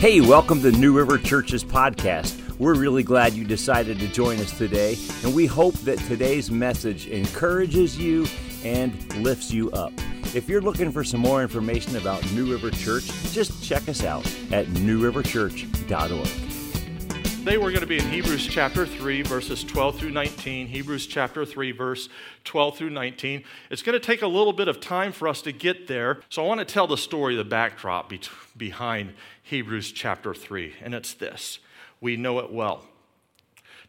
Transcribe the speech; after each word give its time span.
Hey, 0.00 0.22
welcome 0.22 0.62
to 0.62 0.72
New 0.72 0.96
River 0.96 1.18
Church's 1.18 1.62
podcast. 1.62 2.56
We're 2.58 2.74
really 2.74 3.02
glad 3.02 3.34
you 3.34 3.44
decided 3.44 3.98
to 3.98 4.08
join 4.08 4.40
us 4.40 4.56
today, 4.56 4.96
and 5.22 5.34
we 5.34 5.44
hope 5.44 5.74
that 5.80 5.98
today's 5.98 6.50
message 6.50 7.06
encourages 7.08 7.98
you 7.98 8.24
and 8.64 8.94
lifts 9.16 9.52
you 9.52 9.70
up. 9.72 9.92
If 10.34 10.48
you're 10.48 10.62
looking 10.62 10.90
for 10.90 11.04
some 11.04 11.20
more 11.20 11.42
information 11.42 11.96
about 11.96 12.24
New 12.32 12.50
River 12.50 12.70
Church, 12.70 13.08
just 13.32 13.62
check 13.62 13.90
us 13.90 14.02
out 14.02 14.24
at 14.50 14.68
newriverchurch.org. 14.68 16.50
Today 17.40 17.56
we're 17.56 17.70
going 17.70 17.80
to 17.80 17.86
be 17.86 17.98
in 17.98 18.08
Hebrews 18.08 18.46
chapter 18.46 18.86
3, 18.86 19.22
verses 19.22 19.64
12 19.64 19.98
through 19.98 20.10
19. 20.12 20.66
Hebrews 20.66 21.06
chapter 21.06 21.44
3, 21.44 21.72
verse 21.72 22.08
12 22.44 22.76
through 22.76 22.90
19. 22.90 23.44
It's 23.70 23.82
going 23.82 23.98
to 23.98 24.06
take 24.06 24.22
a 24.22 24.26
little 24.26 24.52
bit 24.52 24.68
of 24.68 24.80
time 24.80 25.10
for 25.12 25.28
us 25.28 25.40
to 25.42 25.52
get 25.52 25.88
there, 25.88 26.20
so 26.28 26.44
I 26.44 26.46
want 26.46 26.60
to 26.60 26.66
tell 26.66 26.86
the 26.86 26.96
story, 26.96 27.36
the 27.36 27.44
backdrop 27.44 28.10
be- 28.10 28.20
behind 28.56 29.14
Hebrews 29.50 29.90
chapter 29.90 30.32
3, 30.32 30.74
and 30.80 30.94
it's 30.94 31.12
this. 31.12 31.58
We 32.00 32.16
know 32.16 32.38
it 32.38 32.52
well. 32.52 32.84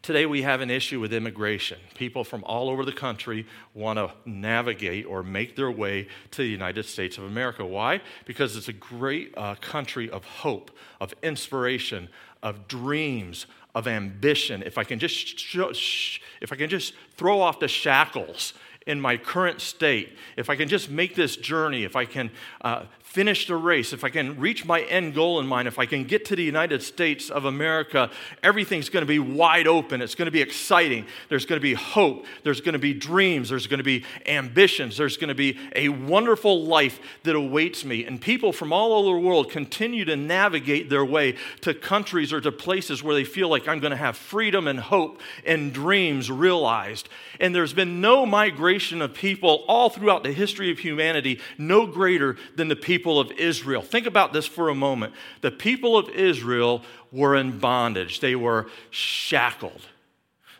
Today, 0.02 0.26
we 0.26 0.42
have 0.42 0.60
an 0.60 0.72
issue 0.72 0.98
with 0.98 1.12
immigration. 1.12 1.78
People 1.94 2.24
from 2.24 2.42
all 2.42 2.68
over 2.68 2.84
the 2.84 2.90
country 2.90 3.46
want 3.72 3.96
to 3.96 4.10
navigate 4.28 5.06
or 5.06 5.22
make 5.22 5.54
their 5.54 5.70
way 5.70 6.08
to 6.32 6.38
the 6.38 6.48
United 6.48 6.84
States 6.84 7.16
of 7.16 7.22
America. 7.22 7.64
Why? 7.64 8.00
Because 8.24 8.56
it's 8.56 8.66
a 8.66 8.72
great 8.72 9.32
uh, 9.36 9.54
country 9.60 10.10
of 10.10 10.24
hope, 10.24 10.72
of 11.00 11.14
inspiration, 11.22 12.08
of 12.42 12.66
dreams, 12.66 13.46
of 13.72 13.86
ambition. 13.86 14.64
If 14.64 14.78
I 14.78 14.82
can 14.82 14.98
just, 14.98 15.38
sh- 15.38 16.18
if 16.40 16.52
I 16.52 16.56
can 16.56 16.70
just 16.70 16.92
throw 17.16 17.40
off 17.40 17.60
the 17.60 17.68
shackles 17.68 18.54
in 18.84 19.00
my 19.00 19.16
current 19.16 19.60
state, 19.60 20.16
if 20.36 20.50
I 20.50 20.56
can 20.56 20.68
just 20.68 20.90
make 20.90 21.14
this 21.14 21.36
journey, 21.36 21.84
if 21.84 21.94
I 21.94 22.04
can 22.04 22.32
uh, 22.62 22.86
finish 23.12 23.46
the 23.46 23.54
race, 23.54 23.92
if 23.92 24.04
I 24.04 24.08
can 24.08 24.40
reach 24.40 24.64
my 24.64 24.80
end 24.84 25.12
goal 25.12 25.38
in 25.38 25.46
mind, 25.46 25.68
if 25.68 25.78
I 25.78 25.84
can 25.84 26.04
get 26.04 26.24
to 26.26 26.36
the 26.36 26.42
United 26.42 26.82
States 26.82 27.28
of 27.28 27.44
America, 27.44 28.10
everything's 28.42 28.88
going 28.88 29.02
to 29.02 29.06
be 29.06 29.18
wide 29.18 29.66
open. 29.66 30.00
It's 30.00 30.14
going 30.14 30.28
to 30.28 30.32
be 30.32 30.40
exciting. 30.40 31.04
There's 31.28 31.44
going 31.44 31.58
to 31.58 31.62
be 31.62 31.74
hope. 31.74 32.24
There's 32.42 32.62
going 32.62 32.72
to 32.72 32.78
be 32.78 32.94
dreams. 32.94 33.50
There's 33.50 33.66
going 33.66 33.80
to 33.80 33.84
be 33.84 34.06
ambitions. 34.24 34.96
There's 34.96 35.18
going 35.18 35.28
to 35.28 35.34
be 35.34 35.58
a 35.76 35.90
wonderful 35.90 36.64
life 36.64 37.00
that 37.24 37.36
awaits 37.36 37.84
me. 37.84 38.06
And 38.06 38.18
people 38.18 38.50
from 38.50 38.72
all 38.72 38.94
over 38.94 39.20
the 39.20 39.26
world 39.26 39.50
continue 39.50 40.06
to 40.06 40.16
navigate 40.16 40.88
their 40.88 41.04
way 41.04 41.36
to 41.60 41.74
countries 41.74 42.32
or 42.32 42.40
to 42.40 42.50
places 42.50 43.02
where 43.02 43.14
they 43.14 43.24
feel 43.24 43.50
like 43.50 43.68
I'm 43.68 43.80
going 43.80 43.90
to 43.90 43.96
have 43.98 44.16
freedom 44.16 44.66
and 44.66 44.80
hope 44.80 45.20
and 45.44 45.70
dreams 45.70 46.30
realized. 46.30 47.10
And 47.38 47.54
there's 47.54 47.74
been 47.74 48.00
no 48.00 48.24
migration 48.24 49.02
of 49.02 49.12
people 49.12 49.66
all 49.68 49.90
throughout 49.90 50.22
the 50.22 50.32
history 50.32 50.70
of 50.70 50.78
humanity, 50.78 51.40
no 51.58 51.86
greater 51.86 52.38
than 52.56 52.68
the 52.68 52.76
people 52.76 53.01
people 53.02 53.18
of 53.18 53.32
Israel. 53.32 53.82
Think 53.82 54.06
about 54.06 54.32
this 54.32 54.46
for 54.46 54.68
a 54.68 54.76
moment. 54.76 55.12
The 55.40 55.50
people 55.50 55.98
of 55.98 56.08
Israel 56.10 56.82
were 57.10 57.34
in 57.34 57.58
bondage, 57.58 58.20
they 58.20 58.36
were 58.36 58.68
shackled, 58.90 59.88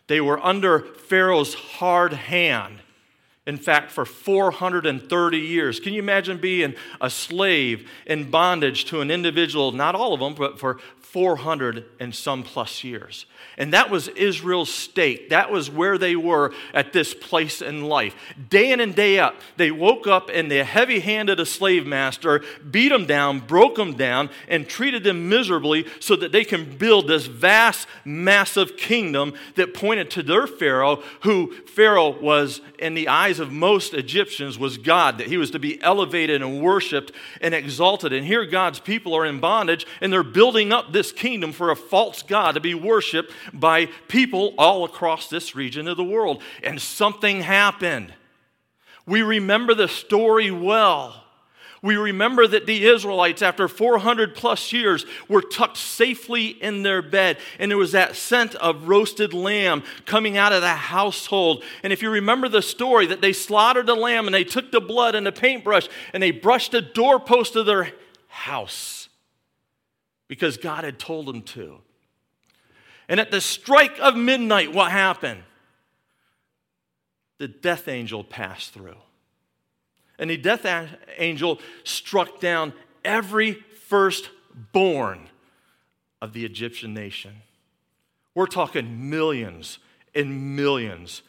they 0.09 0.21
were 0.21 0.45
under 0.45 0.81
Pharaoh's 0.81 1.55
hard 1.55 2.13
hand. 2.13 2.81
In 3.45 3.57
fact, 3.57 3.91
for 3.91 4.05
430 4.05 5.39
years. 5.39 5.81
Can 5.81 5.93
you 5.93 5.99
imagine 5.99 6.39
being 6.39 6.77
a 7.01 7.11
slave 7.11 7.91
in 8.07 8.31
bondage 8.31 8.85
to 8.87 9.01
an 9.01 9.11
individual, 9.11 9.73
not 9.73 9.97
all 9.97 10.15
of 10.15 10.21
them, 10.21 10.35
but 10.35 10.61
for 10.61 10.79
400 11.01 11.85
and 11.99 12.15
some 12.15 12.45
plus 12.45 12.85
years? 12.85 13.27
And 13.59 13.73
that 13.75 13.91
was 13.91 14.09
Israel's 14.09 14.73
state. 14.73 15.31
That 15.31 15.51
was 15.51 15.69
where 15.69 15.99
they 15.99 16.15
were 16.15 16.55
at 16.73 16.93
this 16.93 17.15
place 17.15 17.61
in 17.61 17.83
life. 17.83 18.15
Day 18.49 18.71
in 18.71 18.81
and 18.81 18.95
day 18.95 19.19
out, 19.19 19.35
they 19.57 19.71
woke 19.71 20.07
up 20.07 20.31
and 20.33 20.51
the 20.51 20.65
heavy 20.65 21.01
handed 21.01 21.41
a 21.41 21.47
slave 21.47 21.87
master 21.87 22.43
beat 22.71 22.91
them 22.91 23.07
down, 23.07 23.41
broke 23.41 23.75
them 23.75 23.95
down, 23.95 24.31
and 24.49 24.69
treated 24.69 25.05
them 25.05 25.29
miserably 25.29 25.87
so 26.01 26.17
that 26.17 26.33
they 26.33 26.45
can 26.45 26.79
build 26.79 27.09
this 27.09 27.27
vast, 27.27 27.89
massive 28.05 28.77
kingdom 28.77 29.35
that 29.57 29.75
pointed 29.75 30.11
to 30.13 30.23
their 30.23 30.47
Pharaoh, 30.47 31.03
who 31.23 31.53
Pharaoh 31.67 32.19
was, 32.21 32.61
in 32.79 32.95
the 32.95 33.09
eyes 33.09 33.32
of 33.39 33.53
most 33.53 33.95
Egyptians, 33.95 34.59
was 34.59 34.79
God, 34.79 35.19
that 35.19 35.27
he 35.27 35.37
was 35.37 35.51
to 35.53 35.59
be 35.59 35.81
elevated 35.83 36.43
and 36.43 36.63
worshiped 36.63 37.13
and 37.41 37.55
exalted. 37.55 38.13
And 38.13 38.27
here 38.27 38.45
God's 38.45 38.81
people 38.81 39.15
are 39.15 39.27
in 39.27 39.41
bondage 39.41 39.87
and 40.01 40.13
they're 40.13 40.23
building 40.23 40.73
up 40.73 40.93
this 40.93 41.13
kingdom 41.13 41.53
for 41.53 41.71
a 41.71 41.77
false 41.77 42.23
God 42.23 42.53
to 42.53 42.61
be 42.61 42.75
worshiped 42.75 43.33
by 43.53 43.87
people 44.09 44.55
all 44.59 44.85
across 44.85 45.29
this 45.29 45.55
region 45.55 45.89
of 45.89 45.97
the 45.97 46.05
world. 46.05 46.43
And 46.63 46.81
something 46.81 47.43
happened. 47.43 48.13
We 49.07 49.23
remember 49.23 49.75
the 49.75 49.89
story 49.89 50.51
well. 50.51 51.22
We 51.83 51.97
remember 51.97 52.47
that 52.47 52.67
the 52.67 52.87
Israelites, 52.87 53.43
after 53.43 53.67
400 53.67 54.37
plus 54.37 54.73
years, 54.73 55.05
were 55.29 55.43
tucked 55.43 55.77
safely 55.77 56.47
in 56.47 56.85
their 56.85 57.03
bed. 57.03 57.39
And 57.59 57.73
there 57.73 57.79
was 57.79 57.91
that 57.91 58.15
scent 58.15 58.55
of 58.55 58.87
roasted 58.87 59.35
lamb 59.35 59.83
coming 60.07 60.37
out 60.37 60.53
of 60.53 60.63
the 60.63 60.69
household. 60.69 61.65
And 61.83 61.93
if 61.93 62.01
you 62.01 62.09
remember 62.11 62.49
the 62.49 62.63
story, 62.63 63.07
that 63.07 63.21
they 63.21 63.33
slaughtered 63.33 63.87
the 63.87 63.97
lamb 63.97 64.27
and 64.27 64.35
they 64.35 64.45
took 64.45 64.71
the 64.71 64.81
blood 64.81 65.17
and 65.17 65.27
the 65.27 65.33
paintbrush 65.33 65.89
and 66.13 66.23
they 66.23 66.31
brushed 66.31 66.71
the 66.71 66.83
doorpost 66.83 67.57
of 67.57 67.67
their 67.67 67.91
house 68.29 69.09
because 70.29 70.57
God 70.57 70.85
had 70.85 71.01
told 71.01 71.27
them 71.27 71.43
to. 71.43 71.79
And 73.09 73.19
at 73.19 73.33
the 73.33 73.41
strike 73.41 73.99
of 73.99 74.17
midnight, 74.17 74.73
what 74.73 74.93
happened? 74.93 75.43
The 77.39 77.49
death 77.49 77.89
angel 77.89 78.23
passed 78.23 78.73
through. 78.73 78.95
And 80.23 80.31
the 80.31 80.37
death 80.37 80.65
angel 81.19 81.59
struck 81.83 82.39
down 82.39 82.75
every 83.05 83.55
firstborn 83.89 85.29
of 86.21 86.33
the 86.33 86.45
Egyptian 86.45 86.95
nation. 86.95 87.43
We're 88.33 88.47
talking 88.47 89.11
millions 89.11 89.81
and 90.15 90.55
millions 90.55 91.23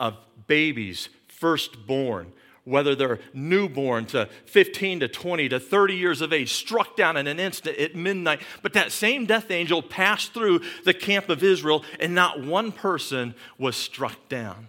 of 0.00 0.16
babies, 0.46 1.10
firstborn, 1.28 2.32
whether 2.64 2.94
they're 2.94 3.18
newborn 3.34 4.06
to 4.06 4.26
15 4.46 5.00
to 5.00 5.08
20 5.08 5.50
to 5.50 5.60
30 5.60 5.94
years 5.94 6.22
of 6.22 6.32
age, 6.32 6.54
struck 6.54 6.96
down 6.96 7.18
in 7.18 7.26
an 7.26 7.38
instant 7.38 7.76
at 7.76 7.94
midnight. 7.94 8.40
But 8.62 8.72
that 8.72 8.90
same 8.90 9.26
death 9.26 9.50
angel 9.50 9.82
passed 9.82 10.32
through 10.32 10.62
the 10.86 10.94
camp 10.94 11.28
of 11.28 11.42
Israel, 11.42 11.84
and 12.00 12.14
not 12.14 12.42
one 12.42 12.72
person 12.72 13.34
was 13.58 13.76
struck 13.76 14.30
down. 14.30 14.68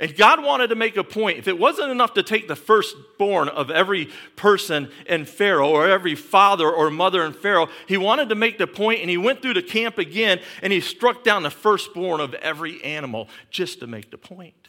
And 0.00 0.16
God 0.16 0.42
wanted 0.42 0.68
to 0.68 0.74
make 0.74 0.96
a 0.96 1.04
point. 1.04 1.38
If 1.38 1.48
it 1.48 1.58
wasn't 1.58 1.90
enough 1.90 2.14
to 2.14 2.22
take 2.22 2.48
the 2.48 2.56
firstborn 2.56 3.48
of 3.48 3.70
every 3.70 4.10
person 4.36 4.90
in 5.06 5.24
Pharaoh 5.24 5.70
or 5.70 5.88
every 5.88 6.14
father 6.14 6.68
or 6.68 6.90
mother 6.90 7.24
in 7.24 7.32
Pharaoh, 7.32 7.68
he 7.86 7.96
wanted 7.96 8.28
to 8.30 8.34
make 8.34 8.58
the 8.58 8.66
point 8.66 9.00
and 9.00 9.10
he 9.10 9.16
went 9.16 9.40
through 9.40 9.54
the 9.54 9.62
camp 9.62 9.98
again 9.98 10.40
and 10.62 10.72
he 10.72 10.80
struck 10.80 11.22
down 11.22 11.44
the 11.44 11.50
firstborn 11.50 12.20
of 12.20 12.34
every 12.34 12.82
animal 12.82 13.28
just 13.50 13.80
to 13.80 13.86
make 13.86 14.10
the 14.10 14.18
point. 14.18 14.68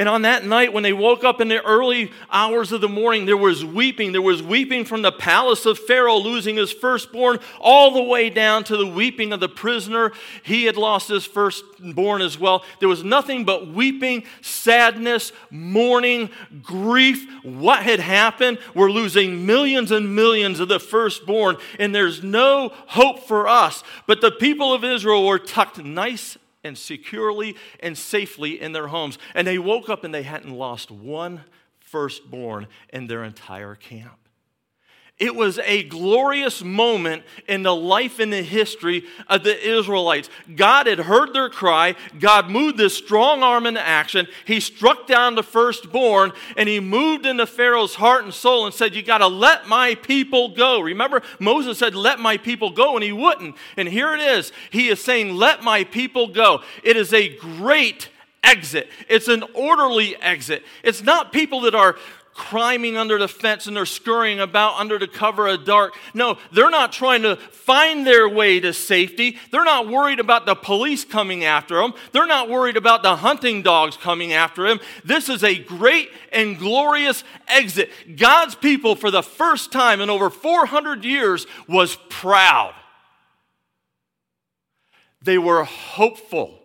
And 0.00 0.08
on 0.08 0.22
that 0.22 0.46
night, 0.46 0.72
when 0.72 0.82
they 0.82 0.94
woke 0.94 1.24
up 1.24 1.42
in 1.42 1.48
the 1.48 1.62
early 1.62 2.10
hours 2.30 2.72
of 2.72 2.80
the 2.80 2.88
morning, 2.88 3.26
there 3.26 3.36
was 3.36 3.66
weeping. 3.66 4.12
There 4.12 4.22
was 4.22 4.42
weeping 4.42 4.86
from 4.86 5.02
the 5.02 5.12
palace 5.12 5.66
of 5.66 5.78
Pharaoh 5.78 6.16
losing 6.16 6.56
his 6.56 6.72
firstborn, 6.72 7.38
all 7.60 7.90
the 7.90 8.02
way 8.02 8.30
down 8.30 8.64
to 8.64 8.78
the 8.78 8.86
weeping 8.86 9.30
of 9.30 9.40
the 9.40 9.48
prisoner. 9.50 10.12
He 10.42 10.64
had 10.64 10.78
lost 10.78 11.10
his 11.10 11.26
firstborn 11.26 12.22
as 12.22 12.38
well. 12.38 12.64
There 12.78 12.88
was 12.88 13.04
nothing 13.04 13.44
but 13.44 13.68
weeping, 13.68 14.24
sadness, 14.40 15.32
mourning, 15.50 16.30
grief. 16.62 17.30
What 17.42 17.82
had 17.82 18.00
happened? 18.00 18.56
We're 18.74 18.90
losing 18.90 19.44
millions 19.44 19.92
and 19.92 20.16
millions 20.16 20.60
of 20.60 20.68
the 20.68 20.80
firstborn, 20.80 21.58
and 21.78 21.94
there's 21.94 22.22
no 22.22 22.72
hope 22.86 23.28
for 23.28 23.46
us. 23.46 23.84
But 24.06 24.22
the 24.22 24.30
people 24.30 24.72
of 24.72 24.82
Israel 24.82 25.26
were 25.26 25.38
tucked 25.38 25.76
nice 25.84 26.38
and 26.64 26.76
securely 26.76 27.56
and 27.80 27.96
safely 27.96 28.60
in 28.60 28.72
their 28.72 28.88
homes. 28.88 29.18
And 29.34 29.46
they 29.46 29.58
woke 29.58 29.88
up 29.88 30.04
and 30.04 30.14
they 30.14 30.22
hadn't 30.22 30.52
lost 30.52 30.90
one 30.90 31.44
firstborn 31.80 32.68
in 32.92 33.06
their 33.06 33.24
entire 33.24 33.74
camp. 33.74 34.18
It 35.20 35.36
was 35.36 35.58
a 35.58 35.82
glorious 35.82 36.64
moment 36.64 37.24
in 37.46 37.62
the 37.62 37.76
life 37.76 38.18
and 38.18 38.32
the 38.32 38.42
history 38.42 39.04
of 39.28 39.44
the 39.44 39.68
Israelites. 39.68 40.30
God 40.56 40.86
had 40.86 40.98
heard 40.98 41.34
their 41.34 41.50
cry. 41.50 41.94
God 42.18 42.48
moved 42.48 42.78
this 42.78 42.96
strong 42.96 43.42
arm 43.42 43.66
into 43.66 43.86
action. 43.86 44.26
He 44.46 44.60
struck 44.60 45.06
down 45.06 45.34
the 45.34 45.42
firstborn 45.42 46.32
and 46.56 46.70
he 46.70 46.80
moved 46.80 47.26
into 47.26 47.46
Pharaoh's 47.46 47.96
heart 47.96 48.24
and 48.24 48.32
soul 48.32 48.64
and 48.64 48.74
said, 48.74 48.94
You 48.94 49.02
got 49.02 49.18
to 49.18 49.26
let 49.26 49.68
my 49.68 49.94
people 49.94 50.54
go. 50.54 50.80
Remember, 50.80 51.20
Moses 51.38 51.78
said, 51.78 51.94
Let 51.94 52.18
my 52.18 52.38
people 52.38 52.70
go, 52.70 52.94
and 52.94 53.04
he 53.04 53.12
wouldn't. 53.12 53.56
And 53.76 53.88
here 53.88 54.14
it 54.14 54.20
is. 54.20 54.52
He 54.70 54.88
is 54.88 55.04
saying, 55.04 55.34
Let 55.34 55.62
my 55.62 55.84
people 55.84 56.28
go. 56.28 56.62
It 56.82 56.96
is 56.96 57.12
a 57.12 57.36
great 57.36 58.08
exit. 58.42 58.88
It's 59.08 59.28
an 59.28 59.44
orderly 59.54 60.16
exit. 60.16 60.62
It's 60.82 61.02
not 61.02 61.32
people 61.32 61.60
that 61.62 61.74
are 61.74 61.96
climbing 62.34 62.96
under 62.96 63.18
the 63.18 63.28
fence 63.28 63.66
and 63.66 63.76
they're 63.76 63.86
scurrying 63.86 64.40
about 64.40 64.78
under 64.78 64.98
the 64.98 65.08
cover 65.08 65.46
of 65.48 65.64
dark. 65.64 65.94
No, 66.14 66.38
they're 66.52 66.70
not 66.70 66.92
trying 66.92 67.22
to 67.22 67.36
find 67.36 68.06
their 68.06 68.28
way 68.28 68.60
to 68.60 68.72
safety. 68.72 69.36
They're 69.50 69.64
not 69.64 69.88
worried 69.88 70.20
about 70.20 70.46
the 70.46 70.54
police 70.54 71.04
coming 71.04 71.44
after 71.44 71.76
them. 71.76 71.92
They're 72.12 72.26
not 72.26 72.48
worried 72.48 72.76
about 72.76 73.02
the 73.02 73.16
hunting 73.16 73.62
dogs 73.62 73.96
coming 73.96 74.32
after 74.32 74.66
them. 74.66 74.80
This 75.04 75.28
is 75.28 75.44
a 75.44 75.58
great 75.58 76.10
and 76.32 76.58
glorious 76.58 77.24
exit. 77.48 77.90
God's 78.16 78.54
people, 78.54 78.94
for 78.94 79.10
the 79.10 79.22
first 79.22 79.72
time 79.72 80.00
in 80.00 80.08
over 80.08 80.30
400 80.30 81.04
years, 81.04 81.46
was 81.68 81.96
proud. 82.08 82.74
They 85.22 85.38
were 85.38 85.64
hopeful. 85.64 86.59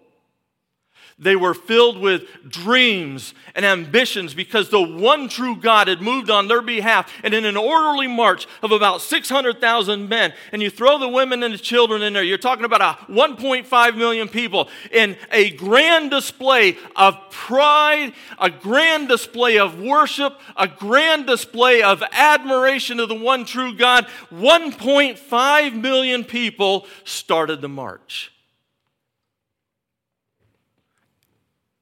They 1.18 1.38
were 1.38 1.54
filled 1.54 1.98
with 1.98 2.24
dreams 2.50 3.34
and 3.56 3.66
ambitions 3.66 4.34
because 4.34 4.68
the 4.68 4.82
one 4.82 5.30
true 5.30 5.56
God 5.56 5.88
had 5.88 6.02
moved 6.02 6.30
on 6.30 6.50
their 6.50 6.62
behalf. 6.62 7.10
And 7.24 7.34
in 7.34 7.46
an 7.46 7.56
orderly 7.56 8.08
march 8.08 8.48
of 8.62 8.74
about 8.74 9.00
600,000 9.00 10.10
men, 10.10 10.34
and 10.52 10.62
you 10.62 10.70
throw 10.70 11.00
the 11.00 11.08
women 11.08 11.42
and 11.42 11.54
the 11.54 11.58
children 11.58 12.02
in 12.02 12.12
there, 12.12 12.22
you're 12.24 12.38
talking 12.38 12.66
about 12.66 12.82
a 12.82 12.98
1.5 13.10 13.96
million 13.96 14.28
people 14.28 14.68
in 14.92 15.16
a 15.32 15.52
grand 15.52 16.12
display 16.12 16.78
of 16.98 17.18
pride, 17.30 18.12
a 18.38 18.50
grand 18.50 19.08
display 19.08 19.58
of 19.58 19.80
worship, 19.80 20.38
a 20.58 20.68
grand 20.68 21.28
display 21.28 21.82
of 21.82 22.04
admiration 22.12 23.00
of 23.00 23.08
the 23.08 23.16
one 23.16 23.46
true 23.46 23.74
God. 23.74 24.06
1.5 24.34 25.82
million 25.82 26.26
people 26.26 26.88
started 27.06 27.62
the 27.62 27.70
march. 27.70 28.35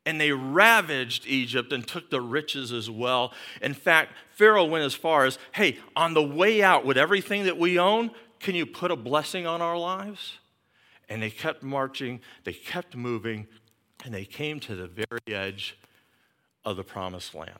And 0.06 0.20
they 0.20 0.32
ravaged 0.32 1.26
Egypt 1.26 1.72
and 1.72 1.88
took 1.88 2.10
the 2.10 2.22
riches 2.22 2.72
as 2.72 2.90
well. 2.90 3.34
In 3.62 3.74
fact, 3.74 4.14
Pharaoh 4.32 4.66
went 4.66 4.84
as 4.84 4.94
far 4.94 5.26
as, 5.26 5.38
hey, 5.54 5.78
on 5.96 6.14
the 6.14 6.24
way 6.24 6.62
out 6.62 6.86
with 6.86 6.98
everything 6.98 7.46
that 7.46 7.58
we 7.58 7.80
own, 7.80 8.12
can 8.40 8.56
you 8.56 8.66
put 8.66 8.92
a 8.92 8.96
blessing 8.96 9.48
on 9.48 9.62
our 9.62 9.78
lives? 9.78 10.40
And 11.08 11.22
they 11.22 11.30
kept 11.30 11.64
marching, 11.64 12.20
they 12.44 12.54
kept 12.54 12.96
moving, 12.96 13.48
and 14.04 14.14
they 14.14 14.26
came 14.26 14.60
to 14.62 14.76
the 14.76 14.88
very 14.88 15.22
edge 15.28 15.78
of 16.66 16.76
the 16.76 16.84
promised 16.84 17.34
land 17.34 17.60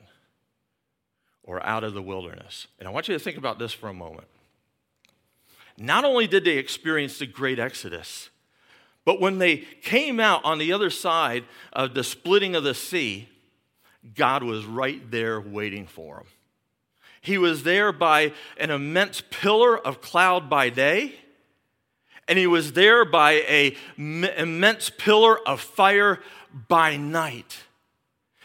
or 1.42 1.64
out 1.64 1.84
of 1.84 1.94
the 1.94 2.02
wilderness. 2.02 2.66
And 2.78 2.88
I 2.88 2.90
want 2.90 3.08
you 3.08 3.14
to 3.14 3.20
think 3.20 3.38
about 3.38 3.58
this 3.58 3.72
for 3.72 3.88
a 3.88 3.94
moment. 3.94 4.28
Not 5.78 6.04
only 6.04 6.26
did 6.26 6.44
they 6.44 6.58
experience 6.58 7.18
the 7.18 7.26
great 7.26 7.58
exodus, 7.58 8.30
but 9.04 9.20
when 9.20 9.38
they 9.38 9.58
came 9.82 10.18
out 10.18 10.44
on 10.44 10.58
the 10.58 10.72
other 10.72 10.90
side 10.90 11.44
of 11.72 11.94
the 11.94 12.04
splitting 12.04 12.54
of 12.54 12.64
the 12.64 12.74
sea, 12.74 13.28
God 14.14 14.42
was 14.42 14.64
right 14.64 15.10
there 15.10 15.40
waiting 15.40 15.86
for 15.86 16.16
them. 16.16 16.26
He 17.20 17.38
was 17.38 17.62
there 17.62 17.92
by 17.92 18.32
an 18.58 18.70
immense 18.70 19.22
pillar 19.30 19.78
of 19.78 20.02
cloud 20.02 20.50
by 20.50 20.68
day, 20.68 21.14
and 22.28 22.38
he 22.38 22.46
was 22.46 22.72
there 22.72 23.04
by 23.04 23.32
a 23.32 23.76
m- 23.98 24.24
immense 24.24 24.90
pillar 24.90 25.38
of 25.46 25.60
fire 25.60 26.20
by 26.68 26.96
night. 26.96 27.58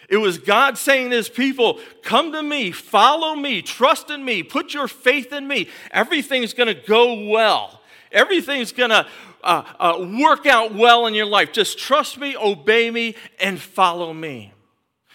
It 0.09 0.17
was 0.17 0.37
God 0.39 0.77
saying 0.77 1.11
to 1.11 1.17
his 1.17 1.29
people, 1.29 1.79
Come 2.03 2.31
to 2.31 2.41
me, 2.41 2.71
follow 2.71 3.35
me, 3.35 3.61
trust 3.61 4.09
in 4.09 4.25
me, 4.25 4.43
put 4.43 4.73
your 4.73 4.87
faith 4.87 5.31
in 5.31 5.47
me. 5.47 5.69
Everything's 5.91 6.53
going 6.53 6.67
to 6.67 6.73
go 6.73 7.27
well. 7.29 7.81
Everything's 8.11 8.71
going 8.71 8.89
to 8.89 9.05
uh, 9.43 9.63
uh, 9.79 10.07
work 10.21 10.45
out 10.45 10.73
well 10.73 11.05
in 11.05 11.13
your 11.13 11.25
life. 11.25 11.51
Just 11.51 11.77
trust 11.77 12.17
me, 12.17 12.35
obey 12.35 12.91
me, 12.91 13.15
and 13.39 13.59
follow 13.59 14.13
me. 14.13 14.53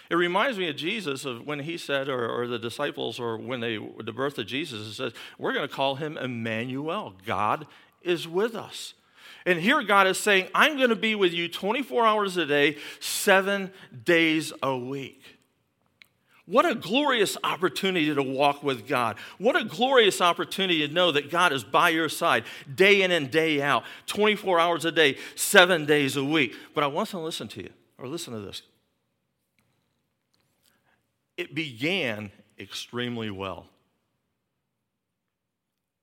It 0.09 0.15
reminds 0.15 0.57
me 0.57 0.69
of 0.69 0.75
Jesus 0.75 1.25
of 1.25 1.45
when 1.45 1.59
he 1.59 1.77
said, 1.77 2.09
or, 2.09 2.29
or 2.29 2.47
the 2.47 2.59
disciples, 2.59 3.19
or 3.19 3.37
when 3.37 3.59
they 3.59 3.77
the 3.77 4.13
birth 4.13 4.37
of 4.37 4.45
Jesus, 4.45 4.87
it 4.87 4.93
says, 4.93 5.13
"We're 5.37 5.53
going 5.53 5.67
to 5.67 5.73
call 5.73 5.95
him 5.95 6.17
Emmanuel. 6.17 7.15
God 7.25 7.65
is 8.01 8.27
with 8.27 8.55
us." 8.55 8.93
And 9.47 9.59
here 9.59 9.81
God 9.83 10.07
is 10.07 10.19
saying, 10.19 10.47
"I'm 10.53 10.77
going 10.77 10.89
to 10.89 10.95
be 10.95 11.15
with 11.15 11.33
you 11.33 11.47
24 11.47 12.05
hours 12.05 12.37
a 12.37 12.45
day, 12.45 12.77
seven 12.99 13.71
days 14.03 14.53
a 14.61 14.77
week." 14.77 15.34
What 16.47 16.65
a 16.65 16.75
glorious 16.75 17.37
opportunity 17.43 18.13
to 18.13 18.21
walk 18.21 18.61
with 18.61 18.87
God. 18.87 19.17
What 19.39 19.55
a 19.55 19.63
glorious 19.63 20.21
opportunity 20.21 20.87
to 20.87 20.93
know 20.93 21.11
that 21.11 21.31
God 21.31 21.51
is 21.51 21.63
by 21.63 21.89
your 21.89 22.07
side 22.07 22.43
day 22.73 23.01
in 23.01 23.11
and 23.11 23.31
day 23.31 23.61
out, 23.61 23.83
24 24.05 24.59
hours 24.59 24.85
a 24.85 24.91
day, 24.91 25.17
seven 25.33 25.85
days 25.85 26.15
a 26.15 26.23
week. 26.23 26.55
But 26.75 26.83
I 26.83 26.87
want 26.87 27.09
to 27.09 27.19
listen 27.19 27.47
to 27.49 27.63
you, 27.63 27.71
or 27.97 28.07
listen 28.07 28.33
to 28.33 28.39
this. 28.39 28.61
It 31.35 31.55
began 31.55 32.31
extremely 32.59 33.31
well, 33.31 33.65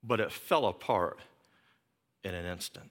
but 0.03 0.19
it 0.19 0.31
fell 0.31 0.65
apart 0.65 1.19
in 2.23 2.35
an 2.35 2.45
instant. 2.45 2.89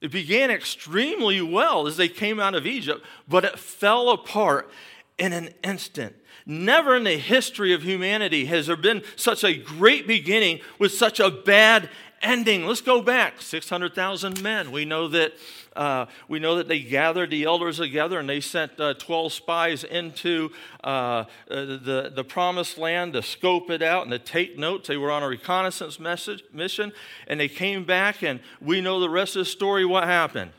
It 0.00 0.12
began 0.12 0.50
extremely 0.50 1.40
well 1.40 1.86
as 1.86 1.96
they 1.96 2.08
came 2.08 2.38
out 2.38 2.54
of 2.54 2.66
Egypt, 2.66 3.04
but 3.26 3.44
it 3.44 3.58
fell 3.58 4.10
apart 4.10 4.70
in 5.18 5.32
an 5.32 5.50
instant. 5.62 6.16
Never 6.46 6.96
in 6.96 7.04
the 7.04 7.16
history 7.16 7.72
of 7.72 7.82
humanity 7.82 8.46
has 8.46 8.66
there 8.66 8.76
been 8.76 9.02
such 9.16 9.44
a 9.44 9.54
great 9.54 10.06
beginning 10.06 10.60
with 10.78 10.92
such 10.92 11.20
a 11.20 11.30
bad 11.30 11.88
ending. 12.24 12.66
Let's 12.66 12.80
go 12.80 13.00
back 13.00 13.40
600,000 13.40 14.42
men. 14.42 14.72
We 14.72 14.84
know 14.84 15.08
that. 15.08 15.34
Uh, 15.76 16.06
we 16.28 16.38
know 16.38 16.54
that 16.54 16.68
they 16.68 16.78
gathered 16.78 17.30
the 17.30 17.42
elders 17.42 17.78
together 17.78 18.20
and 18.20 18.28
they 18.28 18.38
sent 18.38 18.78
uh, 18.78 18.94
12 18.94 19.32
spies 19.32 19.82
into 19.82 20.52
uh, 20.84 20.86
uh, 20.86 21.24
the, 21.48 22.12
the 22.14 22.22
promised 22.22 22.78
land 22.78 23.14
to 23.14 23.22
scope 23.22 23.70
it 23.70 23.82
out 23.82 24.04
and 24.04 24.12
to 24.12 24.20
take 24.20 24.56
notes. 24.56 24.86
They 24.86 24.96
were 24.96 25.10
on 25.10 25.24
a 25.24 25.28
reconnaissance 25.28 25.98
message, 25.98 26.44
mission 26.52 26.92
and 27.26 27.40
they 27.40 27.48
came 27.48 27.84
back, 27.84 28.22
and 28.22 28.38
we 28.60 28.80
know 28.80 29.00
the 29.00 29.10
rest 29.10 29.34
of 29.34 29.40
the 29.40 29.50
story. 29.50 29.84
What 29.84 30.04
happened? 30.04 30.52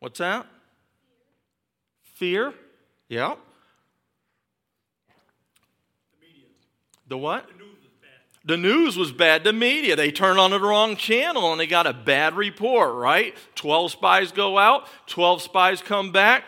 What's 0.00 0.18
that? 0.18 0.44
Fear. 2.16 2.54
Yeah. 3.08 3.34
The 6.12 6.26
media. 6.26 6.44
The 7.08 7.18
what? 7.18 7.46
The 7.48 7.54
news 7.56 7.76
was 7.82 7.90
bad. 8.00 8.44
The 8.44 8.56
news 8.56 8.96
was 8.96 9.12
bad. 9.12 9.44
The 9.44 9.52
media. 9.52 9.96
They 9.96 10.10
turned 10.10 10.38
on 10.38 10.50
the 10.50 10.60
wrong 10.60 10.96
channel 10.96 11.50
and 11.52 11.60
they 11.60 11.66
got 11.66 11.86
a 11.86 11.94
bad 11.94 12.34
report, 12.34 12.94
right? 12.94 13.34
12 13.54 13.92
spies 13.92 14.32
go 14.32 14.58
out, 14.58 14.88
12 15.06 15.42
spies 15.42 15.80
come 15.80 16.12
back. 16.12 16.44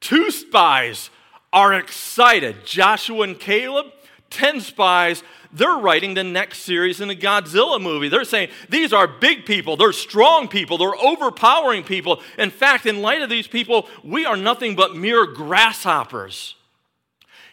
Two 0.00 0.30
spies 0.30 1.10
are 1.52 1.72
excited 1.74 2.66
Joshua 2.66 3.22
and 3.22 3.38
Caleb. 3.38 3.86
10 4.32 4.60
spies 4.60 5.22
they're 5.52 5.76
writing 5.76 6.14
the 6.14 6.24
next 6.24 6.60
series 6.60 7.00
in 7.00 7.08
the 7.08 7.16
Godzilla 7.16 7.80
movie. 7.80 8.08
They're 8.08 8.24
saying 8.24 8.48
these 8.70 8.92
are 8.92 9.06
big 9.06 9.44
people, 9.44 9.76
they're 9.76 9.92
strong 9.92 10.48
people, 10.48 10.78
they're 10.78 10.96
overpowering 10.96 11.84
people. 11.84 12.22
In 12.38 12.50
fact, 12.50 12.86
in 12.86 13.02
light 13.02 13.22
of 13.22 13.28
these 13.28 13.46
people, 13.46 13.88
we 14.02 14.24
are 14.24 14.36
nothing 14.36 14.74
but 14.74 14.96
mere 14.96 15.26
grasshoppers. 15.26 16.56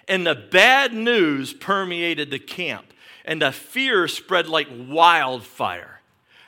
And 0.07 0.25
the 0.25 0.35
bad 0.35 0.93
news 0.93 1.53
permeated 1.53 2.31
the 2.31 2.39
camp, 2.39 2.93
and 3.25 3.41
the 3.41 3.51
fear 3.51 4.07
spread 4.07 4.48
like 4.48 4.67
wildfire. 4.88 5.99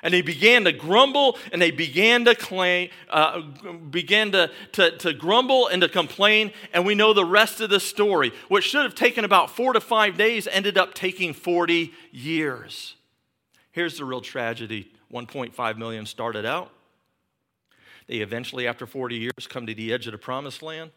And 0.04 0.14
they 0.14 0.22
began 0.22 0.64
to 0.64 0.72
grumble 0.72 1.38
and 1.52 1.62
they 1.62 1.72
began 1.72 2.26
to 2.26 2.36
claim, 2.36 2.90
uh, 3.10 3.42
began 3.42 4.32
to, 4.32 4.50
to, 4.74 4.98
to 4.98 5.14
grumble 5.14 5.68
and 5.68 5.82
to 5.82 5.90
complain. 5.90 6.52
And 6.74 6.86
we 6.86 6.96
know 6.96 7.14
the 7.14 7.26
rest 7.26 7.62
of 7.62 7.70
the 7.70 7.80
story. 7.80 8.32
What 8.48 8.64
should 8.64 8.84
have 8.84 8.96
taken 8.96 9.26
about 9.26 9.52
four 9.52 9.74
to 9.74 9.82
five 9.82 10.18
days 10.18 10.48
ended 10.48 10.78
up 10.78 10.94
taking 10.94 11.34
40 11.34 11.94
years. 12.12 12.96
Here's 13.72 13.98
the 13.98 14.06
real 14.06 14.22
tragedy 14.22 14.92
1.5 15.14 15.78
million 15.78 16.06
started 16.06 16.46
out. 16.46 16.72
They 18.08 18.18
eventually, 18.18 18.68
after 18.68 18.86
40 18.86 19.16
years, 19.16 19.48
come 19.48 19.66
to 19.68 19.74
the 19.74 19.94
edge 19.94 20.08
of 20.08 20.14
the 20.14 20.18
promised 20.18 20.62
land. 20.62 20.92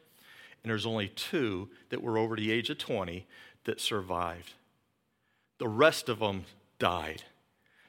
And 0.63 0.71
there's 0.71 0.87
only 0.87 1.09
two 1.09 1.69
that 1.91 2.03
were 2.03 2.17
over 2.17 2.37
the 2.37 2.51
age 2.51 2.71
of 2.71 2.79
20 2.79 3.27
that 3.65 3.81
survived. 3.81 4.55
The 5.59 5.69
rest 5.69 6.09
of 6.09 6.21
them 6.21 6.45
died. 6.79 7.23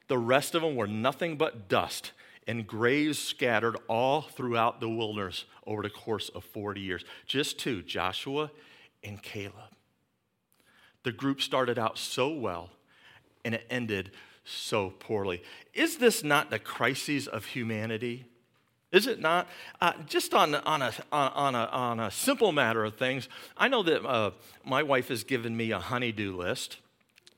The 0.07 0.17
rest 0.17 0.55
of 0.55 0.62
them 0.62 0.75
were 0.75 0.88
nothing 0.88 1.38
but 1.38 1.67
dust 1.67 2.12
and 2.47 2.67
graves 2.67 3.17
scattered 3.17 3.75
all 3.88 4.21
throughout 4.21 4.79
the 4.79 4.89
wilderness 4.89 5.45
over 5.65 5.81
the 5.81 5.89
course 5.89 6.29
of 6.29 6.43
40 6.43 6.79
years. 6.79 7.03
Just 7.25 7.57
two, 7.59 7.81
Joshua 7.81 8.51
and 9.03 9.21
Caleb. 9.21 9.53
The 11.03 11.12
group 11.12 11.41
started 11.41 11.79
out 11.79 11.97
so 11.97 12.29
well 12.29 12.69
and 13.43 13.55
it 13.55 13.65
ended 13.69 14.12
so 14.43 14.91
poorly. 14.91 15.41
Is 15.74 15.97
this 15.97 16.24
not 16.24 16.50
the 16.50 16.59
crises 16.59 17.27
of 17.27 17.45
humanity? 17.45 18.25
Is 18.91 19.07
it 19.07 19.19
not? 19.19 19.47
Uh, 19.81 19.93
just 20.05 20.33
on, 20.33 20.55
on, 20.55 20.81
a, 20.81 20.91
on, 21.12 21.55
a, 21.55 21.65
on 21.65 22.00
a 22.00 22.12
simple 22.12 22.51
matter 22.51 22.83
of 22.85 22.95
things, 22.95 23.27
I 23.57 23.67
know 23.67 23.83
that 23.83 24.05
uh, 24.05 24.31
my 24.63 24.83
wife 24.83 25.09
has 25.09 25.24
given 25.24 25.57
me 25.57 25.71
a 25.71 25.79
honeydew 25.79 26.35
list. 26.35 26.77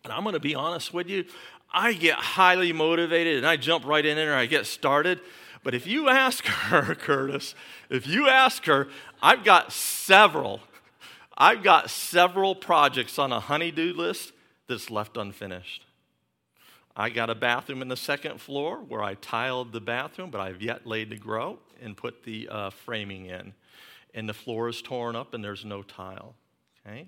And 0.04 0.14
I'm 0.14 0.24
going 0.24 0.34
to 0.34 0.40
be 0.40 0.56
honest 0.56 0.94
with 0.94 1.10
you, 1.10 1.26
I 1.72 1.94
get 1.94 2.16
highly 2.16 2.74
motivated 2.74 3.38
and 3.38 3.46
I 3.46 3.58
jump 3.58 3.86
right 3.86 4.06
in 4.06 4.16
there 4.16 4.32
and 4.32 4.40
I 4.40 4.46
get 4.46 4.66
started. 4.66 5.20
But 5.64 5.76
if 5.76 5.86
you 5.86 6.10
ask 6.10 6.46
her, 6.46 6.96
Curtis, 6.96 7.56
if 7.90 8.08
you 8.08 8.30
ask 8.30 8.66
her, 8.66 8.88
I've 9.22 9.44
got 9.44 9.72
several 9.72 10.62
I've 11.38 11.62
got 11.62 11.92
several 11.92 12.56
projects 12.56 13.20
on 13.20 13.32
a 13.32 13.40
honeydew 13.40 13.94
list 13.94 14.34
that's 14.68 14.90
left 14.90 15.18
unfinished. 15.18 15.86
I 16.96 17.12
got 17.12 17.30
a 17.30 17.36
bathroom 17.36 17.84
in 17.84 17.90
the 17.90 17.96
second 17.96 18.42
floor 18.42 18.78
where 18.78 19.04
I 19.04 19.14
tiled 19.14 19.72
the 19.72 19.80
bathroom, 19.80 20.32
but 20.32 20.42
I've 20.42 20.64
yet 20.64 20.88
laid 20.88 21.12
the 21.12 21.16
grout 21.16 21.62
and 21.80 21.96
put 21.96 22.24
the 22.24 22.50
uh, 22.50 22.70
framing 22.72 23.28
in. 23.28 23.54
And 24.16 24.28
the 24.28 24.34
floor 24.34 24.68
is 24.68 24.82
torn 24.82 25.16
up 25.16 25.36
and 25.36 25.44
there's 25.44 25.64
no 25.64 25.84
tile. 25.84 26.34
Okay? 26.84 27.08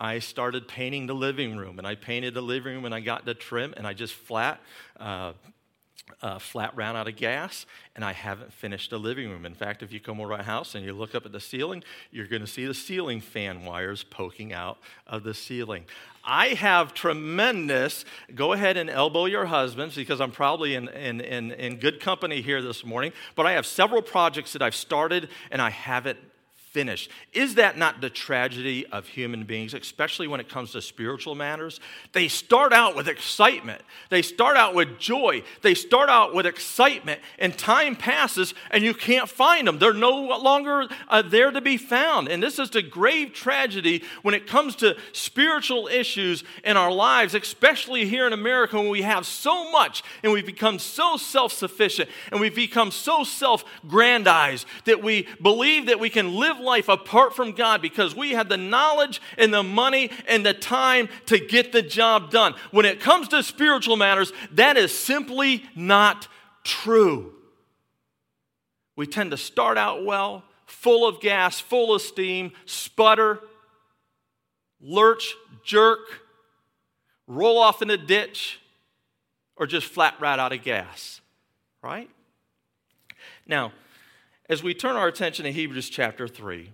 I 0.00 0.18
started 0.18 0.66
painting 0.66 1.06
the 1.06 1.14
living 1.14 1.56
room, 1.56 1.78
and 1.78 1.86
I 1.86 1.94
painted 1.94 2.34
the 2.34 2.40
living 2.40 2.74
room 2.74 2.84
and 2.86 2.94
I 2.94 3.00
got 3.00 3.26
the 3.26 3.34
trim, 3.34 3.74
and 3.76 3.86
I 3.86 3.92
just 3.92 4.14
flat 4.14 4.60
uh, 4.98 5.32
uh, 6.22 6.38
flat 6.38 6.74
ran 6.76 6.96
out 6.96 7.08
of 7.08 7.16
gas, 7.16 7.66
and 7.94 8.04
I 8.04 8.12
haven't 8.12 8.52
finished 8.52 8.90
the 8.90 8.98
living 8.98 9.30
room. 9.30 9.46
In 9.46 9.54
fact, 9.54 9.82
if 9.82 9.92
you 9.92 10.00
come 10.00 10.20
over 10.20 10.32
our 10.32 10.42
house 10.42 10.74
and 10.74 10.84
you 10.84 10.92
look 10.92 11.14
up 11.14 11.26
at 11.26 11.32
the 11.32 11.40
ceiling, 11.40 11.82
you're 12.10 12.26
going 12.26 12.42
to 12.42 12.48
see 12.48 12.66
the 12.66 12.74
ceiling 12.74 13.20
fan 13.20 13.64
wires 13.64 14.04
poking 14.04 14.52
out 14.52 14.78
of 15.06 15.22
the 15.22 15.34
ceiling. 15.34 15.84
I 16.22 16.48
have 16.48 16.92
tremendous, 16.92 18.04
go 18.34 18.52
ahead 18.52 18.76
and 18.76 18.90
elbow 18.90 19.24
your 19.24 19.46
husbands 19.46 19.94
because 19.96 20.20
I'm 20.20 20.32
probably 20.32 20.74
in, 20.74 20.88
in, 20.88 21.20
in, 21.20 21.52
in 21.52 21.76
good 21.76 22.00
company 22.00 22.42
here 22.42 22.60
this 22.60 22.84
morning, 22.84 23.12
but 23.36 23.46
I 23.46 23.52
have 23.52 23.64
several 23.64 24.02
projects 24.02 24.52
that 24.52 24.62
I've 24.62 24.74
started 24.74 25.30
and 25.50 25.62
I 25.62 25.70
haven't 25.70 26.18
finished. 26.70 27.10
Is 27.32 27.56
that 27.56 27.76
not 27.76 28.00
the 28.00 28.08
tragedy 28.08 28.86
of 28.86 29.08
human 29.08 29.42
beings, 29.42 29.74
especially 29.74 30.28
when 30.28 30.38
it 30.38 30.48
comes 30.48 30.70
to 30.72 30.80
spiritual 30.80 31.34
matters? 31.34 31.80
They 32.12 32.28
start 32.28 32.72
out 32.72 32.94
with 32.94 33.08
excitement, 33.08 33.82
they 34.08 34.22
start 34.22 34.56
out 34.56 34.74
with 34.74 34.98
joy, 34.98 35.42
they 35.62 35.74
start 35.74 36.08
out 36.08 36.32
with 36.32 36.46
excitement, 36.46 37.20
and 37.40 37.58
time 37.58 37.96
passes 37.96 38.54
and 38.70 38.84
you 38.84 38.94
can't 38.94 39.28
find 39.28 39.66
them. 39.66 39.80
They're 39.80 39.92
no 39.92 40.38
longer 40.38 40.86
uh, 41.08 41.22
there 41.22 41.50
to 41.50 41.60
be 41.60 41.76
found. 41.76 42.28
And 42.28 42.40
this 42.40 42.60
is 42.60 42.70
the 42.70 42.82
grave 42.82 43.32
tragedy 43.32 44.04
when 44.22 44.34
it 44.34 44.46
comes 44.46 44.76
to 44.76 44.96
spiritual 45.12 45.88
issues 45.88 46.44
in 46.62 46.76
our 46.76 46.92
lives, 46.92 47.34
especially 47.34 48.06
here 48.06 48.28
in 48.28 48.32
America 48.32 48.76
when 48.78 48.90
we 48.90 49.02
have 49.02 49.26
so 49.26 49.72
much 49.72 50.04
and 50.22 50.32
we've 50.32 50.46
become 50.46 50.78
so 50.78 51.16
self 51.16 51.52
sufficient 51.52 52.08
and 52.30 52.40
we've 52.40 52.54
become 52.54 52.92
so 52.92 53.24
self 53.24 53.64
grandized 53.88 54.66
that 54.84 55.02
we 55.02 55.26
believe 55.42 55.86
that 55.86 55.98
we 55.98 56.08
can 56.08 56.36
live 56.36 56.59
life 56.60 56.88
apart 56.88 57.34
from 57.34 57.52
God 57.52 57.82
because 57.82 58.14
we 58.14 58.32
have 58.32 58.48
the 58.48 58.56
knowledge 58.56 59.20
and 59.38 59.52
the 59.52 59.62
money 59.62 60.10
and 60.28 60.44
the 60.44 60.54
time 60.54 61.08
to 61.26 61.38
get 61.38 61.72
the 61.72 61.82
job 61.82 62.30
done. 62.30 62.54
When 62.70 62.84
it 62.84 63.00
comes 63.00 63.28
to 63.28 63.42
spiritual 63.42 63.96
matters, 63.96 64.32
that 64.52 64.76
is 64.76 64.96
simply 64.96 65.64
not 65.74 66.28
true. 66.64 67.32
We 68.96 69.06
tend 69.06 69.30
to 69.30 69.36
start 69.36 69.78
out 69.78 70.04
well, 70.04 70.44
full 70.66 71.08
of 71.08 71.20
gas, 71.20 71.58
full 71.58 71.94
of 71.94 72.02
steam, 72.02 72.52
sputter, 72.66 73.40
lurch, 74.80 75.34
jerk, 75.64 76.00
roll 77.26 77.58
off 77.58 77.82
in 77.82 77.90
a 77.90 77.96
ditch, 77.96 78.60
or 79.56 79.66
just 79.66 79.86
flat 79.86 80.14
right 80.20 80.38
out 80.38 80.52
of 80.52 80.62
gas, 80.62 81.20
right? 81.82 82.10
Now, 83.46 83.72
as 84.50 84.64
we 84.64 84.74
turn 84.74 84.96
our 84.96 85.06
attention 85.06 85.44
to 85.44 85.52
Hebrews 85.52 85.88
chapter 85.88 86.26
3, 86.26 86.72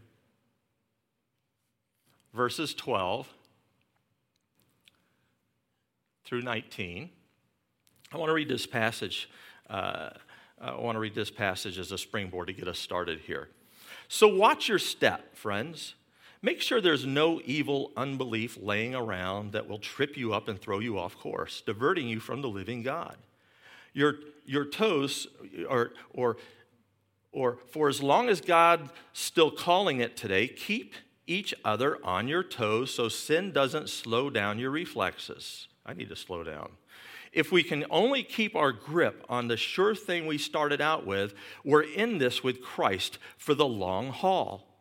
verses 2.33 2.73
12 2.73 3.29
through 6.25 6.41
19, 6.41 7.11
I 8.11 8.17
want 8.17 8.31
to 8.31 8.33
read 8.33 8.49
this 8.49 8.67
passage. 8.67 9.29
Uh, 9.69 10.09
I 10.59 10.75
want 10.77 10.97
to 10.97 11.01
read 11.01 11.15
this 11.15 11.31
passage 11.31 11.79
as 11.79 11.93
a 11.93 11.99
springboard 11.99 12.47
to 12.47 12.55
get 12.55 12.67
us 12.67 12.79
started 12.79 13.21
here. 13.21 13.51
So, 14.09 14.27
watch 14.27 14.71
your 14.71 14.79
step, 14.79 15.37
friends. 15.37 15.97
Make 16.41 16.63
sure 16.63 16.81
there's 16.81 17.05
no 17.05 17.43
evil 17.45 17.93
unbelief 17.95 18.57
laying 18.59 18.95
around 18.95 19.53
that 19.53 19.69
will 19.69 19.81
trip 19.81 20.17
you 20.17 20.33
up 20.33 20.49
and 20.49 20.59
throw 20.59 20.79
you 20.79 20.99
off 20.99 21.19
course, 21.19 21.61
diverting 21.61 22.09
you 22.09 22.21
from 22.21 22.41
the 22.41 22.49
living 22.49 22.83
God. 22.83 23.17
Your, 23.93 24.15
your 24.47 24.65
toes, 24.65 25.27
or, 25.69 25.93
or 26.15 26.39
or 27.37 27.59
for 27.71 27.87
as 27.91 28.03
long 28.03 28.31
as 28.31 28.41
God's 28.41 28.91
still 29.13 29.51
calling 29.51 30.01
it 30.01 30.17
today, 30.17 30.49
keep 30.49 30.95
each 31.27 31.53
other 31.67 32.03
on 32.03 32.29
your 32.29 32.43
toes 32.43 32.95
so 32.95 33.11
sin 33.11 33.53
doesn't 33.53 33.91
slow 33.91 34.31
down 34.31 34.59
your 34.59 34.71
reflexes. 34.71 35.69
I 35.85 35.93
need 35.93 36.09
to 36.09 36.17
slow 36.17 36.45
down. 36.45 36.71
If 37.35 37.53
we 37.53 37.63
can 37.63 37.85
only 37.91 38.23
keep 38.23 38.57
our 38.57 38.73
grip 38.73 39.23
on 39.29 39.49
the 39.49 39.59
sure 39.59 39.95
thing 39.95 40.27
we 40.27 40.39
started 40.39 40.81
out 40.81 41.05
with, 41.05 41.35
we're 41.63 41.83
in 41.83 42.17
this 42.17 42.43
with 42.43 42.63
Christ 42.63 43.19
for 43.37 43.53
the 43.53 43.67
long 43.67 44.09
haul. 44.09 44.76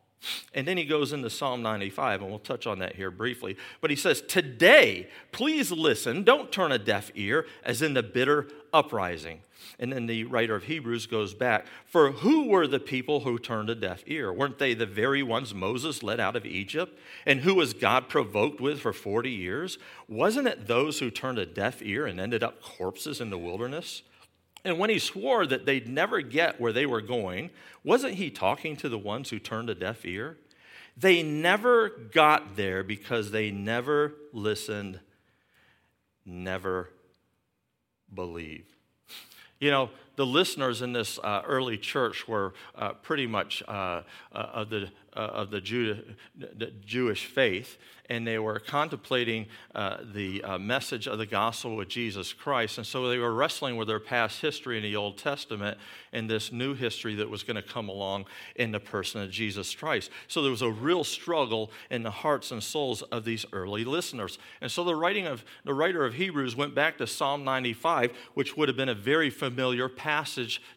And 0.54 0.68
then 0.68 0.78
he 0.78 0.86
goes 0.86 1.14
into 1.14 1.30
Psalm 1.30 1.62
95, 1.62 2.22
and 2.22 2.30
we'll 2.30 2.40
touch 2.40 2.68
on 2.68 2.80
that 2.80 2.96
here 2.96 3.12
briefly. 3.12 3.58
But 3.82 3.90
he 3.90 3.96
says, 3.96 4.22
Today, 4.22 5.10
please 5.32 5.72
listen, 5.72 6.24
don't 6.24 6.52
turn 6.52 6.72
a 6.72 6.80
deaf 6.80 7.12
ear, 7.16 7.46
as 7.64 7.82
in 7.82 7.94
the 7.94 8.04
bitter 8.04 8.48
uprising. 8.74 9.42
And 9.80 9.92
then 9.92 10.06
the 10.06 10.24
writer 10.26 10.56
of 10.56 10.64
Hebrews 10.64 11.06
goes 11.08 11.34
back, 11.34 11.66
For 11.86 12.12
who 12.12 12.48
were 12.48 12.68
the 12.68 12.80
people 12.80 13.22
who 13.22 13.38
turned 13.38 13.70
a 13.70 13.76
deaf 13.76 14.04
ear? 14.06 14.32
Weren't 14.32 14.60
they 14.60 14.74
the 14.74 14.86
very 14.86 15.24
ones 15.24 15.54
Moses 15.54 16.04
led 16.04 16.20
out 16.20 16.36
of 16.36 16.46
Egypt? 16.46 16.98
And 17.26 17.42
who 17.42 17.56
was 17.56 17.74
God 17.74 18.08
provoked 18.08 18.62
with 18.62 18.80
for 18.80 18.94
40 18.94 19.30
years? 19.30 19.78
Wasn't 20.08 20.48
it 20.48 20.68
those 20.68 21.00
who 21.00 21.12
turned 21.12 21.40
a 21.40 21.46
deaf 21.46 21.82
ear 21.82 22.06
and 22.06 22.20
ended 22.20 22.44
up 22.44 22.62
corpses 22.62 23.20
in 23.20 23.30
the 23.30 23.38
wilderness? 23.38 24.04
And 24.66 24.80
when 24.80 24.90
he 24.90 24.98
swore 24.98 25.46
that 25.46 25.66
they'd 25.68 25.88
never 25.88 26.22
get 26.22 26.60
where 26.60 26.74
they 26.74 26.88
were 26.88 27.00
going, 27.00 27.52
wasn't 27.84 28.16
he 28.16 28.32
talking 28.32 28.76
to 28.78 28.90
the 28.90 28.98
ones 28.98 29.30
who 29.30 29.38
turned 29.38 29.70
a 29.70 29.76
deaf 29.76 30.04
ear? 30.06 30.38
They 30.98 31.22
never 31.22 31.90
got 31.90 32.56
there 32.56 32.84
because 32.84 33.30
they 33.30 33.52
never 33.52 34.16
listened, 34.34 35.00
never 36.26 36.90
believed. 38.12 38.74
You 39.60 39.70
know, 39.70 39.90
the 40.16 40.26
listeners 40.26 40.82
in 40.82 40.94
this 40.94 41.20
uh, 41.20 41.42
early 41.46 41.78
church 41.78 42.28
were 42.28 42.54
uh, 42.76 42.94
pretty 42.94 43.28
much 43.28 43.64
uh, 43.68 43.72
uh 43.72 44.04
of 44.34 44.70
the, 44.70 44.90
uh, 45.16 45.20
of 45.20 45.52
the, 45.52 45.62
Jew, 45.62 45.98
the 46.38 46.72
Jewish 46.86 47.26
faith 47.26 47.78
and 48.08 48.28
they 48.28 48.38
were 48.38 48.60
contemplating 48.60 49.48
the 49.74 50.40
message 50.60 51.08
of 51.08 51.18
the 51.18 51.26
gospel 51.26 51.82
of 51.82 51.88
Jesus 51.88 52.34
Christ. 52.34 52.78
And 52.78 52.86
so 52.86 53.10
they 53.10 53.18
were 53.18 53.34
wrestling 53.34 53.78
with 53.78 53.88
their 53.88 54.00
past 54.00 54.42
history 54.42 54.78
in 54.78 54.84
the 54.84 54.96
Old 54.96 55.18
Testament 55.18 55.80
and 56.14 56.30
this 56.30 56.52
new 56.52 56.76
history 56.76 57.16
that 57.16 57.28
was 57.28 57.42
going 57.42 57.56
to 57.56 57.64
come 57.64 57.90
along 57.90 58.26
in 58.56 58.72
the 58.72 58.80
person 58.80 59.22
of 59.22 59.32
Jesus 59.32 59.74
Christ. 59.74 60.12
So 60.28 60.44
there 60.44 60.52
was 60.52 60.62
a 60.62 60.70
real 60.70 61.04
struggle 61.04 61.72
in 61.90 62.04
the 62.04 62.12
hearts 62.12 62.52
and 62.52 62.64
souls 62.64 63.02
of 63.02 63.26
these 63.26 63.44
early 63.52 63.84
listeners. 63.84 64.38
And 64.62 64.72
so 64.72 64.84
the 64.84 64.96
writing 64.96 65.26
of 65.26 65.44
the 65.64 65.74
writer 65.74 66.06
of 66.06 66.14
Hebrews 66.14 66.56
went 66.56 66.76
back 66.76 67.00
to 67.00 67.08
Psalm 67.08 67.44
95, 67.44 68.12
which 68.36 68.56
would 68.56 68.70
have 68.70 68.78
been 68.78 68.88
a 68.88 68.94
very 68.94 69.32
familiar 69.32 69.90
passage 69.90 70.05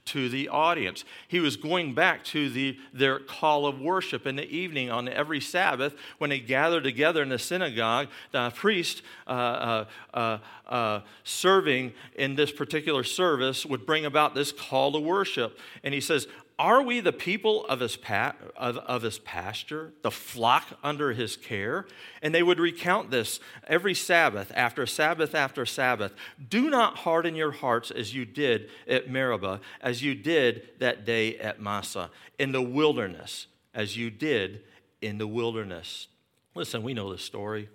to 0.06 0.28
the 0.28 0.48
audience. 0.48 1.04
He 1.26 1.40
was 1.40 1.56
going 1.56 1.94
back 1.94 2.22
to 2.24 2.48
the, 2.50 2.78
their 2.92 3.18
call 3.18 3.66
of 3.66 3.80
worship 3.80 4.26
in 4.26 4.36
the 4.36 4.48
evening 4.48 4.90
on 4.90 5.08
every 5.08 5.40
Sabbath 5.40 5.94
when 6.18 6.30
they 6.30 6.40
gathered 6.40 6.84
together 6.84 6.98
together 6.98 7.22
in 7.22 7.28
the 7.28 7.38
synagogue, 7.38 8.08
the 8.32 8.50
priest 8.50 9.02
uh, 9.26 9.30
uh, 9.30 9.84
uh, 10.14 10.38
uh, 10.66 11.00
serving 11.24 11.92
in 12.16 12.34
this 12.34 12.50
particular 12.52 13.04
service 13.04 13.64
would 13.64 13.86
bring 13.86 14.04
about 14.04 14.34
this 14.34 14.52
call 14.52 14.92
to 14.92 14.98
worship. 14.98 15.58
And 15.82 15.94
he 15.94 16.00
says, 16.00 16.26
are 16.58 16.82
we 16.82 16.98
the 17.00 17.12
people 17.12 17.64
of 17.66 17.80
his, 17.80 17.96
pa- 17.96 18.34
of, 18.56 18.78
of 18.78 19.02
his 19.02 19.18
pasture, 19.20 19.92
the 20.02 20.10
flock 20.10 20.66
under 20.82 21.12
his 21.12 21.36
care? 21.36 21.86
And 22.20 22.34
they 22.34 22.42
would 22.42 22.58
recount 22.58 23.10
this 23.10 23.38
every 23.66 23.94
Sabbath, 23.94 24.50
after 24.54 24.84
Sabbath 24.84 25.34
after 25.34 25.64
Sabbath. 25.64 26.12
Do 26.48 26.68
not 26.68 26.98
harden 26.98 27.36
your 27.36 27.52
hearts 27.52 27.90
as 27.92 28.12
you 28.12 28.24
did 28.24 28.70
at 28.88 29.08
Meribah, 29.08 29.60
as 29.80 30.02
you 30.02 30.14
did 30.16 30.68
that 30.80 31.04
day 31.04 31.38
at 31.38 31.60
Massah, 31.60 32.10
in 32.38 32.50
the 32.50 32.62
wilderness, 32.62 33.46
as 33.72 33.96
you 33.96 34.10
did 34.10 34.62
in 35.00 35.18
the 35.18 35.28
wilderness. 35.28 36.08
Listen, 36.56 36.82
we 36.82 36.92
know 36.92 37.12
this 37.12 37.22
story. 37.22 37.68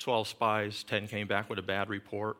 12 0.00 0.28
spies, 0.28 0.82
10 0.84 1.06
came 1.06 1.28
back 1.28 1.48
with 1.48 1.58
a 1.58 1.62
bad 1.62 1.88
report. 1.88 2.36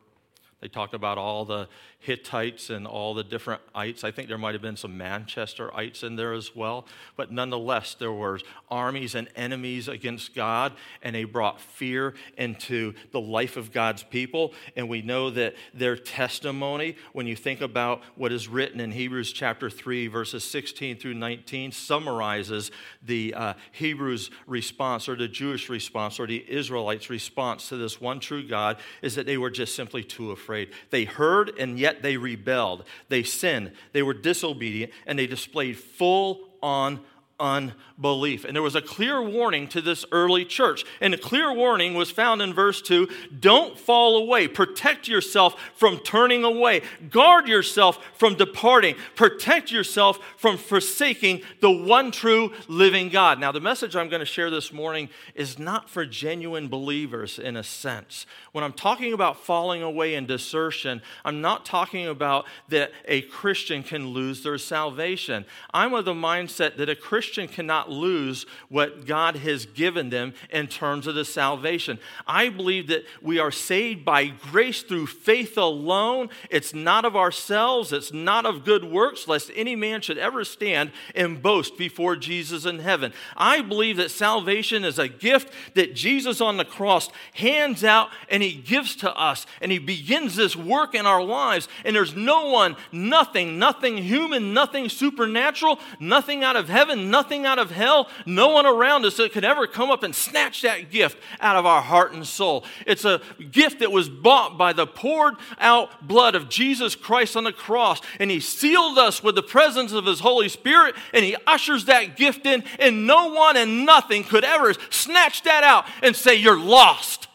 They 0.60 0.68
talked 0.68 0.94
about 0.94 1.18
all 1.18 1.44
the 1.44 1.68
Hittites 1.98 2.70
and 2.70 2.86
all 2.86 3.14
the 3.14 3.24
different 3.24 3.62
ites. 3.74 4.04
I 4.04 4.10
think 4.12 4.28
there 4.28 4.38
might 4.38 4.54
have 4.54 4.62
been 4.62 4.76
some 4.76 4.96
Manchesterites 4.96 6.04
in 6.04 6.14
there 6.14 6.34
as 6.34 6.54
well. 6.54 6.86
But 7.16 7.32
nonetheless, 7.32 7.94
there 7.94 8.12
were 8.12 8.38
armies 8.70 9.14
and 9.14 9.28
enemies 9.34 9.88
against 9.88 10.34
God, 10.34 10.72
and 11.02 11.16
they 11.16 11.24
brought 11.24 11.60
fear 11.60 12.14
into 12.36 12.94
the 13.10 13.20
life 13.20 13.56
of 13.56 13.72
God's 13.72 14.04
people. 14.04 14.52
And 14.76 14.88
we 14.88 15.02
know 15.02 15.30
that 15.30 15.56
their 15.74 15.96
testimony, 15.96 16.96
when 17.12 17.26
you 17.26 17.34
think 17.34 17.60
about 17.60 18.02
what 18.14 18.30
is 18.30 18.46
written 18.46 18.78
in 18.78 18.92
Hebrews 18.92 19.32
chapter 19.32 19.68
3, 19.68 20.06
verses 20.06 20.44
16 20.44 20.98
through 20.98 21.14
19, 21.14 21.72
summarizes 21.72 22.70
the 23.02 23.34
uh, 23.34 23.54
Hebrews' 23.72 24.30
response 24.46 25.08
or 25.08 25.16
the 25.16 25.28
Jewish 25.28 25.68
response 25.68 26.20
or 26.20 26.26
the 26.26 26.44
Israelites' 26.48 27.10
response 27.10 27.68
to 27.70 27.76
this 27.76 28.00
one 28.00 28.20
true 28.20 28.46
God, 28.46 28.76
is 29.02 29.16
that 29.16 29.26
they 29.26 29.38
were 29.38 29.50
just 29.50 29.74
simply 29.74 30.04
too 30.04 30.30
afraid. 30.30 30.70
They 30.90 31.04
heard 31.04 31.52
and 31.58 31.78
yet 31.78 31.95
they 32.02 32.16
rebelled. 32.16 32.84
They 33.08 33.22
sinned. 33.22 33.72
They 33.92 34.02
were 34.02 34.14
disobedient 34.14 34.92
and 35.06 35.18
they 35.18 35.26
displayed 35.26 35.76
full 35.76 36.48
on 36.62 37.00
unbelief. 37.38 38.44
And 38.44 38.54
there 38.54 38.62
was 38.62 38.74
a 38.74 38.80
clear 38.80 39.22
warning 39.22 39.68
to 39.68 39.80
this 39.80 40.04
early 40.10 40.44
church. 40.44 40.84
And 41.00 41.12
the 41.12 41.18
clear 41.18 41.52
warning 41.52 41.94
was 41.94 42.10
found 42.10 42.40
in 42.40 42.54
verse 42.54 42.80
2 42.80 43.08
don't 43.40 43.78
fall 43.78 44.16
away. 44.16 44.48
Protect 44.48 45.08
yourself 45.08 45.60
from 45.74 45.98
turning 45.98 46.44
away. 46.44 46.82
Guard 47.10 47.48
yourself 47.48 47.98
from 48.14 48.36
departing. 48.36 48.94
Protect 49.14 49.70
yourself 49.70 50.18
from 50.36 50.56
forsaking 50.56 51.42
the 51.60 51.70
one 51.70 52.10
true 52.10 52.52
living 52.68 53.08
God. 53.08 53.38
Now, 53.38 53.52
the 53.52 53.60
message 53.60 53.96
I'm 53.96 54.08
going 54.08 54.20
to 54.20 54.26
share 54.26 54.50
this 54.50 54.72
morning 54.72 55.08
is 55.34 55.58
not 55.58 55.90
for 55.90 56.06
genuine 56.06 56.68
believers 56.68 57.38
in 57.38 57.56
a 57.56 57.62
sense. 57.62 58.26
When 58.52 58.64
I'm 58.64 58.72
talking 58.72 59.12
about 59.12 59.38
falling 59.38 59.82
away 59.82 60.14
and 60.14 60.26
desertion, 60.26 61.02
I'm 61.24 61.40
not 61.40 61.64
talking 61.66 62.06
about 62.06 62.46
that 62.68 62.92
a 63.04 63.22
Christian 63.22 63.82
can 63.82 64.08
lose 64.08 64.42
their 64.42 64.58
salvation. 64.58 65.44
I'm 65.74 65.92
of 65.92 66.04
the 66.04 66.14
mindset 66.14 66.76
that 66.76 66.88
a 66.88 66.96
Christian 66.96 67.25
cannot 67.34 67.90
lose 67.90 68.46
what 68.68 69.06
God 69.06 69.36
has 69.36 69.66
given 69.66 70.10
them 70.10 70.34
in 70.50 70.66
terms 70.66 71.06
of 71.06 71.14
the 71.14 71.24
salvation. 71.24 71.98
I 72.26 72.48
believe 72.48 72.88
that 72.88 73.04
we 73.22 73.38
are 73.38 73.50
saved 73.50 74.04
by 74.04 74.26
grace 74.26 74.82
through 74.82 75.06
faith 75.06 75.56
alone. 75.56 76.28
It's 76.50 76.74
not 76.74 77.04
of 77.04 77.16
ourselves, 77.16 77.92
it's 77.92 78.12
not 78.12 78.46
of 78.46 78.64
good 78.64 78.84
works, 78.84 79.28
lest 79.28 79.50
any 79.54 79.76
man 79.76 80.00
should 80.00 80.18
ever 80.18 80.44
stand 80.44 80.92
and 81.14 81.42
boast 81.42 81.76
before 81.76 82.16
Jesus 82.16 82.64
in 82.64 82.80
heaven. 82.80 83.12
I 83.36 83.62
believe 83.62 83.96
that 83.96 84.10
salvation 84.10 84.84
is 84.84 84.98
a 84.98 85.08
gift 85.08 85.52
that 85.74 85.94
Jesus 85.94 86.40
on 86.40 86.56
the 86.56 86.64
cross 86.64 87.08
hands 87.34 87.84
out 87.84 88.10
and 88.28 88.42
he 88.42 88.54
gives 88.54 88.96
to 88.96 89.14
us, 89.16 89.46
and 89.60 89.72
He 89.72 89.78
begins 89.78 90.36
this 90.36 90.56
work 90.56 90.94
in 90.94 91.06
our 91.06 91.22
lives. 91.22 91.68
And 91.84 91.94
there's 91.94 92.14
no 92.14 92.50
one, 92.50 92.76
nothing, 92.92 93.58
nothing 93.58 93.98
human, 93.98 94.52
nothing 94.52 94.88
supernatural, 94.88 95.78
nothing 96.00 96.44
out 96.44 96.56
of 96.56 96.68
heaven, 96.68 97.10
nothing 97.16 97.46
out 97.46 97.58
of 97.58 97.70
hell, 97.70 98.08
no 98.26 98.48
one 98.48 98.66
around 98.66 99.04
us 99.04 99.16
that 99.16 99.32
could 99.32 99.44
ever 99.44 99.66
come 99.66 99.90
up 99.90 100.02
and 100.02 100.14
snatch 100.14 100.62
that 100.62 100.90
gift 100.90 101.18
out 101.40 101.56
of 101.56 101.64
our 101.64 101.80
heart 101.80 102.12
and 102.12 102.26
soul. 102.26 102.64
It's 102.86 103.04
a 103.04 103.20
gift 103.50 103.80
that 103.80 103.90
was 103.90 104.08
bought 104.08 104.58
by 104.58 104.72
the 104.72 104.86
poured 104.86 105.34
out 105.58 106.06
blood 106.06 106.34
of 106.34 106.48
Jesus 106.48 106.94
Christ 106.94 107.36
on 107.36 107.44
the 107.44 107.52
cross, 107.52 108.00
and 108.20 108.30
He 108.30 108.40
sealed 108.40 108.98
us 108.98 109.22
with 109.22 109.34
the 109.34 109.42
presence 109.42 109.92
of 109.92 110.04
His 110.04 110.20
Holy 110.20 110.48
Spirit, 110.48 110.94
and 111.14 111.24
He 111.24 111.36
ushers 111.46 111.86
that 111.86 112.16
gift 112.16 112.44
in, 112.44 112.64
and 112.78 113.06
no 113.06 113.32
one 113.32 113.56
and 113.56 113.86
nothing 113.86 114.24
could 114.24 114.44
ever 114.44 114.74
snatch 114.90 115.42
that 115.44 115.64
out 115.64 115.86
and 116.02 116.14
say, 116.14 116.34
You're 116.34 116.58
lost 116.58 117.26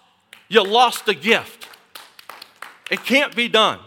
you 0.51 0.61
lost 0.65 1.05
the 1.05 1.13
gift. 1.13 1.69
It 2.91 3.05
can't 3.05 3.33
be 3.33 3.47
done. 3.47 3.79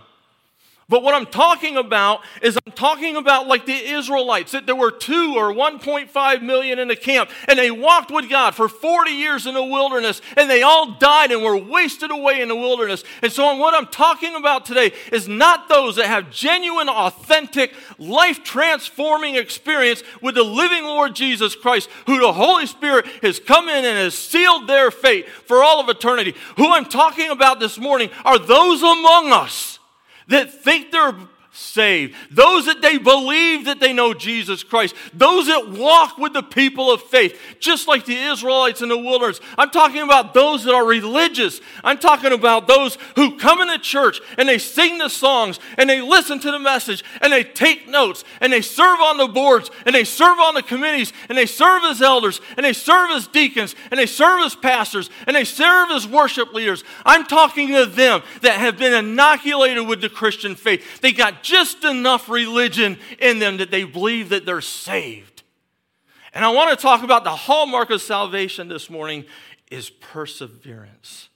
But 0.89 1.03
what 1.03 1.15
I'm 1.15 1.25
talking 1.25 1.79
about 1.79 2.21
is 2.43 2.59
I'm 2.67 2.73
talking 2.73 3.17
about 3.17 3.47
like 3.47 3.65
the 3.65 3.73
Israelites, 3.73 4.53
that 4.53 4.67
there 4.67 4.77
were 4.77 4.91
two 4.91 5.35
or 5.37 5.53
1.5 5.53 6.43
million 6.43 6.79
in 6.79 6.89
the 6.89 6.97
camp, 6.97 7.31
and 7.49 7.59
they 7.59 7.71
walked 7.71 8.11
with 8.11 8.29
God 8.29 8.55
for 8.55 8.69
40 8.69 9.11
years 9.11 9.47
in 9.47 9.55
the 9.55 9.65
wilderness, 9.65 10.21
and 10.37 10.51
they 10.51 10.63
all 10.63 10.93
died 10.99 11.33
and 11.33 11.43
were 11.43 11.57
wasted 11.57 12.11
away 12.11 12.43
in 12.43 12.49
the 12.49 12.57
wilderness. 12.57 13.03
And 13.23 13.33
so, 13.33 13.57
what 13.57 13.75
I'm 13.75 13.87
talking 13.87 14.35
about 14.35 14.67
today 14.67 14.93
is 15.11 15.27
not 15.27 15.71
those 15.71 15.97
that 15.97 16.07
have 16.07 16.31
genuine, 16.31 16.91
authentic, 16.91 17.73
life 17.99 18.45
transforming 18.45 19.37
experience 19.37 20.03
with 20.21 20.35
the 20.35 20.43
living 20.43 20.85
Lord 20.85 21.15
Jesus 21.15 21.55
Christ, 21.55 21.89
who 22.07 22.21
the 22.21 22.33
Holy 22.33 22.67
Spirit 22.67 23.07
has 23.23 23.41
come 23.41 23.71
in 23.71 23.85
and 23.87 23.97
has 23.97 24.17
sealed 24.17 24.69
their 24.69 24.91
fate 24.91 25.29
for 25.29 25.63
all 25.63 25.81
of 25.81 25.89
eternity. 25.89 26.35
Who 26.59 26.71
I'm 26.71 26.85
talking 26.85 27.31
about 27.31 27.59
this 27.59 27.79
morning 27.79 28.11
are 28.27 28.39
those 28.39 28.83
among 28.83 29.33
us 29.33 29.74
that 30.29 30.53
think 30.53 30.91
they're 30.91 31.15
saved, 31.55 32.17
those 32.33 32.67
that 32.67 32.83
they 32.83 32.99
believe 32.99 33.67
that 33.67 33.79
they 33.79 33.93
know 33.93 34.13
Jesus 34.13 34.65
Christ, 34.65 34.95
those 35.13 35.47
that 35.47 35.71
walk 35.71 36.19
with 36.19 36.33
the 36.33 36.43
people 36.43 36.91
of 36.91 37.01
faith, 37.01 37.39
just 37.61 37.87
like 37.87 38.05
the 38.05 38.17
Israelites 38.17 38.83
in 38.83 38.89
the 38.89 38.99
wilderness. 38.99 39.41
I'm 39.57 39.71
talking 39.71 40.03
about 40.03 40.35
those 40.35 40.65
that 40.65 40.75
are 40.75 40.85
religious. 40.85 41.61
I'm 41.85 41.99
talking 41.99 42.33
about 42.33 42.67
those 42.67 42.99
who 43.15 43.39
come 43.39 43.61
into 43.61 43.79
church 43.79 44.21
and 44.37 44.49
they 44.49 44.59
sing 44.59 44.99
the 44.99 45.09
songs 45.09 45.61
and 45.79 45.89
they 45.89 46.01
listen 46.01 46.41
to 46.41 46.51
the 46.51 46.59
message 46.59 47.05
and 47.21 47.33
they 47.33 47.45
take 47.45 47.89
notes 47.89 48.25
and 48.41 48.53
they 48.53 48.61
serve 48.61 48.99
on 48.99 49.17
the 49.17 49.29
boards 49.29 49.71
and 49.87 49.95
they 49.95 50.05
serve 50.05 50.41
on 50.41 50.55
the 50.55 50.63
committees 50.63 51.13
and 51.29 51.39
they 51.39 51.47
serve 51.47 51.85
as 51.85 52.03
elders 52.03 52.41
and 52.57 52.67
they 52.67 52.73
serve 52.73 53.13
as 53.13 53.29
deacons 53.29 53.77
and 53.93 54.01
they 54.01 54.07
serve 54.07 54.41
as 54.45 54.57
pastors 54.57 55.09
and 55.29 55.37
they 55.37 55.45
serve 55.45 55.93
as 55.93 56.09
worship 56.09 56.53
leaders. 56.53 56.83
I'm 57.07 57.27
talking 57.27 57.69
to 57.69 57.87
them 57.87 58.23
that 58.43 58.59
have 58.59 58.77
been 58.77 58.93
inoculated 58.93 59.87
with 59.87 60.01
the 60.01 60.09
Christian 60.09 60.57
faith. 60.57 61.01
They 61.01 61.13
got 61.13 61.44
just 61.45 61.85
enough 61.85 62.29
religion 62.29 62.99
in 63.21 63.39
them 63.39 63.59
that 63.59 63.71
they 63.71 63.85
believe 63.85 64.31
that 64.31 64.45
they're 64.45 64.61
saved. 64.61 65.45
And 66.33 66.45
I 66.45 66.51
want 66.51 66.71
to 66.71 66.83
talk 66.83 67.05
about 67.05 67.23
the 67.23 67.31
hallmark 67.31 67.91
of 67.91 68.03
salvation 68.03 68.67
this 68.67 68.91
morning 68.91 69.25
is 69.71 69.91
perseverance. 69.91 71.29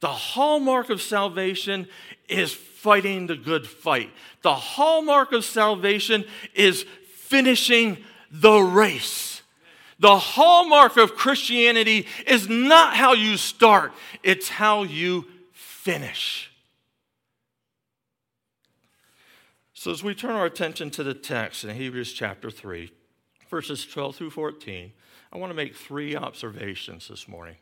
The 0.00 0.08
hallmark 0.08 0.90
of 0.90 1.00
salvation 1.00 1.88
is 2.28 2.52
fighting 2.52 3.26
the 3.26 3.36
good 3.36 3.66
fight. 3.66 4.10
The 4.42 4.54
hallmark 4.54 5.32
of 5.32 5.44
salvation 5.44 6.24
is 6.54 6.84
finishing 7.14 7.98
the 8.30 8.58
race. 8.58 9.42
The 9.98 10.16
hallmark 10.16 10.96
of 10.96 11.16
Christianity 11.16 12.06
is 12.26 12.48
not 12.48 12.94
how 12.94 13.14
you 13.14 13.36
start, 13.36 13.92
it's 14.22 14.48
how 14.48 14.84
you 14.84 15.24
finish. 15.52 16.47
So, 19.78 19.92
as 19.92 20.02
we 20.02 20.12
turn 20.12 20.32
our 20.32 20.44
attention 20.44 20.90
to 20.90 21.04
the 21.04 21.14
text 21.14 21.62
in 21.62 21.76
Hebrews 21.76 22.12
chapter 22.12 22.50
3, 22.50 22.90
verses 23.48 23.86
12 23.86 24.16
through 24.16 24.30
14, 24.30 24.90
I 25.32 25.38
want 25.38 25.50
to 25.50 25.54
make 25.54 25.76
three 25.76 26.16
observations 26.16 27.06
this 27.06 27.28
morning. 27.28 27.54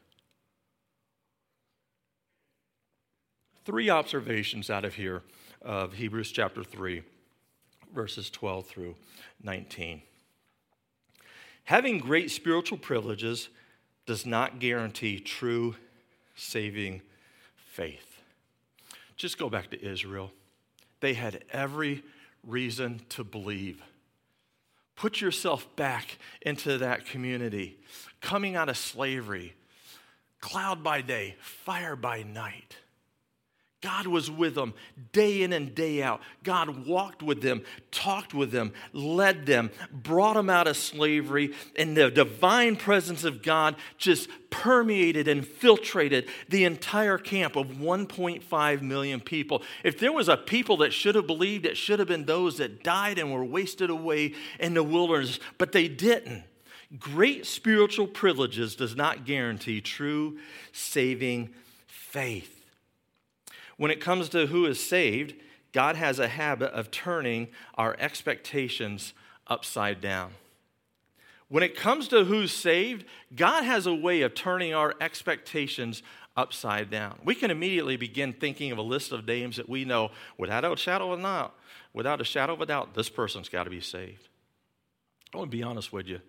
Three 3.66 3.90
observations 3.90 4.70
out 4.70 4.86
of 4.86 4.94
here 4.94 5.24
of 5.60 5.92
Hebrews 5.92 6.32
chapter 6.32 6.64
3, 6.64 7.02
verses 7.94 8.30
12 8.30 8.66
through 8.66 8.94
19. 9.42 10.00
Having 11.64 11.98
great 11.98 12.30
spiritual 12.30 12.78
privileges 12.78 13.50
does 14.06 14.24
not 14.24 14.58
guarantee 14.58 15.20
true 15.20 15.76
saving 16.34 17.02
faith. 17.58 18.22
Just 19.18 19.36
go 19.36 19.50
back 19.50 19.68
to 19.68 19.86
Israel. 19.86 20.30
They 21.00 21.14
had 21.14 21.44
every 21.50 22.02
reason 22.42 23.02
to 23.10 23.24
believe. 23.24 23.82
Put 24.94 25.20
yourself 25.20 25.74
back 25.76 26.18
into 26.40 26.78
that 26.78 27.04
community, 27.04 27.78
coming 28.20 28.56
out 28.56 28.68
of 28.68 28.78
slavery, 28.78 29.54
cloud 30.40 30.82
by 30.82 31.02
day, 31.02 31.36
fire 31.40 31.96
by 31.96 32.22
night. 32.22 32.76
God 33.82 34.06
was 34.06 34.30
with 34.30 34.54
them 34.54 34.72
day 35.12 35.42
in 35.42 35.52
and 35.52 35.74
day 35.74 36.02
out. 36.02 36.22
God 36.42 36.86
walked 36.86 37.22
with 37.22 37.42
them, 37.42 37.62
talked 37.90 38.32
with 38.32 38.50
them, 38.50 38.72
led 38.92 39.44
them, 39.44 39.70
brought 39.92 40.34
them 40.34 40.48
out 40.48 40.66
of 40.66 40.78
slavery, 40.78 41.54
and 41.76 41.94
the 41.94 42.10
divine 42.10 42.76
presence 42.76 43.22
of 43.22 43.42
God 43.42 43.76
just 43.98 44.30
permeated 44.48 45.28
and 45.28 45.40
infiltrated 45.40 46.26
the 46.48 46.64
entire 46.64 47.18
camp 47.18 47.54
of 47.54 47.68
1.5 47.68 48.82
million 48.82 49.20
people. 49.20 49.62
If 49.84 49.98
there 49.98 50.12
was 50.12 50.30
a 50.30 50.38
people 50.38 50.78
that 50.78 50.94
should 50.94 51.14
have 51.14 51.26
believed, 51.26 51.66
it 51.66 51.76
should 51.76 51.98
have 51.98 52.08
been 52.08 52.24
those 52.24 52.56
that 52.56 52.82
died 52.82 53.18
and 53.18 53.30
were 53.30 53.44
wasted 53.44 53.90
away 53.90 54.34
in 54.58 54.72
the 54.72 54.82
wilderness, 54.82 55.38
but 55.58 55.72
they 55.72 55.86
didn't. 55.86 56.44
Great 56.98 57.44
spiritual 57.44 58.06
privileges 58.06 58.74
does 58.74 58.96
not 58.96 59.26
guarantee 59.26 59.82
true 59.82 60.38
saving 60.72 61.50
faith. 61.86 62.55
When 63.76 63.90
it 63.90 64.00
comes 64.00 64.28
to 64.30 64.46
who 64.46 64.66
is 64.66 64.84
saved, 64.84 65.34
God 65.72 65.96
has 65.96 66.18
a 66.18 66.28
habit 66.28 66.72
of 66.72 66.90
turning 66.90 67.48
our 67.74 67.96
expectations 67.98 69.12
upside 69.46 70.00
down. 70.00 70.32
When 71.48 71.62
it 71.62 71.76
comes 71.76 72.08
to 72.08 72.24
who's 72.24 72.50
saved, 72.50 73.04
God 73.34 73.62
has 73.62 73.86
a 73.86 73.94
way 73.94 74.22
of 74.22 74.34
turning 74.34 74.74
our 74.74 74.94
expectations 75.00 76.02
upside 76.36 76.90
down. 76.90 77.18
We 77.24 77.34
can 77.34 77.50
immediately 77.50 77.96
begin 77.96 78.32
thinking 78.32 78.72
of 78.72 78.78
a 78.78 78.82
list 78.82 79.12
of 79.12 79.26
names 79.26 79.56
that 79.56 79.68
we 79.68 79.84
know 79.84 80.10
without 80.36 80.64
a 80.64 80.76
shadow 80.76 81.12
of 81.12 81.20
a 81.20 81.22
doubt, 81.22 81.54
without 81.92 82.20
a 82.20 82.24
shadow 82.24 82.54
of 82.54 82.60
a 82.60 82.66
doubt, 82.66 82.94
this 82.94 83.08
person's 83.08 83.48
got 83.48 83.64
to 83.64 83.70
be 83.70 83.80
saved. 83.80 84.28
I 85.32 85.38
want 85.38 85.50
to 85.50 85.56
be 85.56 85.62
honest 85.62 85.92
with 85.92 86.06
you. 86.06 86.20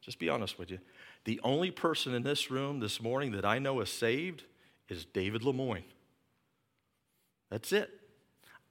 Just 0.00 0.18
be 0.18 0.28
honest 0.28 0.58
with 0.58 0.70
you. 0.70 0.78
The 1.24 1.40
only 1.42 1.70
person 1.70 2.14
in 2.14 2.22
this 2.22 2.50
room 2.50 2.80
this 2.80 3.00
morning 3.00 3.32
that 3.32 3.44
I 3.44 3.58
know 3.58 3.80
is 3.80 3.90
saved 3.90 4.44
is 4.88 5.04
David 5.04 5.42
Lemoyne. 5.42 5.84
That's 7.54 7.70
it. 7.70 7.88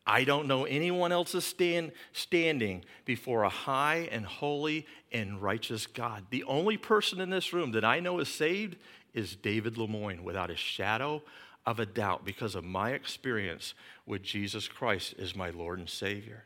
I 0.06 0.26
don't 0.26 0.46
know 0.46 0.66
anyone 0.66 1.14
else 1.14 1.34
is 1.36 1.46
stand, 1.46 1.94
standing 2.12 2.84
before 3.06 3.44
a 3.44 3.50
high 3.50 4.10
and 4.12 4.26
holy 4.26 4.86
and 5.10 5.42
righteous 5.42 5.88
God. 5.88 6.26
The 6.32 6.44
only 6.44 6.76
person 6.76 7.22
in 7.22 7.30
this 7.30 7.54
room 7.54 7.72
that 7.72 7.86
I 7.86 8.02
know 8.02 8.20
is 8.20 8.28
saved 8.28 8.76
is 9.14 9.38
David 9.38 9.78
Lemoyne, 9.78 10.26
without 10.26 10.50
a 10.50 10.58
shadow 10.58 11.22
of 11.66 11.80
a 11.80 11.86
doubt, 11.86 12.26
because 12.26 12.56
of 12.56 12.66
my 12.66 12.92
experience 12.92 13.74
with 14.06 14.22
Jesus 14.22 14.68
Christ 14.68 15.16
as 15.18 15.34
my 15.34 15.50
Lord 15.50 15.80
and 15.80 15.88
Savior. 15.88 16.44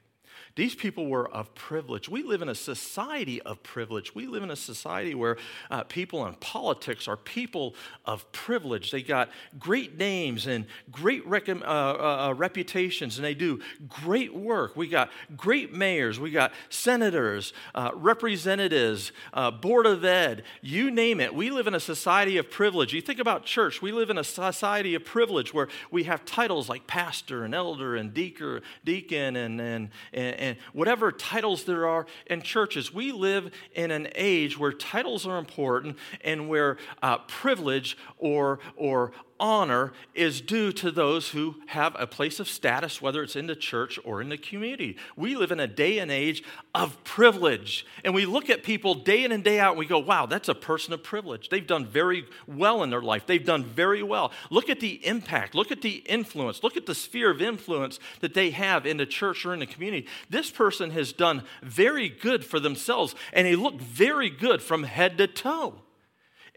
These 0.58 0.74
people 0.74 1.06
were 1.06 1.30
of 1.30 1.54
privilege. 1.54 2.10
We 2.10 2.24
live 2.24 2.42
in 2.42 2.50
a 2.50 2.56
society 2.56 3.40
of 3.44 3.62
privilege. 3.62 4.16
We 4.16 4.26
live 4.26 4.42
in 4.42 4.50
a 4.50 4.56
society 4.56 5.14
where 5.14 5.38
uh, 5.70 5.84
people 5.84 6.26
in 6.26 6.34
politics 6.34 7.08
are 7.08 7.16
people 7.16 7.76
of 8.06 8.30
privilege. 8.32 8.90
They 8.90 9.04
got 9.04 9.30
great 9.60 10.00
names 10.00 10.48
and 10.48 10.66
great 10.92 11.24
rec- 11.28 11.48
uh, 11.48 11.52
uh, 11.62 12.28
uh, 12.30 12.34
reputations, 12.34 13.20
and 13.20 13.26
they 13.26 13.36
do 13.36 13.60
great 13.88 14.34
work. 14.34 14.76
We 14.76 14.88
got 14.88 15.12
great 15.36 15.76
mayors, 15.76 16.20
we 16.20 16.32
got 16.32 16.52
senators, 16.70 17.54
uh, 17.76 17.92
representatives, 17.94 19.12
uh, 19.34 19.52
board 19.52 19.86
of 19.86 20.04
ed, 20.04 20.42
you 20.64 20.90
name 20.90 21.20
it. 21.20 21.36
We 21.36 21.52
live 21.52 21.68
in 21.68 21.76
a 21.76 21.80
society 21.80 22.38
of 22.38 22.50
privilege. 22.50 22.94
You 22.94 23.02
think 23.02 23.20
about 23.20 23.46
church, 23.46 23.84
we 23.84 23.92
live 23.92 24.10
in 24.10 24.18
a 24.18 24.24
society 24.24 24.96
of 24.96 25.06
privilege 25.06 25.54
where 25.54 25.68
we 25.92 26.06
have 26.06 26.26
titles 26.26 26.68
like 26.68 26.88
pastor 26.88 27.44
and 27.44 27.54
elder 27.54 27.96
and 27.96 28.12
deacon, 28.12 28.62
deacon 28.84 29.36
and, 29.36 29.62
and, 29.62 29.90
and, 30.14 30.47
and 30.48 30.58
whatever 30.74 31.12
titles 31.12 31.66
there 31.66 31.88
are 31.88 32.06
in 32.28 32.42
churches. 32.42 32.94
We 32.94 33.12
live 33.12 33.52
in 33.76 33.92
an 33.92 34.08
age 34.16 34.58
where 34.58 34.72
titles 34.72 35.28
are 35.28 35.38
important 35.38 35.98
and 36.22 36.50
where 36.50 36.78
uh, 37.04 37.20
privilege 37.20 37.98
or, 38.18 38.60
or 38.76 39.12
honor 39.40 39.94
is 40.14 40.42
due 40.42 40.72
to 40.74 40.92
those 40.92 41.30
who 41.30 41.56
have 41.68 41.96
a 42.00 42.08
place 42.08 42.40
of 42.40 42.48
status, 42.48 43.02
whether 43.02 43.24
it's 43.24 43.36
in 43.36 43.48
the 43.48 43.56
church 43.56 44.00
or 44.04 44.22
in 44.22 44.30
the 44.30 44.38
community. 44.38 44.98
We 45.16 45.36
live 45.36 45.52
in 45.52 45.60
a 45.60 45.68
day 45.68 46.00
and 46.00 46.12
age 46.12 46.44
of 46.74 47.04
privilege. 47.04 47.86
And 48.04 48.14
we 48.14 48.26
look 48.26 48.50
at 48.50 48.64
people 48.64 48.96
day 48.96 49.24
in 49.24 49.32
and 49.32 49.44
day 49.44 49.60
out 49.60 49.72
and 49.72 49.80
we 49.80 49.86
go, 49.86 50.00
wow, 50.00 50.26
that's 50.26 50.50
a 50.50 50.56
person 50.56 50.94
of 50.94 51.04
privilege. 51.04 51.50
They've 51.50 51.66
done 51.66 51.86
very 51.86 52.26
well 52.46 52.84
in 52.84 52.90
their 52.90 53.02
life. 53.02 53.26
They've 53.26 53.44
done 53.44 53.64
very 53.64 54.04
well. 54.04 54.32
Look 54.50 54.70
at 54.70 54.80
the 54.80 55.06
impact, 55.06 55.56
look 55.56 55.72
at 55.72 55.82
the 55.82 56.04
influence, 56.06 56.64
look 56.64 56.78
at 56.78 56.86
the 56.86 56.96
sphere 56.96 57.32
of 57.32 57.42
influence 57.42 58.00
that 58.22 58.34
they 58.34 58.52
have 58.52 58.86
in 58.86 58.98
the 58.98 59.06
church 59.06 59.46
or 59.46 59.54
in 59.54 59.60
the 59.60 59.66
community. 59.66 60.08
This 60.30 60.52
person 60.52 60.92
has 60.92 61.14
done 61.14 61.44
very 61.62 62.10
good 62.10 62.46
for 62.46 62.60
themselves 62.60 63.16
and 63.34 63.46
they 63.46 63.56
look 63.56 63.80
very 63.80 64.30
good 64.30 64.62
from 64.62 64.84
head 64.84 65.18
to 65.18 65.28
toe. 65.28 65.82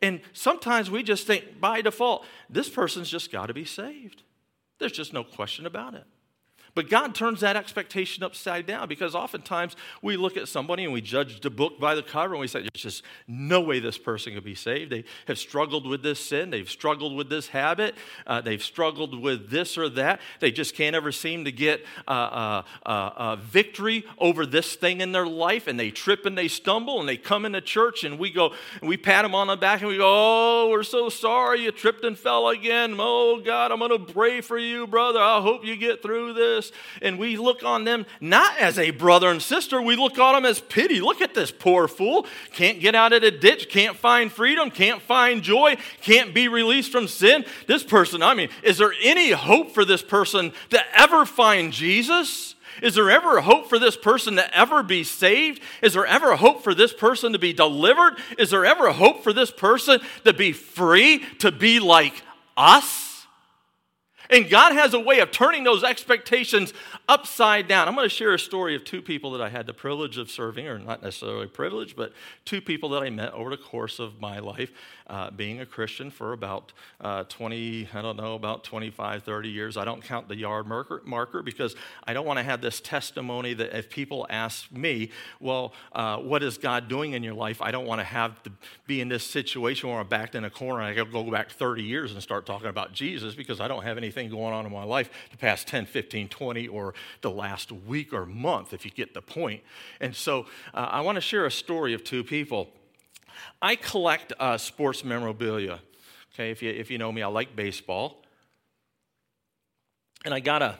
And 0.03 0.21
sometimes 0.33 0.91
we 0.91 1.03
just 1.03 1.27
think 1.27 1.61
by 1.61 1.83
default, 1.83 2.25
this 2.49 2.69
person's 2.69 3.11
just 3.11 3.31
got 3.31 3.47
to 3.47 3.55
be 3.55 3.65
saved. 3.65 4.23
There's 4.79 4.93
just 4.93 5.13
no 5.13 5.25
question 5.25 5.67
about 5.67 5.95
it. 5.95 6.05
But 6.75 6.89
God 6.89 7.15
turns 7.15 7.41
that 7.41 7.57
expectation 7.57 8.23
upside 8.23 8.67
down 8.67 8.89
because 8.89 9.15
oftentimes 9.15 9.77
we 10.03 10.17
look 10.17 10.37
at 10.37 10.49
somebody 10.49 10.85
and 10.85 10.93
we 10.93 11.01
judge 11.01 11.41
the 11.41 11.51
book 11.51 11.79
by 11.81 11.95
the 11.95 12.03
cover 12.03 12.35
and 12.35 12.41
we 12.41 12.47
say, 12.47 12.61
there's 12.61 12.83
just 12.83 13.03
no 13.27 13.61
way 13.61 13.81
this 13.81 13.99
person 13.99 14.35
could 14.35 14.45
be 14.45 14.55
saved. 14.55 14.93
They 14.93 15.05
have 15.27 15.39
struggled 15.39 15.87
with 15.87 16.03
this 16.03 16.21
sin, 16.21 16.51
they've 16.51 16.71
struggled 16.71 17.17
with 17.17 17.29
this 17.29 17.49
habit, 17.49 17.95
uh, 18.27 18.41
they've 18.41 18.63
struggled 18.63 19.21
with 19.21 19.51
this 19.51 19.77
or 19.77 19.89
that. 19.91 20.21
They 20.41 20.51
just 20.51 20.75
can't 20.75 20.95
ever 20.95 21.13
seem 21.13 21.45
to 21.45 21.53
get 21.53 21.85
uh, 22.07 22.11
uh, 22.11 22.63
uh, 22.87 22.89
uh 22.89 23.37
victory 23.37 24.05
over 24.19 24.47
this 24.47 24.75
thing 24.75 25.01
in 25.01 25.13
their 25.13 25.27
life 25.27 25.67
and 25.67 25.79
they 25.79 25.91
trip 25.91 26.27
and 26.27 26.37
they 26.37 26.49
stumble 26.49 27.01
and 27.01 27.09
they 27.09 27.17
come 27.17 27.45
into 27.45 27.61
church 27.61 28.05
and 28.05 28.19
we 28.19 28.31
go, 28.31 28.53
and 28.81 28.89
we 28.89 28.97
pat 28.97 29.25
them 29.25 29.35
on 29.35 29.49
the 29.49 29.57
back 29.57 29.81
and 29.81 29.89
we 29.89 29.97
go, 29.97 30.11
Oh, 30.13 30.69
we're 30.71 30.83
so 30.83 31.09
sorry 31.09 31.63
you 31.63 31.73
tripped 31.73 32.05
and 32.05 32.19
fell 32.19 32.49
again. 32.49 32.97
Oh, 32.99 33.41
God, 33.41 33.73
I'm 33.73 33.79
going 33.79 33.91
to 34.07 34.13
pray 34.13 34.41
for 34.41 34.59
you, 34.59 34.87
brother. 34.87 35.21
I 35.21 35.41
hope 35.41 35.65
you 35.65 35.77
get 35.77 36.03
through 36.03 36.35
this 36.35 36.60
and 37.01 37.19
we 37.19 37.37
look 37.37 37.63
on 37.63 37.85
them 37.85 38.07
not 38.21 38.59
as 38.59 38.79
a 38.79 38.91
brother 38.91 39.31
and 39.31 39.41
sister, 39.41 39.81
we 39.81 39.97
look 39.97 40.19
on 40.19 40.35
them 40.35 40.45
as 40.45 40.61
pity. 40.61 41.01
Look 41.01 41.21
at 41.21 41.35
this 41.35 41.51
poor 41.51 41.89
fool. 41.89 42.27
Can't 42.53 42.81
get 42.81 42.95
out 42.95 43.13
of 43.13 43.23
the 43.23 43.31
ditch, 43.31 43.69
can't 43.69 43.97
find 43.97 44.31
freedom, 44.31 44.71
can't 44.71 45.01
find 45.03 45.43
joy, 45.43 45.77
can't 46.01 46.35
be 46.35 46.49
released 46.49 46.93
from 46.93 47.09
sin. 47.09 47.45
This 47.67 47.83
person, 47.83 48.23
I 48.23 48.35
mean, 48.35 48.51
is 48.63 48.79
there 48.79 48.93
any 49.03 49.31
hope 49.31 49.73
for 49.73 49.85
this 49.85 50.03
person 50.03 50.53
to 50.71 50.81
ever 50.99 51.25
find 51.25 51.73
Jesus? 51.73 52.55
Is 52.83 52.95
there 52.95 53.11
ever 53.11 53.41
hope 53.41 53.69
for 53.69 53.79
this 53.79 53.97
person 53.97 54.37
to 54.37 54.57
ever 54.57 54.83
be 54.83 55.05
saved? 55.05 55.61
Is 55.83 55.95
there 55.95 56.07
ever 56.07 56.37
hope 56.37 56.63
for 56.63 56.75
this 56.75 56.93
person 56.93 57.33
to 57.33 57.39
be 57.39 57.53
delivered? 57.53 58.15
Is 58.39 58.51
there 58.51 58.65
ever 58.65 58.91
hope 58.93 59.23
for 59.23 59.33
this 59.33 59.51
person 59.51 60.01
to 60.25 60.33
be 60.33 60.53
free, 60.53 61.19
to 61.39 61.53
be 61.53 61.81
like 61.81 62.23
us? 62.57 63.10
And 64.31 64.49
God 64.49 64.73
has 64.73 64.95
a 64.95 65.01
way 65.01 65.19
of 65.21 65.31
turning 65.31 65.65
those 65.65 65.83
expectations 65.83 66.73
upside 67.11 67.67
down. 67.67 67.89
I'm 67.89 67.97
going 67.97 68.09
to 68.09 68.15
share 68.15 68.33
a 68.35 68.39
story 68.39 68.77
of 68.77 68.85
two 68.85 69.03
people 69.03 69.33
that 69.33 69.41
I 69.41 69.49
had 69.49 69.67
the 69.67 69.75
privilege 69.75 70.17
of 70.17 70.31
serving, 70.31 70.69
or 70.69 70.79
not 70.79 71.03
necessarily 71.03 71.49
privilege, 71.49 71.97
but 71.97 72.13
two 72.45 72.61
people 72.61 72.89
that 72.91 73.03
I 73.03 73.11
met 73.11 73.33
over 73.33 73.51
the 73.51 73.57
course 73.57 73.99
of 73.99 74.21
my 74.21 74.39
life 74.39 74.71
uh, 75.09 75.29
being 75.33 75.59
a 75.61 75.67
Christian 75.67 76.09
for 76.09 76.33
about 76.33 76.73
uh, 77.01 77.25
20, 77.25 77.89
I 77.93 78.01
don't 78.01 78.17
know, 78.17 78.37
about 78.37 78.63
25, 78.63 79.25
30 79.25 79.49
years. 79.49 79.77
I 79.77 79.85
don't 79.85 80.05
count 80.05 80.29
the 80.29 80.37
yard 80.37 80.69
marker, 80.69 81.03
marker 81.05 81.43
because 81.43 81.75
I 82.05 82.13
don't 82.13 82.25
want 82.25 82.39
to 82.39 82.45
have 82.45 82.61
this 82.61 82.81
testimony 82.81 83.55
that 83.55 83.77
if 83.77 83.91
people 83.91 84.25
ask 84.31 84.71
me, 84.71 85.11
well, 85.41 85.73
uh, 85.93 86.19
what 86.19 86.45
is 86.45 86.59
God 86.59 86.87
doing 86.87 87.15
in 87.15 87.25
your 87.25 87.35
life? 87.35 87.61
I 87.61 87.73
don't 87.73 87.87
want 87.87 88.01
to 88.01 88.05
have 88.05 88.41
to 88.45 88.53
be 88.87 89.01
in 89.01 89.09
this 89.09 89.27
situation 89.27 89.89
where 89.89 89.99
I'm 89.99 90.07
backed 90.07 90.37
in 90.37 90.45
a 90.45 90.51
corner 90.51 90.81
and 90.83 91.01
I 91.01 91.05
go 91.05 91.29
back 91.29 91.51
30 91.51 91.83
years 91.83 92.13
and 92.13 92.23
start 92.23 92.47
talking 92.47 92.69
about 92.69 92.93
Jesus 92.93 93.35
because 93.35 93.61
I 93.61 93.67
don't 93.67 93.83
have 93.83 93.99
anything 93.99 94.31
going 94.31 94.55
on 94.55 94.65
in 94.65 94.71
my 94.71 94.85
life 94.85 95.11
the 95.33 95.37
past 95.37 95.67
10, 95.67 95.87
15, 95.87 96.29
20, 96.29 96.69
or 96.69 96.95
the 97.21 97.31
last 97.31 97.73
week 97.73 98.13
or 98.13 98.27
month, 98.27 98.73
if 98.73 98.85
you 98.85 98.91
get 98.91 99.15
the 99.15 99.23
point. 99.23 99.63
And 100.01 100.15
so 100.15 100.47
uh, 100.75 100.89
I 100.91 101.01
want 101.01 101.17
to 101.17 101.21
share 101.21 101.47
a 101.47 101.51
story 101.51 101.95
of 101.95 102.05
two 102.05 102.25
people 102.25 102.69
I 103.61 103.77
collect 103.77 104.33
uh, 104.39 104.59
sports 104.59 105.05
memorabilia. 105.05 105.81
Okay, 106.35 106.51
if 106.51 106.63
you, 106.63 106.71
if 106.71 106.91
you 106.91 106.99
know 106.99 107.11
me, 107.11 107.23
I 107.23 107.27
like 107.27 107.57
baseball. 107.57 108.23
And 110.25 110.35
I 110.35 110.41
got 110.41 110.63
a 110.63 110.79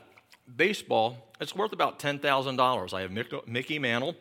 baseball, 0.57 1.17
it's 1.41 1.55
worth 1.55 1.73
about 1.73 1.99
$10,000. 1.99 2.95
I 2.95 3.01
have 3.01 3.47
Mickey 3.47 3.79
Mantle, 3.79 4.15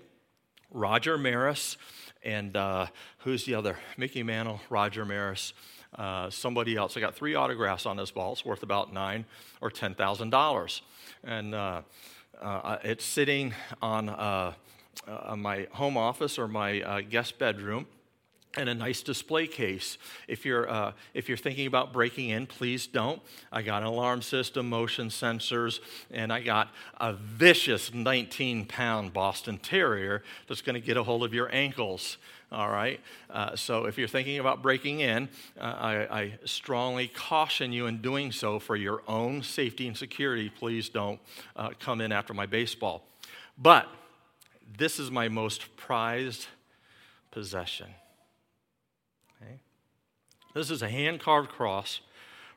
Roger 0.71 1.17
Maris, 1.17 1.77
and 2.23 2.55
uh, 2.55 2.87
who's 3.19 3.45
the 3.45 3.55
other? 3.55 3.77
Mickey 3.97 4.23
Mantle, 4.23 4.61
Roger 4.69 5.05
Maris, 5.05 5.53
uh, 5.95 6.29
somebody 6.29 6.75
else. 6.75 6.95
I 6.97 6.99
got 6.99 7.15
three 7.15 7.35
autographs 7.35 7.85
on 7.85 7.97
this 7.97 8.11
ball. 8.11 8.33
It's 8.33 8.45
worth 8.45 8.63
about 8.63 8.93
nine 8.93 9.25
or 9.61 9.69
ten 9.71 9.95
thousand 9.95 10.29
dollars, 10.29 10.81
and 11.23 11.55
uh, 11.55 11.81
uh, 12.41 12.77
it's 12.83 13.03
sitting 13.03 13.53
on 13.81 14.09
uh, 14.09 14.53
uh, 15.07 15.35
my 15.35 15.67
home 15.71 15.97
office 15.97 16.37
or 16.37 16.47
my 16.47 17.01
guest 17.09 17.39
bedroom 17.39 17.85
and 18.57 18.67
a 18.67 18.73
nice 18.73 19.03
display 19.03 19.45
case. 19.45 19.97
If 20.27 20.45
you're, 20.45 20.69
uh, 20.69 20.93
if 21.13 21.27
you're 21.27 21.37
thinking 21.37 21.67
about 21.67 21.93
breaking 21.93 22.29
in, 22.29 22.47
please 22.47 22.87
don't. 22.87 23.21
I 23.51 23.61
got 23.61 23.83
an 23.83 23.87
alarm 23.87 24.21
system, 24.21 24.69
motion 24.69 25.09
sensors, 25.09 25.79
and 26.11 26.33
I 26.33 26.41
got 26.41 26.69
a 26.99 27.13
vicious 27.13 27.93
19 27.93 28.65
pound 28.65 29.13
Boston 29.13 29.59
Terrier 29.59 30.23
that's 30.47 30.61
going 30.61 30.73
to 30.73 30.85
get 30.85 30.97
a 30.97 31.03
hold 31.03 31.23
of 31.23 31.33
your 31.33 31.53
ankles. 31.53 32.17
All 32.51 32.69
right. 32.69 32.99
Uh, 33.29 33.55
so 33.55 33.85
if 33.85 33.97
you're 33.97 34.07
thinking 34.07 34.39
about 34.39 34.61
breaking 34.61 35.01
in, 35.01 35.29
uh, 35.59 35.63
I, 35.63 36.19
I, 36.19 36.33
strongly 36.45 37.07
caution 37.07 37.71
you 37.71 37.85
in 37.85 38.01
doing 38.01 38.31
so 38.31 38.57
for 38.57 38.75
your 38.75 39.03
own 39.07 39.43
safety 39.43 39.87
and 39.87 39.95
security. 39.95 40.49
Please 40.49 40.89
don't 40.89 41.19
uh, 41.55 41.69
come 41.79 42.01
in 42.01 42.11
after 42.11 42.33
my 42.33 42.47
baseball. 42.47 43.05
But 43.55 43.87
this 44.77 44.99
is 44.99 45.11
my 45.11 45.29
most 45.29 45.75
prized 45.77 46.47
possession. 47.29 47.87
This 50.53 50.71
is 50.71 50.81
a 50.81 50.89
hand 50.89 51.19
carved 51.19 51.49
cross 51.49 52.01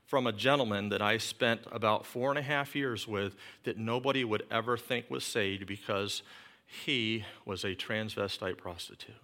from 0.07 0.27
a 0.27 0.33
gentleman 0.33 0.89
that 0.89 1.03
I 1.03 1.19
spent 1.19 1.61
about 1.71 2.07
four 2.07 2.31
and 2.31 2.39
a 2.39 2.43
half 2.43 2.75
years 2.75 3.07
with 3.07 3.37
that 3.65 3.79
nobody 3.79 4.25
would 4.25 4.45
ever 4.51 4.77
think 4.77 5.11
was 5.11 5.25
saved 5.25 5.67
because 5.67 6.23
he 6.67 7.25
was 7.45 7.65
a 7.65 7.75
transvestite 7.75 8.57
prostitute. 8.57 9.15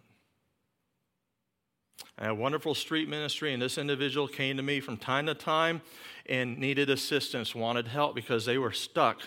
A 2.20 2.34
wonderful 2.34 2.74
street 2.74 3.08
ministry, 3.08 3.52
and 3.52 3.62
this 3.62 3.78
individual 3.78 4.26
came 4.26 4.56
to 4.56 4.62
me 4.62 4.80
from 4.80 4.96
time 4.96 5.26
to 5.26 5.34
time 5.34 5.82
and 6.26 6.58
needed 6.58 6.90
assistance, 6.90 7.54
wanted 7.54 7.86
help 7.86 8.16
because 8.16 8.44
they 8.44 8.58
were 8.58 8.72
stuck 8.72 9.22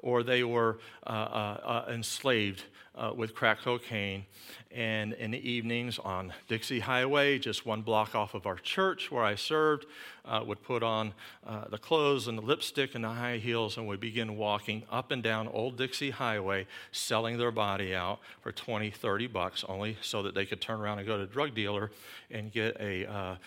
or 0.00 0.22
they 0.22 0.44
were 0.44 0.78
uh, 1.06 1.10
uh, 1.10 1.84
uh, 1.88 1.92
enslaved 1.92 2.64
uh, 2.94 3.12
with 3.14 3.34
crack 3.34 3.60
cocaine. 3.60 4.24
And 4.70 5.12
in 5.14 5.30
the 5.30 5.50
evenings 5.50 5.98
on 5.98 6.32
Dixie 6.48 6.80
Highway, 6.80 7.38
just 7.38 7.66
one 7.66 7.82
block 7.82 8.14
off 8.14 8.34
of 8.34 8.46
our 8.46 8.56
church 8.56 9.10
where 9.10 9.24
I 9.24 9.34
served, 9.34 9.86
uh, 10.24 10.42
would 10.46 10.62
put 10.62 10.82
on 10.82 11.14
the 11.70 11.78
clothes 11.78 12.26
and 12.26 12.36
the 12.36 12.42
lipstick 12.42 12.94
and 12.94 13.04
the 13.04 13.08
high 13.08 13.38
heels 13.38 13.76
and 13.76 13.86
would 13.86 14.00
begin 14.00 14.36
walking 14.36 14.82
up 14.90 15.10
and 15.10 15.22
down 15.22 15.48
Old 15.48 15.76
Dixie 15.76 16.10
Highway, 16.10 16.66
selling 16.90 17.38
their 17.38 17.50
body 17.50 17.94
out 17.94 18.18
for 18.40 18.52
20, 18.52 18.90
30 18.90 19.26
bucks, 19.28 19.64
only 19.68 19.96
so 20.02 20.22
that 20.22 20.34
they 20.34 20.44
could 20.44 20.60
turn 20.60 20.80
around 20.80 20.98
and 20.98 21.06
go 21.06 21.16
to 21.16 21.22
a 21.22 21.26
drug 21.26 21.54
dealer 21.54 21.90
and 22.30 22.52
get 22.52 22.76
a, 22.80 23.38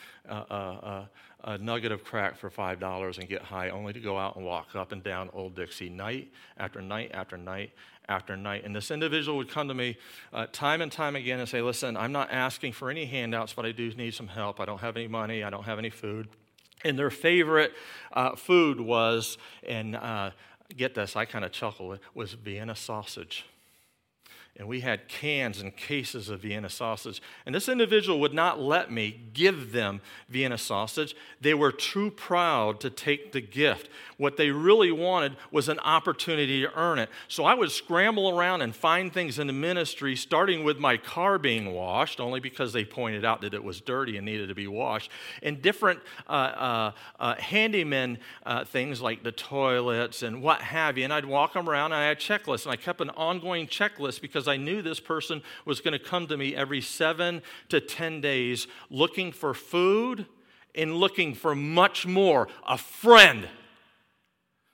a, 1.43 1.57
nugget 1.57 1.91
of 1.91 2.03
crack 2.03 2.37
for 2.37 2.49
$5 2.49 3.17
and 3.17 3.29
get 3.29 3.41
high, 3.41 3.69
only 3.69 3.93
to 3.93 3.99
go 3.99 4.17
out 4.17 4.35
and 4.35 4.45
walk 4.45 4.75
up 4.75 4.91
and 4.91 5.03
down 5.03 5.29
Old 5.33 5.55
Dixie 5.55 5.89
night 5.89 6.31
after 6.57 6.81
night 6.81 7.11
after 7.13 7.37
night 7.37 7.71
after 8.07 8.35
night. 8.35 8.63
And 8.65 8.75
this 8.75 8.91
individual 8.91 9.37
would 9.37 9.49
come 9.49 9.67
to 9.67 9.73
me 9.73 9.97
uh, 10.33 10.47
time 10.51 10.81
and 10.81 10.91
time 10.91 11.15
again 11.15 11.39
and 11.39 11.47
say, 11.47 11.61
Listen, 11.61 11.95
I'm 11.95 12.11
not 12.11 12.31
asking 12.31 12.73
for 12.73 12.89
any 12.89 13.05
handouts, 13.05 13.53
but 13.53 13.65
I 13.65 13.71
do 13.71 13.91
need 13.91 14.13
some 14.13 14.27
help. 14.27 14.59
I 14.59 14.65
don't 14.65 14.81
have 14.81 14.97
any 14.97 15.07
money, 15.07 15.43
I 15.43 15.49
don't 15.49 15.63
have 15.63 15.79
any 15.79 15.89
food. 15.89 16.27
And 16.83 16.97
their 16.97 17.09
favorite 17.09 17.73
uh, 18.13 18.35
food 18.35 18.79
was, 18.79 19.37
and 19.67 19.95
uh, 19.95 20.31
get 20.75 20.95
this, 20.95 21.15
I 21.15 21.25
kind 21.25 21.43
of 21.45 21.51
chuckle, 21.51 21.97
was 22.13 22.33
Vienna 22.33 22.75
sausage. 22.75 23.45
And 24.59 24.67
we 24.67 24.81
had 24.81 25.07
cans 25.07 25.61
and 25.61 25.75
cases 25.75 26.27
of 26.27 26.41
Vienna 26.41 26.69
sausage. 26.69 27.21
And 27.45 27.55
this 27.55 27.69
individual 27.69 28.19
would 28.19 28.33
not 28.33 28.59
let 28.59 28.91
me 28.91 29.17
give 29.33 29.71
them 29.71 30.01
Vienna 30.27 30.57
sausage. 30.57 31.15
They 31.39 31.53
were 31.53 31.71
too 31.71 32.11
proud 32.11 32.81
to 32.81 32.89
take 32.89 33.31
the 33.31 33.39
gift. 33.39 33.89
What 34.19 34.35
they 34.35 34.51
really 34.51 34.91
wanted 34.91 35.37
was 35.49 35.69
an 35.69 35.79
opportunity 35.79 36.61
to 36.63 36.77
earn 36.77 36.99
it. 36.99 37.07
So 37.29 37.45
I 37.45 37.53
would 37.53 37.71
scramble 37.71 38.37
around 38.37 38.61
and 38.61 38.75
find 38.75 39.13
things 39.13 39.39
in 39.39 39.47
the 39.47 39.53
ministry, 39.53 40.17
starting 40.17 40.65
with 40.65 40.77
my 40.77 40.97
car 40.97 41.39
being 41.39 41.73
washed, 41.73 42.19
only 42.19 42.41
because 42.41 42.73
they 42.73 42.83
pointed 42.83 43.23
out 43.23 43.39
that 43.39 43.53
it 43.53 43.63
was 43.63 43.79
dirty 43.79 44.17
and 44.17 44.25
needed 44.25 44.49
to 44.49 44.55
be 44.55 44.67
washed, 44.67 45.09
and 45.41 45.61
different 45.61 46.01
uh, 46.27 46.31
uh, 46.31 46.91
uh, 47.17 47.35
handyman 47.35 48.17
uh, 48.45 48.65
things 48.65 48.99
like 48.99 49.23
the 49.23 49.31
toilets 49.31 50.21
and 50.21 50.41
what 50.41 50.59
have 50.63 50.97
you. 50.97 51.05
And 51.05 51.13
I'd 51.13 51.23
walk 51.23 51.53
them 51.53 51.69
around 51.69 51.93
and 51.93 52.01
I 52.01 52.07
had 52.09 52.19
checklists, 52.19 52.65
and 52.65 52.73
I 52.73 52.75
kept 52.75 52.99
an 52.99 53.11
ongoing 53.11 53.67
checklist 53.67 54.19
because 54.19 54.49
I 54.49 54.57
knew 54.57 54.81
this 54.81 54.99
person 54.99 55.41
was 55.63 55.79
going 55.79 55.93
to 55.93 55.99
come 55.99 56.27
to 56.27 56.35
me 56.35 56.53
every 56.53 56.81
seven 56.81 57.41
to 57.69 57.79
10 57.79 58.19
days 58.19 58.67
looking 58.89 59.31
for 59.31 59.53
food 59.53 60.25
and 60.75 60.95
looking 60.95 61.33
for 61.35 61.55
much 61.55 62.05
more 62.05 62.49
a 62.67 62.77
friend 62.77 63.47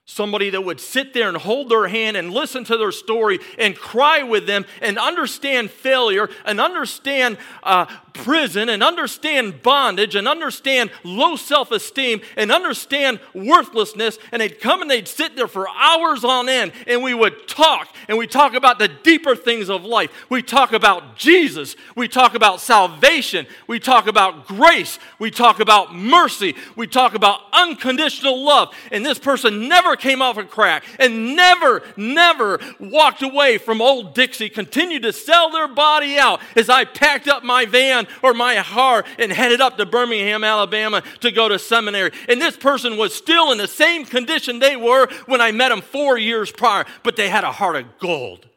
Somebody 0.08 0.52
that 0.52 0.64
would 0.64 0.80
sit 0.80 1.14
there 1.14 1.28
and 1.28 1.36
hold 1.36 1.70
their 1.70 1.88
hand 1.88 2.16
and 2.16 2.32
listen 2.32 2.64
to 2.66 2.78
their 2.78 2.92
story 2.92 3.40
and 3.58 3.76
cry 3.76 4.22
with 4.22 4.46
them 4.46 4.66
and 4.80 5.00
understand 5.00 5.72
failure 5.72 6.30
and 6.46 6.62
understand 6.62 7.40
uh, 7.64 7.88
prison 8.16 8.70
and 8.70 8.82
understand 8.82 9.62
bondage 9.62 10.16
and 10.16 10.28
understand 10.28 10.90
low 11.04 11.36
self 11.36 11.72
esteem 11.72 12.22
and 12.36 12.52
understand 12.52 13.20
worthlessness. 13.34 14.18
And 14.32 14.42
they'd 14.42 14.60
come 14.60 14.82
and 14.82 14.90
they'd 14.90 15.08
sit 15.08 15.36
there 15.36 15.48
for 15.48 15.68
hours 15.70 16.24
on 16.24 16.50
end 16.50 16.72
and 16.88 17.04
we 17.04 17.14
would 17.14 17.48
talk 17.48 17.94
and 18.08 18.18
we 18.18 18.28
talk 18.28 18.54
about 18.54 18.80
the 18.80 18.88
deeper 18.88 19.36
things 19.36 19.70
of 19.70 19.84
life. 19.84 20.12
We 20.30 20.42
talk 20.42 20.74
about 20.74 21.18
Jesus. 21.18 21.76
We 21.96 22.08
talk 22.08 22.34
about 22.34 22.62
salvation. 22.62 23.46
We 23.68 23.80
talk 23.80 24.08
about 24.08 24.48
grace. 24.48 24.98
We 25.20 25.32
talk 25.32 25.60
about 25.60 25.94
mercy. 25.94 26.56
We 26.76 26.88
talk 26.88 27.14
about 27.14 27.42
unconditional 27.54 28.44
love. 28.44 28.74
And 28.92 29.06
this 29.06 29.20
person 29.20 29.68
never 29.68 29.96
came 29.96 30.22
off 30.22 30.38
a 30.38 30.44
crack 30.44 30.84
and 31.00 31.36
never, 31.36 31.84
never 31.98 32.60
walked 32.80 33.22
away 33.22 33.58
from 33.58 33.82
old 33.82 34.14
Dixie, 34.14 34.50
continued 34.50 35.04
to 35.04 35.14
sell 35.14 35.52
their 35.52 35.68
body 35.68 36.18
out 36.18 36.42
as 36.56 36.70
I 36.70 36.86
packed 36.86 37.28
up 37.28 37.44
my 37.44 37.66
van 37.66 38.05
or 38.22 38.34
my 38.34 38.62
car 38.62 39.04
and 39.20 39.32
headed 39.32 39.62
up 39.62 39.78
to 39.78 39.86
Birmingham, 39.86 40.44
Alabama 40.44 41.04
to 41.22 41.32
go 41.32 41.50
to 41.50 41.60
seminary. 41.60 42.12
And 42.28 42.42
this 42.42 42.58
person 42.58 42.98
was 42.98 43.14
still 43.14 43.52
in 43.52 43.58
the 43.58 43.68
same 43.68 44.06
condition 44.06 44.60
they 44.60 44.76
were 44.76 45.08
when 45.26 45.42
I 45.42 45.52
met 45.52 45.70
them 45.70 45.82
four 45.82 46.18
years 46.18 46.52
prior, 46.52 46.86
but 47.04 47.16
they 47.16 47.30
had 47.30 47.44
a 47.44 47.52
heart 47.52 47.76
of 47.76 48.00
gold. 48.00 48.48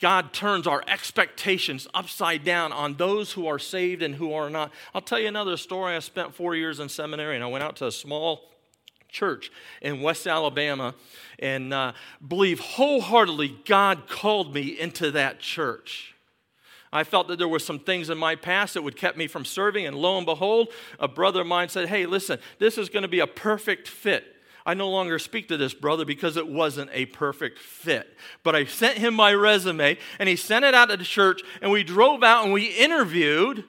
God 0.00 0.32
turns 0.32 0.66
our 0.66 0.82
expectations 0.88 1.86
upside 1.92 2.42
down 2.42 2.72
on 2.72 2.96
those 2.96 3.32
who 3.32 3.46
are 3.46 3.58
saved 3.58 4.02
and 4.02 4.14
who 4.14 4.32
are 4.32 4.48
not. 4.48 4.72
I'll 4.94 5.02
tell 5.02 5.20
you 5.20 5.28
another 5.28 5.58
story. 5.58 5.94
I 5.94 5.98
spent 5.98 6.34
four 6.34 6.54
years 6.54 6.80
in 6.80 6.88
seminary 6.88 7.34
and 7.34 7.44
I 7.44 7.48
went 7.48 7.62
out 7.62 7.76
to 7.76 7.86
a 7.86 7.92
small 7.92 8.50
church 9.10 9.52
in 9.82 10.00
West 10.00 10.26
Alabama 10.26 10.94
and 11.38 11.74
uh, 11.74 11.92
believe 12.26 12.60
wholeheartedly 12.60 13.58
God 13.66 14.08
called 14.08 14.54
me 14.54 14.78
into 14.78 15.10
that 15.10 15.40
church. 15.40 16.14
I 16.92 17.04
felt 17.04 17.28
that 17.28 17.38
there 17.38 17.48
were 17.48 17.60
some 17.60 17.78
things 17.78 18.10
in 18.10 18.18
my 18.18 18.34
past 18.34 18.74
that 18.74 18.82
would 18.82 18.96
kept 18.96 19.16
me 19.16 19.28
from 19.28 19.44
serving, 19.44 19.86
and 19.86 19.96
lo 19.96 20.16
and 20.16 20.26
behold, 20.26 20.68
a 20.98 21.06
brother 21.06 21.42
of 21.42 21.46
mine 21.46 21.68
said, 21.68 21.88
Hey, 21.88 22.06
listen, 22.06 22.38
this 22.58 22.78
is 22.78 22.88
going 22.88 23.02
to 23.02 23.08
be 23.08 23.20
a 23.20 23.26
perfect 23.26 23.86
fit. 23.86 24.24
I 24.66 24.74
no 24.74 24.90
longer 24.90 25.18
speak 25.18 25.48
to 25.48 25.56
this 25.56 25.72
brother 25.72 26.04
because 26.04 26.36
it 26.36 26.46
wasn't 26.46 26.90
a 26.92 27.06
perfect 27.06 27.58
fit. 27.58 28.16
But 28.42 28.54
I 28.54 28.64
sent 28.64 28.98
him 28.98 29.14
my 29.14 29.32
resume, 29.32 29.96
and 30.18 30.28
he 30.28 30.36
sent 30.36 30.64
it 30.64 30.74
out 30.74 30.90
to 30.90 30.96
the 30.96 31.04
church, 31.04 31.42
and 31.62 31.70
we 31.70 31.82
drove 31.82 32.22
out 32.22 32.44
and 32.44 32.52
we 32.52 32.66
interviewed. 32.66 33.64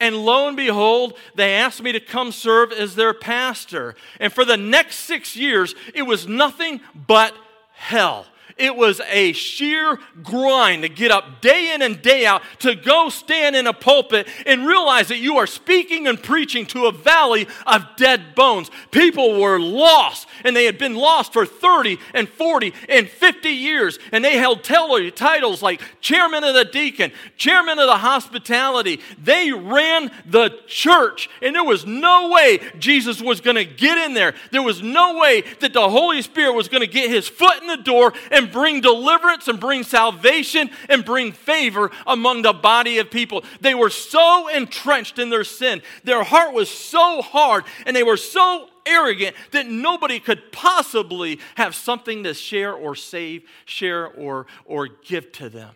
And 0.00 0.16
lo 0.16 0.48
and 0.48 0.56
behold, 0.56 1.16
they 1.36 1.54
asked 1.54 1.80
me 1.80 1.92
to 1.92 2.00
come 2.00 2.32
serve 2.32 2.72
as 2.72 2.96
their 2.96 3.14
pastor. 3.14 3.94
And 4.18 4.32
for 4.32 4.44
the 4.44 4.56
next 4.56 4.96
six 4.96 5.36
years, 5.36 5.76
it 5.94 6.02
was 6.02 6.26
nothing 6.26 6.80
but 6.94 7.34
hell. 7.72 8.26
It 8.56 8.76
was 8.76 9.00
a 9.08 9.32
sheer 9.32 9.98
grind 10.22 10.82
to 10.82 10.88
get 10.88 11.10
up 11.10 11.40
day 11.40 11.74
in 11.74 11.82
and 11.82 12.00
day 12.02 12.26
out 12.26 12.42
to 12.60 12.74
go 12.74 13.08
stand 13.08 13.56
in 13.56 13.66
a 13.66 13.72
pulpit 13.72 14.28
and 14.46 14.66
realize 14.66 15.08
that 15.08 15.18
you 15.18 15.38
are 15.38 15.46
speaking 15.46 16.06
and 16.06 16.22
preaching 16.22 16.66
to 16.66 16.86
a 16.86 16.92
valley 16.92 17.46
of 17.66 17.84
dead 17.96 18.34
bones. 18.34 18.70
People 18.90 19.40
were 19.40 19.58
lost, 19.58 20.28
and 20.44 20.54
they 20.54 20.64
had 20.64 20.78
been 20.78 20.94
lost 20.94 21.32
for 21.32 21.46
30 21.46 21.98
and 22.14 22.28
40 22.28 22.72
and 22.88 23.08
50 23.08 23.48
years, 23.48 23.98
and 24.12 24.24
they 24.24 24.36
held 24.36 24.64
titles 24.64 25.62
like 25.62 25.80
chairman 26.00 26.44
of 26.44 26.54
the 26.54 26.64
deacon, 26.64 27.12
chairman 27.36 27.78
of 27.78 27.86
the 27.86 27.98
hospitality. 27.98 29.00
They 29.22 29.52
ran 29.52 30.10
the 30.26 30.58
church, 30.66 31.28
and 31.40 31.54
there 31.54 31.64
was 31.64 31.86
no 31.86 32.30
way 32.30 32.60
Jesus 32.78 33.20
was 33.20 33.40
going 33.40 33.56
to 33.56 33.64
get 33.64 33.98
in 33.98 34.14
there. 34.14 34.34
There 34.50 34.62
was 34.62 34.82
no 34.82 35.18
way 35.18 35.42
that 35.60 35.72
the 35.72 35.88
Holy 35.88 36.22
Spirit 36.22 36.54
was 36.54 36.68
going 36.68 36.82
to 36.82 36.86
get 36.86 37.10
his 37.10 37.28
foot 37.28 37.60
in 37.60 37.66
the 37.66 37.76
door 37.76 38.12
and 38.30 38.41
and 38.42 38.52
bring 38.52 38.80
deliverance 38.80 39.48
and 39.48 39.60
bring 39.60 39.82
salvation 39.82 40.70
and 40.88 41.04
bring 41.04 41.32
favor 41.32 41.90
among 42.06 42.42
the 42.42 42.52
body 42.52 42.98
of 42.98 43.10
people. 43.10 43.44
They 43.60 43.74
were 43.74 43.90
so 43.90 44.48
entrenched 44.48 45.18
in 45.18 45.30
their 45.30 45.44
sin. 45.44 45.82
Their 46.04 46.24
heart 46.24 46.52
was 46.52 46.68
so 46.68 47.22
hard 47.22 47.64
and 47.86 47.94
they 47.94 48.02
were 48.02 48.16
so 48.16 48.68
arrogant 48.84 49.36
that 49.52 49.68
nobody 49.68 50.18
could 50.18 50.50
possibly 50.50 51.38
have 51.54 51.74
something 51.74 52.24
to 52.24 52.34
share 52.34 52.72
or 52.72 52.96
save, 52.96 53.44
share 53.64 54.08
or, 54.08 54.46
or 54.64 54.88
give 54.88 55.30
to 55.32 55.48
them. 55.48 55.74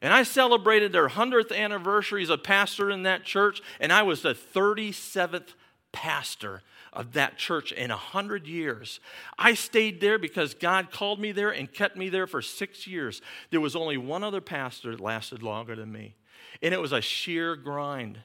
And 0.00 0.12
I 0.12 0.22
celebrated 0.22 0.92
their 0.92 1.08
100th 1.08 1.56
anniversary 1.56 2.22
as 2.22 2.30
a 2.30 2.38
pastor 2.38 2.90
in 2.90 3.02
that 3.02 3.24
church, 3.24 3.60
and 3.80 3.92
I 3.92 4.02
was 4.02 4.22
the 4.22 4.34
37th 4.34 5.54
pastor 5.90 6.62
of 6.98 7.12
that 7.12 7.38
church 7.38 7.70
in 7.70 7.92
a 7.92 7.96
hundred 7.96 8.48
years. 8.48 8.98
I 9.38 9.54
stayed 9.54 10.00
there 10.00 10.18
because 10.18 10.52
God 10.52 10.90
called 10.90 11.20
me 11.20 11.30
there 11.30 11.50
and 11.50 11.72
kept 11.72 11.96
me 11.96 12.08
there 12.08 12.26
for 12.26 12.42
six 12.42 12.88
years. 12.88 13.22
There 13.50 13.60
was 13.60 13.76
only 13.76 13.96
one 13.96 14.24
other 14.24 14.40
pastor 14.40 14.90
that 14.90 15.00
lasted 15.00 15.40
longer 15.40 15.76
than 15.76 15.92
me, 15.92 16.16
and 16.60 16.74
it 16.74 16.80
was 16.80 16.92
a 16.92 17.00
sheer 17.00 17.54
grind. 17.54 18.18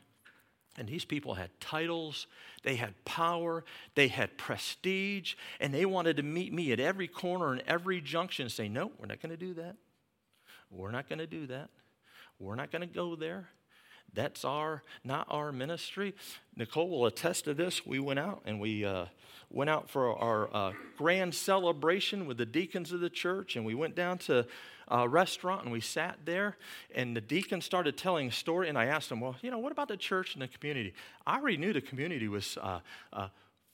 And 0.75 0.87
these 0.87 1.05
people 1.05 1.35
had 1.35 1.51
titles, 1.59 2.25
they 2.63 2.75
had 2.75 2.95
power, 3.05 3.63
they 3.93 4.07
had 4.07 4.39
prestige, 4.39 5.35
and 5.59 5.71
they 5.71 5.85
wanted 5.85 6.17
to 6.17 6.23
meet 6.23 6.51
me 6.51 6.71
at 6.71 6.79
every 6.79 7.07
corner 7.07 7.51
and 7.51 7.61
every 7.67 8.01
junction 8.01 8.45
and 8.45 8.51
say, 8.51 8.67
No, 8.67 8.91
we're 8.97 9.05
not 9.05 9.21
going 9.21 9.29
to 9.29 9.37
do 9.37 9.53
that. 9.53 9.75
We're 10.71 10.89
not 10.89 11.07
going 11.07 11.19
to 11.19 11.27
do 11.27 11.45
that. 11.45 11.69
We're 12.39 12.55
not 12.55 12.71
going 12.71 12.81
to 12.81 12.87
go 12.87 13.15
there. 13.15 13.49
That's 14.13 14.45
our 14.45 14.83
not 15.03 15.27
our 15.29 15.51
ministry. 15.51 16.13
Nicole 16.55 16.89
will 16.89 17.05
attest 17.05 17.45
to 17.45 17.53
this. 17.53 17.85
We 17.85 17.99
went 17.99 18.19
out 18.19 18.41
and 18.45 18.59
we 18.59 18.85
uh, 18.85 19.05
went 19.49 19.69
out 19.69 19.89
for 19.89 20.15
our 20.17 20.49
uh, 20.53 20.73
grand 20.97 21.33
celebration 21.33 22.25
with 22.25 22.37
the 22.37 22.45
deacons 22.45 22.91
of 22.91 22.99
the 22.99 23.09
church, 23.09 23.55
and 23.55 23.65
we 23.65 23.73
went 23.75 23.95
down 23.95 24.17
to 24.19 24.45
a 24.87 25.07
restaurant 25.07 25.63
and 25.63 25.71
we 25.71 25.79
sat 25.79 26.19
there. 26.25 26.57
And 26.93 27.15
the 27.15 27.21
deacon 27.21 27.61
started 27.61 27.97
telling 27.97 28.27
a 28.27 28.31
story, 28.31 28.69
and 28.69 28.77
I 28.77 28.85
asked 28.85 29.11
him, 29.11 29.19
"Well, 29.19 29.35
you 29.41 29.51
know, 29.51 29.59
what 29.59 29.71
about 29.71 29.87
the 29.87 29.97
church 29.97 30.35
and 30.35 30.41
the 30.41 30.47
community?" 30.47 30.93
I 31.25 31.37
already 31.37 31.57
knew 31.57 31.73
the 31.73 31.81
community 31.81 32.27
was. 32.27 32.57
Uh, 32.61 32.79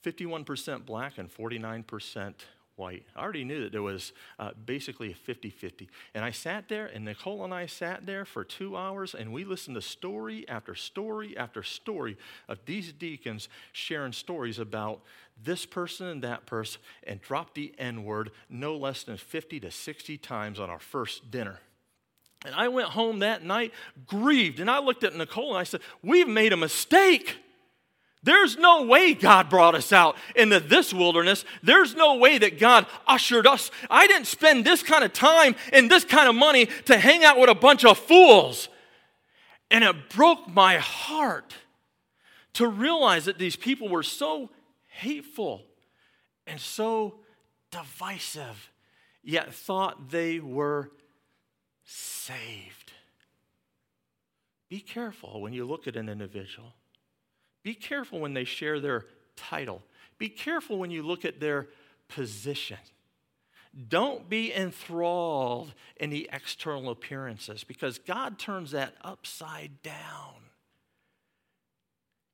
51% 0.02 0.74
uh, 0.74 0.78
black 0.78 1.18
and 1.18 1.30
49% 1.30 2.34
white. 2.80 3.04
I 3.14 3.22
already 3.22 3.44
knew 3.44 3.62
that 3.62 3.72
there 3.72 3.82
was 3.82 4.14
uh, 4.38 4.52
basically 4.64 5.12
a 5.12 5.14
50 5.14 5.50
50. 5.50 5.88
And 6.14 6.24
I 6.24 6.30
sat 6.30 6.68
there, 6.68 6.86
and 6.86 7.04
Nicole 7.04 7.44
and 7.44 7.52
I 7.52 7.66
sat 7.66 8.06
there 8.06 8.24
for 8.24 8.42
two 8.42 8.74
hours, 8.74 9.14
and 9.14 9.32
we 9.32 9.44
listened 9.44 9.74
to 9.74 9.82
story 9.82 10.48
after 10.48 10.74
story 10.74 11.36
after 11.36 11.62
story 11.62 12.16
of 12.48 12.58
these 12.64 12.92
deacons 12.92 13.50
sharing 13.72 14.12
stories 14.12 14.58
about 14.58 15.02
this 15.44 15.66
person 15.66 16.06
and 16.06 16.22
that 16.22 16.46
person, 16.46 16.80
and 17.06 17.20
dropped 17.20 17.54
the 17.54 17.74
N 17.78 18.04
word 18.04 18.30
no 18.48 18.76
less 18.76 19.02
than 19.02 19.18
50 19.18 19.60
to 19.60 19.70
60 19.70 20.16
times 20.18 20.58
on 20.58 20.70
our 20.70 20.78
first 20.80 21.30
dinner. 21.30 21.60
And 22.46 22.54
I 22.54 22.68
went 22.68 22.88
home 22.88 23.18
that 23.18 23.44
night 23.44 23.74
grieved, 24.06 24.58
and 24.58 24.70
I 24.70 24.78
looked 24.78 25.04
at 25.04 25.14
Nicole 25.14 25.50
and 25.50 25.58
I 25.58 25.64
said, 25.64 25.82
We've 26.02 26.28
made 26.28 26.54
a 26.54 26.56
mistake. 26.56 27.36
There's 28.22 28.58
no 28.58 28.82
way 28.82 29.14
God 29.14 29.48
brought 29.48 29.74
us 29.74 29.92
out 29.92 30.16
into 30.36 30.60
this 30.60 30.92
wilderness. 30.92 31.44
There's 31.62 31.94
no 31.94 32.16
way 32.16 32.36
that 32.36 32.58
God 32.58 32.86
ushered 33.06 33.46
us. 33.46 33.70
I 33.88 34.06
didn't 34.06 34.26
spend 34.26 34.64
this 34.64 34.82
kind 34.82 35.02
of 35.02 35.12
time 35.14 35.56
and 35.72 35.90
this 35.90 36.04
kind 36.04 36.28
of 36.28 36.34
money 36.34 36.66
to 36.84 36.98
hang 36.98 37.24
out 37.24 37.38
with 37.38 37.48
a 37.48 37.54
bunch 37.54 37.84
of 37.84 37.96
fools. 37.96 38.68
And 39.70 39.84
it 39.84 40.10
broke 40.10 40.48
my 40.48 40.76
heart 40.76 41.54
to 42.54 42.66
realize 42.66 43.24
that 43.24 43.38
these 43.38 43.56
people 43.56 43.88
were 43.88 44.02
so 44.02 44.50
hateful 44.88 45.62
and 46.46 46.60
so 46.60 47.20
divisive, 47.70 48.70
yet 49.22 49.54
thought 49.54 50.10
they 50.10 50.40
were 50.40 50.90
saved. 51.84 52.92
Be 54.68 54.80
careful 54.80 55.40
when 55.40 55.52
you 55.52 55.64
look 55.64 55.86
at 55.86 55.96
an 55.96 56.08
individual. 56.08 56.74
Be 57.62 57.74
careful 57.74 58.20
when 58.20 58.34
they 58.34 58.44
share 58.44 58.80
their 58.80 59.06
title. 59.36 59.82
Be 60.18 60.28
careful 60.28 60.78
when 60.78 60.90
you 60.90 61.02
look 61.02 61.24
at 61.24 61.40
their 61.40 61.68
position. 62.08 62.78
Don't 63.88 64.28
be 64.28 64.52
enthralled 64.52 65.74
in 65.96 66.10
the 66.10 66.28
external 66.32 66.90
appearances 66.90 67.62
because 67.62 67.98
God 67.98 68.38
turns 68.38 68.72
that 68.72 68.94
upside 69.02 69.82
down. 69.82 70.34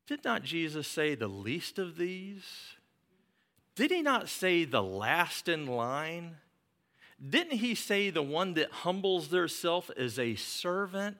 Did 0.07 0.25
not 0.25 0.45
Jesus 0.45 0.87
say 0.87 1.15
the 1.15 1.29
least 1.29 1.79
of 1.79 1.97
these? 1.97 2.45
Did 3.75 3.91
he 3.91 4.03
not 4.03 4.29
say 4.29 4.65
the 4.65 4.83
last 4.83 5.49
in 5.49 5.67
line? 5.67 6.37
Didn't 7.25 7.59
he 7.59 7.75
say 7.75 8.11
the 8.11 8.23
one 8.23 8.55
that 8.55 8.71
humbles 8.71 9.29
theirself 9.29 9.91
is 9.97 10.19
a 10.19 10.35
servant? 10.35 11.17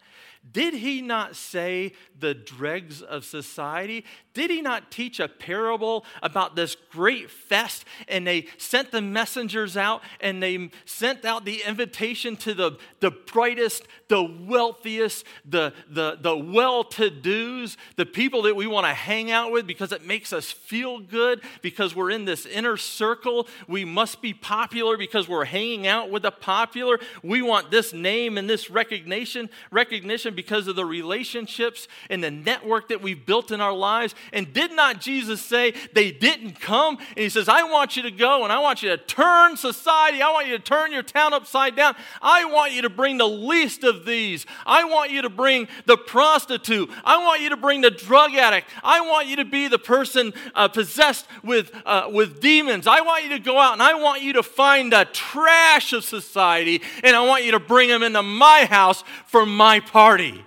Did 0.51 0.75
he 0.75 1.01
not 1.01 1.37
say 1.37 1.95
the 2.19 2.35
dregs 2.35 3.01
of 3.01 3.25
society? 3.25 4.05
Did 4.37 4.51
he 4.51 4.61
not 4.61 4.91
teach 4.91 5.19
a 5.19 5.29
parable 5.29 6.05
about 6.23 6.57
this 6.57 6.77
great 6.93 7.31
fest? 7.31 7.87
And 8.07 8.27
they 8.27 8.49
sent 8.59 8.91
the 8.91 9.01
messengers 9.01 9.79
out 9.79 10.03
and 10.21 10.43
they 10.43 10.69
sent 10.85 11.25
out 11.25 11.47
the 11.47 11.63
invitation 11.67 12.37
to 12.37 12.53
the, 12.53 12.73
the 13.01 13.11
brightest, 13.11 13.85
the 14.09 14.23
wealthiest, 14.23 15.25
the, 15.47 15.73
the, 15.89 16.19
the 16.21 16.37
well 16.37 16.85
to 16.85 17.09
do's, 17.09 17.79
the 17.97 18.05
people 18.05 18.43
that 18.43 18.55
we 18.55 18.67
want 18.67 18.87
to 18.87 18.93
hang 18.93 19.31
out 19.31 19.53
with 19.53 19.67
because 19.67 19.91
it 19.91 20.05
makes 20.05 20.35
us 20.35 20.53
feel 20.53 20.99
good, 21.01 21.41
because 21.63 21.97
we're 21.97 22.11
in 22.11 22.27
this 22.27 22.45
inner 22.45 22.77
circle. 22.77 23.49
We 23.67 23.87
must 23.87 24.21
be 24.21 24.35
popular 24.35 24.99
because 24.99 25.31
we're 25.31 25.47
hanging 25.47 25.87
out 25.87 26.11
with 26.11 26.25
the 26.25 26.31
popular. 26.31 26.99
We 27.23 27.41
want 27.41 27.71
this 27.71 27.95
name 27.95 28.37
and 28.37 28.51
this 28.51 28.69
recognition, 28.69 29.49
recognition 29.71 30.35
because 30.35 30.69
of 30.69 30.77
the 30.77 30.85
relationships 30.85 31.89
and 32.11 32.23
the 32.23 32.31
network 32.31 32.91
that 32.91 33.01
we've 33.01 33.25
built 33.25 33.51
in 33.51 33.63
our 33.63 33.73
lives. 33.73 34.15
And 34.33 34.53
did 34.53 34.73
not 34.73 35.01
Jesus 35.01 35.41
say 35.41 35.75
they 35.93 36.11
didn't 36.11 36.61
come? 36.61 36.97
And 36.97 37.19
he 37.19 37.29
says, 37.29 37.49
I 37.49 37.63
want 37.65 37.97
you 37.97 38.03
to 38.03 38.11
go 38.11 38.45
and 38.45 38.53
I 38.53 38.59
want 38.59 38.83
you 38.83 38.91
to 38.91 38.97
turn 38.97 39.57
society. 39.57 40.23
I 40.23 40.31
want 40.31 40.47
you 40.47 40.57
to 40.57 40.63
turn 40.63 40.93
your 40.93 41.03
town 41.03 41.35
upside 41.35 41.77
down. 41.77 41.95
I 42.23 42.45
want 42.47 42.73
you 42.73 42.83
to 42.83 42.91
bring 42.91 43.19
the 43.19 43.29
least 43.29 43.85
of 43.85 44.05
these. 44.05 44.47
I 44.65 44.85
want 44.85 45.11
you 45.11 45.23
to 45.23 45.31
bring 45.31 45.69
the 45.87 45.97
prostitute. 45.97 46.91
I 47.05 47.19
want 47.19 47.43
you 47.43 47.51
to 47.51 47.57
bring 47.57 47.81
the 47.81 47.91
drug 47.91 48.35
addict. 48.35 48.69
I 48.83 49.01
want 49.01 49.27
you 49.27 49.37
to 49.37 49.45
be 49.45 49.69
the 49.69 49.79
person 49.79 50.33
uh, 50.55 50.69
possessed 50.69 51.27
with, 51.43 51.71
uh, 51.85 52.09
with 52.11 52.41
demons. 52.41 52.87
I 52.87 53.01
want 53.03 53.25
you 53.25 53.31
to 53.31 53.39
go 53.39 53.59
out 53.59 53.75
and 53.75 53.83
I 53.83 53.95
want 53.95 54.23
you 54.23 54.33
to 54.35 54.43
find 54.43 54.93
the 54.93 55.07
trash 55.13 55.93
of 55.93 56.05
society 56.05 56.83
and 57.03 57.15
I 57.17 57.27
want 57.27 57.45
you 57.45 57.53
to 57.53 57.61
bring 57.61 57.89
them 57.89 58.03
into 58.03 58.23
my 58.23 58.65
house 58.65 59.05
for 59.27 59.45
my 59.45 59.81
party. 59.81 60.46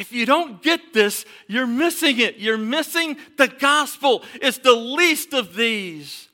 If 0.00 0.12
you 0.12 0.24
don't 0.24 0.62
get 0.62 0.94
this, 0.94 1.26
you're 1.46 1.66
missing 1.66 2.20
it. 2.20 2.38
You're 2.38 2.56
missing 2.56 3.18
the 3.36 3.48
gospel. 3.48 4.22
It's 4.40 4.56
the 4.56 4.72
least 4.72 5.34
of 5.34 5.54
these. 5.54 6.30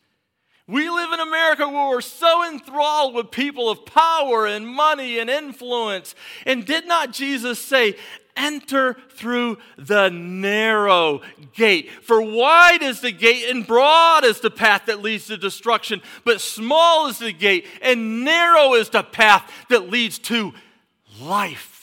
We 0.69 0.89
live 0.89 1.13
in 1.13 1.19
America 1.19 1.69
where 1.69 1.89
we're 1.89 2.01
so 2.01 2.49
enthralled 2.49 3.13
with 3.13 3.33
people 3.33 3.69
of 3.69 3.85
power 3.85 4.47
and 4.47 4.69
money 4.69 5.19
and 5.19 5.29
influence. 5.29 6.15
And 6.45 6.65
did 6.65 6.87
not 6.87 7.13
Jesus 7.13 7.59
say, 7.59 7.97
enter 8.37 8.97
through 9.11 9.59
the 9.77 10.11
narrow 10.11 11.23
gate. 11.53 11.91
For 12.05 12.23
wide 12.23 12.83
is 12.83 13.01
the 13.01 13.11
gate 13.11 13.51
and 13.51 13.67
broad 13.67 14.25
is 14.25 14.39
the 14.39 14.51
path 14.51 14.87
that 14.87 15.03
leads 15.03 15.27
to 15.27 15.37
destruction, 15.37 16.03
but 16.25 16.41
small 16.41 17.09
is 17.09 17.19
the 17.19 17.33
gate 17.33 17.67
and 17.83 18.25
narrow 18.25 18.75
is 18.75 18.91
the 18.91 19.03
path 19.03 19.51
that 19.71 19.91
leads 19.91 20.21
to 20.21 20.55
life. 21.21 21.76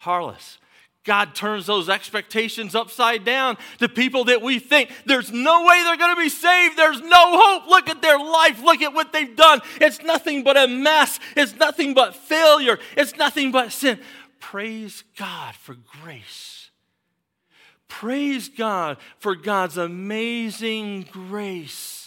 Harless. 0.00 0.58
God 1.04 1.34
turns 1.34 1.66
those 1.66 1.88
expectations 1.88 2.74
upside 2.74 3.24
down 3.24 3.56
to 3.78 3.88
people 3.88 4.24
that 4.24 4.42
we 4.42 4.58
think 4.58 4.90
there's 5.06 5.30
no 5.30 5.64
way 5.64 5.82
they're 5.82 5.96
going 5.96 6.14
to 6.14 6.20
be 6.20 6.28
saved. 6.28 6.76
There's 6.76 7.00
no 7.00 7.38
hope. 7.42 7.68
Look 7.68 7.88
at 7.88 8.02
their 8.02 8.18
life. 8.18 8.62
Look 8.62 8.82
at 8.82 8.94
what 8.94 9.12
they've 9.12 9.34
done. 9.36 9.60
It's 9.80 10.02
nothing 10.02 10.42
but 10.42 10.56
a 10.56 10.66
mess. 10.66 11.18
It's 11.36 11.54
nothing 11.54 11.94
but 11.94 12.14
failure. 12.14 12.78
It's 12.96 13.16
nothing 13.16 13.50
but 13.50 13.72
sin. 13.72 13.98
Praise 14.40 15.04
God 15.18 15.54
for 15.54 15.76
grace. 16.02 16.70
Praise 17.88 18.48
God 18.48 18.96
for 19.18 19.34
God's 19.34 19.76
amazing 19.76 21.08
grace 21.10 21.99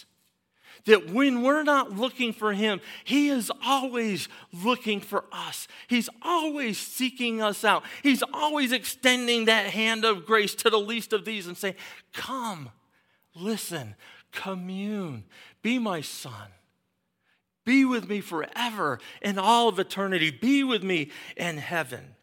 that 0.86 1.10
when 1.10 1.42
we're 1.42 1.62
not 1.62 1.92
looking 1.92 2.32
for 2.32 2.52
Him, 2.52 2.80
He 3.04 3.28
is 3.28 3.50
always 3.64 4.28
looking 4.52 5.00
for 5.00 5.24
us. 5.32 5.66
He's 5.88 6.08
always 6.22 6.78
seeking 6.78 7.42
us 7.42 7.64
out. 7.64 7.84
He's 8.02 8.22
always 8.32 8.72
extending 8.72 9.46
that 9.46 9.66
hand 9.66 10.04
of 10.04 10.26
grace 10.26 10.54
to 10.56 10.70
the 10.70 10.78
least 10.78 11.12
of 11.12 11.24
these 11.24 11.46
and 11.46 11.56
saying, 11.56 11.76
Come, 12.12 12.70
listen, 13.34 13.94
commune, 14.32 15.24
be 15.62 15.78
my 15.78 16.00
son. 16.00 16.48
Be 17.64 17.84
with 17.84 18.08
me 18.08 18.20
forever 18.20 19.00
in 19.22 19.38
all 19.38 19.68
of 19.68 19.78
eternity. 19.78 20.30
Be 20.30 20.62
with 20.62 20.82
me 20.82 21.10
in 21.36 21.56
heaven. 21.56 22.14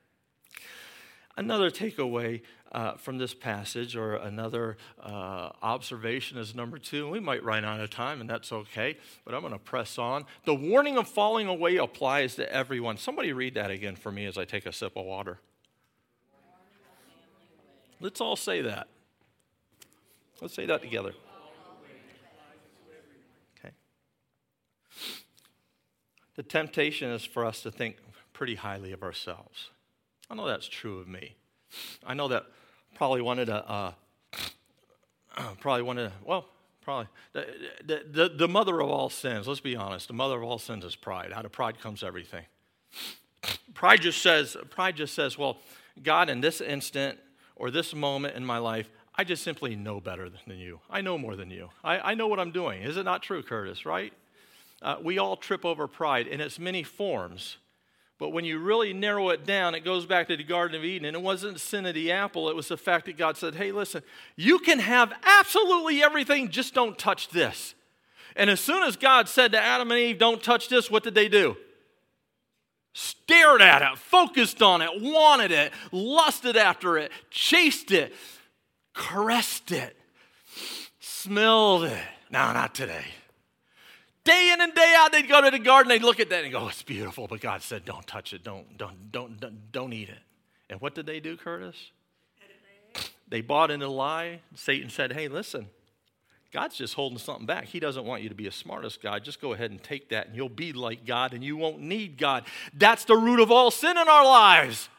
Another 1.35 1.71
takeaway 1.71 2.41
uh, 2.71 2.93
from 2.93 3.17
this 3.17 3.33
passage, 3.33 3.95
or 3.95 4.15
another 4.15 4.77
uh, 5.01 5.49
observation 5.61 6.37
is 6.37 6.55
number 6.55 6.77
two. 6.77 7.09
We 7.09 7.19
might 7.19 7.43
run 7.43 7.65
out 7.65 7.79
of 7.79 7.89
time, 7.89 8.21
and 8.21 8.29
that's 8.29 8.51
okay, 8.51 8.97
but 9.25 9.33
I'm 9.33 9.41
going 9.41 9.53
to 9.53 9.59
press 9.59 9.97
on. 9.97 10.25
The 10.45 10.55
warning 10.55 10.97
of 10.97 11.07
falling 11.07 11.47
away 11.47 11.77
applies 11.77 12.35
to 12.35 12.51
everyone. 12.51 12.97
Somebody 12.97 13.33
read 13.33 13.55
that 13.55 13.71
again 13.71 13.95
for 13.95 14.11
me 14.11 14.25
as 14.25 14.37
I 14.37 14.45
take 14.45 14.65
a 14.65 14.71
sip 14.71 14.95
of 14.95 15.05
water. 15.05 15.39
Let's 17.99 18.21
all 18.21 18.35
say 18.35 18.61
that. 18.61 18.87
Let's 20.41 20.55
say 20.55 20.65
that 20.65 20.81
together. 20.81 21.13
Okay. 23.59 23.73
The 26.35 26.43
temptation 26.43 27.11
is 27.11 27.23
for 27.23 27.45
us 27.45 27.61
to 27.61 27.71
think 27.71 27.97
pretty 28.33 28.55
highly 28.55 28.91
of 28.91 29.03
ourselves. 29.03 29.69
I 30.29 30.35
know 30.35 30.47
that's 30.47 30.67
true 30.67 30.97
of 30.97 31.07
me. 31.07 31.35
I 32.05 32.13
know 32.13 32.27
that 32.29 32.45
probably 33.01 33.23
wanted 33.23 33.45
to, 33.45 33.55
uh, 33.67 33.93
probably 35.59 35.81
wanted 35.81 36.09
to, 36.09 36.13
well, 36.23 36.45
probably. 36.81 37.07
The, 37.33 37.47
the, 37.83 38.03
the, 38.11 38.29
the 38.29 38.47
mother 38.47 38.79
of 38.79 38.91
all 38.91 39.09
sins, 39.09 39.47
let's 39.47 39.59
be 39.59 39.75
honest, 39.75 40.07
the 40.07 40.13
mother 40.13 40.37
of 40.37 40.43
all 40.43 40.59
sins 40.59 40.85
is 40.85 40.95
pride. 40.95 41.33
Out 41.33 41.43
of 41.43 41.51
pride 41.51 41.81
comes 41.81 42.03
everything. 42.03 42.45
Pride 43.73 44.01
just 44.01 44.21
says, 44.21 44.55
pride 44.69 44.97
just 44.97 45.15
says, 45.15 45.35
well, 45.35 45.57
God, 46.03 46.29
in 46.29 46.41
this 46.41 46.61
instant 46.61 47.17
or 47.55 47.71
this 47.71 47.95
moment 47.95 48.35
in 48.35 48.45
my 48.45 48.59
life, 48.59 48.87
I 49.15 49.23
just 49.23 49.41
simply 49.41 49.75
know 49.75 49.99
better 49.99 50.29
than 50.29 50.59
you. 50.59 50.79
I 50.87 51.01
know 51.01 51.17
more 51.17 51.35
than 51.35 51.49
you. 51.49 51.69
I, 51.83 52.11
I 52.11 52.13
know 52.13 52.27
what 52.27 52.39
I'm 52.39 52.51
doing. 52.51 52.83
Is 52.83 52.97
it 52.97 53.03
not 53.03 53.23
true, 53.23 53.41
Curtis, 53.41 53.83
right? 53.83 54.13
Uh, 54.79 54.97
we 55.01 55.17
all 55.17 55.37
trip 55.37 55.65
over 55.65 55.87
pride 55.87 56.27
in 56.27 56.39
its 56.39 56.59
many 56.59 56.83
forms. 56.83 57.57
But 58.21 58.33
when 58.33 58.45
you 58.45 58.59
really 58.59 58.93
narrow 58.93 59.29
it 59.29 59.47
down, 59.47 59.73
it 59.73 59.83
goes 59.83 60.05
back 60.05 60.27
to 60.27 60.37
the 60.37 60.43
Garden 60.43 60.77
of 60.77 60.85
Eden. 60.85 61.07
And 61.07 61.17
it 61.17 61.23
wasn't 61.23 61.55
the 61.55 61.59
sin 61.59 61.87
of 61.87 61.95
the 61.95 62.11
apple, 62.11 62.49
it 62.49 62.55
was 62.55 62.67
the 62.67 62.77
fact 62.77 63.07
that 63.07 63.17
God 63.17 63.35
said, 63.35 63.55
hey, 63.55 63.71
listen, 63.71 64.03
you 64.35 64.59
can 64.59 64.77
have 64.77 65.11
absolutely 65.23 66.03
everything, 66.03 66.49
just 66.49 66.75
don't 66.75 66.99
touch 66.99 67.29
this. 67.29 67.73
And 68.35 68.51
as 68.51 68.59
soon 68.59 68.83
as 68.83 68.95
God 68.95 69.27
said 69.27 69.53
to 69.53 69.59
Adam 69.59 69.89
and 69.89 69.99
Eve, 69.99 70.19
don't 70.19 70.43
touch 70.43 70.69
this, 70.69 70.91
what 70.91 71.01
did 71.01 71.15
they 71.15 71.29
do? 71.29 71.57
Stared 72.93 73.59
at 73.59 73.81
it, 73.81 73.97
focused 73.97 74.61
on 74.61 74.83
it, 74.83 75.01
wanted 75.01 75.51
it, 75.51 75.73
lusted 75.91 76.55
after 76.55 76.99
it, 76.99 77.11
chased 77.31 77.89
it, 77.91 78.13
caressed 78.93 79.71
it, 79.71 79.97
smelled 80.99 81.85
it. 81.85 82.03
No, 82.29 82.53
not 82.53 82.75
today. 82.75 83.05
Day 84.23 84.51
in 84.53 84.61
and 84.61 84.73
day 84.73 84.93
out, 84.97 85.11
they'd 85.11 85.27
go 85.27 85.41
to 85.41 85.49
the 85.49 85.59
garden, 85.59 85.89
they'd 85.89 86.03
look 86.03 86.19
at 86.19 86.29
that 86.29 86.43
and 86.43 86.53
go, 86.53 86.67
it's 86.67 86.83
beautiful, 86.83 87.27
but 87.27 87.41
God 87.41 87.61
said, 87.61 87.85
don't 87.85 88.05
touch 88.05 88.33
it, 88.33 88.43
don't, 88.43 88.77
don't, 88.77 89.11
don't, 89.11 89.39
don't, 89.39 89.71
don't 89.71 89.93
eat 89.93 90.09
it. 90.09 90.19
And 90.69 90.79
what 90.79 90.93
did 90.93 91.05
they 91.05 91.19
do, 91.19 91.37
Curtis? 91.37 91.75
They 93.27 93.41
bought 93.41 93.71
into 93.71 93.85
the 93.85 93.91
lie. 93.91 94.41
Satan 94.55 94.89
said, 94.89 95.13
hey, 95.13 95.27
listen, 95.27 95.67
God's 96.51 96.77
just 96.77 96.93
holding 96.93 97.17
something 97.17 97.45
back. 97.45 97.65
He 97.65 97.79
doesn't 97.79 98.05
want 98.05 98.23
you 98.23 98.29
to 98.29 98.35
be 98.35 98.45
a 98.45 98.51
smartest 98.51 99.01
God. 99.01 99.23
Just 99.23 99.41
go 99.41 99.53
ahead 99.53 99.71
and 99.71 99.81
take 99.81 100.09
that, 100.09 100.27
and 100.27 100.35
you'll 100.35 100.49
be 100.49 100.73
like 100.73 101.05
God, 101.05 101.33
and 101.33 101.43
you 101.43 101.55
won't 101.55 101.79
need 101.79 102.17
God. 102.17 102.43
That's 102.73 103.05
the 103.05 103.15
root 103.15 103.39
of 103.39 103.49
all 103.49 103.71
sin 103.71 103.97
in 103.97 104.07
our 104.07 104.25
lives. 104.25 104.89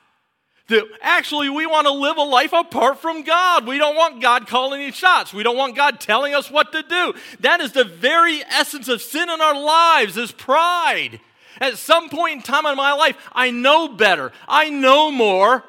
That 0.73 0.89
actually 1.03 1.51
we 1.51 1.67
want 1.67 1.87
to 1.87 1.93
live 1.93 2.17
a 2.17 2.23
life 2.23 2.55
apart 2.55 2.99
from 2.99 3.25
God. 3.25 3.67
We 3.67 3.77
don't 3.77 3.95
want 3.95 4.23
God 4.23 4.47
calling 4.47 4.81
any 4.81 4.91
shots. 4.91 5.35
We 5.35 5.43
don't 5.43 5.57
want 5.57 5.77
God 5.77 6.01
telling 6.01 6.35
us 6.35 6.51
what 6.51 6.73
to 6.73 6.83
do. 6.83 7.13
That 7.41 7.61
is 7.61 7.73
the 7.73 7.85
very 7.85 8.43
essence 8.45 8.89
of 8.89 9.03
sin 9.03 9.29
in 9.29 9.41
our 9.43 9.61
lives 9.61 10.17
is 10.17 10.33
pride. 10.33 11.21
At 11.61 11.77
some 11.77 12.09
point 12.09 12.37
in 12.37 12.43
time 12.43 12.65
in 12.65 12.75
my 12.77 12.95
life, 12.95 13.17
I 13.35 13.51
know 13.51 13.87
better. 13.87 14.33
I 14.49 14.71
know 14.71 15.11
more. 15.11 15.63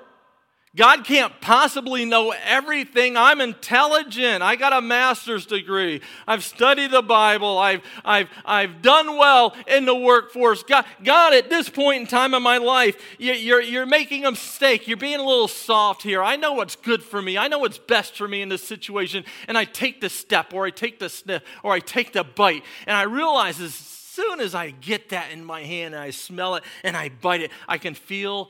God 0.76 1.06
can't 1.06 1.40
possibly 1.40 2.04
know 2.04 2.34
everything. 2.44 3.16
I'm 3.16 3.42
intelligent. 3.42 4.42
I 4.42 4.56
got 4.56 4.74
a 4.74 4.82
master's 4.82 5.46
degree. 5.46 6.02
I've 6.28 6.44
studied 6.44 6.90
the 6.90 7.04
Bible. 7.04 7.60
I've, 7.60 7.84
I've, 8.04 8.28
I've 8.44 8.82
done 8.82 9.20
well 9.20 9.56
in 9.68 9.86
the 9.86 9.94
workforce. 9.94 10.64
God, 10.64 10.86
God, 11.04 11.36
at 11.36 11.52
this 11.52 11.70
point 11.70 12.02
in 12.02 12.08
time 12.08 12.34
in 12.34 12.42
my 12.42 12.58
life, 12.58 12.98
you, 13.20 13.34
you're, 13.34 13.62
you're 13.62 13.86
making 13.86 14.26
a 14.26 14.32
mistake. 14.32 14.88
You're 14.88 14.98
being 14.98 15.20
a 15.20 15.24
little 15.24 15.48
soft 15.48 16.02
here. 16.02 16.24
I 16.24 16.38
know 16.38 16.54
what's 16.54 16.76
good 16.76 17.04
for 17.04 17.22
me. 17.22 17.38
I 17.38 17.48
know 17.48 17.60
what's 17.60 17.78
best 17.78 18.18
for 18.18 18.28
me 18.28 18.42
in 18.42 18.50
this 18.50 18.64
situation. 18.64 19.26
And 19.48 19.60
I 19.60 19.66
take 19.66 20.02
the 20.02 20.10
step, 20.10 20.56
or 20.56 20.66
I 20.66 20.72
take 20.72 20.98
the 20.98 21.10
sniff, 21.10 21.44
or 21.62 21.72
I 21.72 21.82
take 21.82 22.14
the 22.14 22.24
bite. 22.24 22.64
And 22.88 22.98
I 22.98 23.04
realize 23.04 23.62
as 23.62 23.76
soon 23.76 24.40
as 24.40 24.56
I 24.56 24.72
get 24.72 25.10
that 25.10 25.30
in 25.30 25.46
my 25.46 25.62
hand 25.62 25.94
and 25.94 26.02
I 26.04 26.10
smell 26.10 26.56
it 26.56 26.64
and 26.84 26.98
I 26.98 27.10
bite 27.10 27.42
it, 27.42 27.52
I 27.68 27.78
can 27.78 27.94
feel 27.94 28.50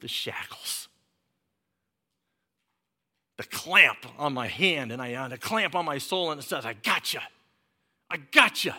the 0.00 0.08
shackles 0.08 0.88
the 3.36 3.44
clamp 3.44 3.98
on 4.18 4.32
my 4.32 4.46
hand 4.46 4.92
and 4.92 5.02
I 5.02 5.14
on 5.16 5.26
uh, 5.26 5.28
the 5.28 5.38
clamp 5.38 5.74
on 5.74 5.84
my 5.84 5.98
soul, 5.98 6.30
and 6.30 6.40
it 6.40 6.44
says, 6.44 6.64
I 6.64 6.74
got 6.74 7.12
you. 7.12 7.20
I 8.10 8.18
got 8.18 8.64
you. 8.64 8.72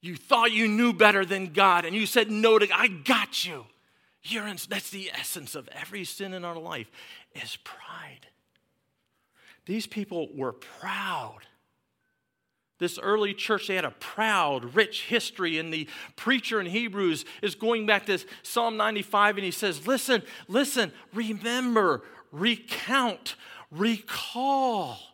You 0.00 0.16
thought 0.16 0.52
you 0.52 0.68
knew 0.68 0.92
better 0.92 1.24
than 1.24 1.52
God, 1.52 1.84
and 1.84 1.94
you 1.94 2.06
said 2.06 2.30
no 2.30 2.58
to 2.58 2.68
I 2.74 2.88
got 2.88 3.44
you. 3.44 3.66
You're 4.24 4.46
in, 4.46 4.56
that's 4.68 4.90
the 4.90 5.10
essence 5.12 5.54
of 5.54 5.68
every 5.68 6.04
sin 6.04 6.32
in 6.32 6.44
our 6.44 6.58
life 6.58 6.90
is 7.34 7.56
pride. 7.64 8.26
These 9.66 9.86
people 9.86 10.28
were 10.34 10.52
proud. 10.52 11.40
This 12.78 12.98
early 12.98 13.32
church, 13.32 13.68
they 13.68 13.76
had 13.76 13.84
a 13.84 13.92
proud, 13.92 14.74
rich 14.74 15.04
history, 15.04 15.58
and 15.58 15.72
the 15.72 15.88
preacher 16.16 16.60
in 16.60 16.66
Hebrews 16.66 17.24
is 17.40 17.54
going 17.54 17.86
back 17.86 18.06
to 18.06 18.18
Psalm 18.42 18.76
95, 18.76 19.36
and 19.36 19.44
he 19.44 19.52
says, 19.52 19.86
Listen, 19.86 20.22
listen, 20.48 20.92
remember, 21.14 22.02
recount, 22.32 23.36
recall 23.70 25.11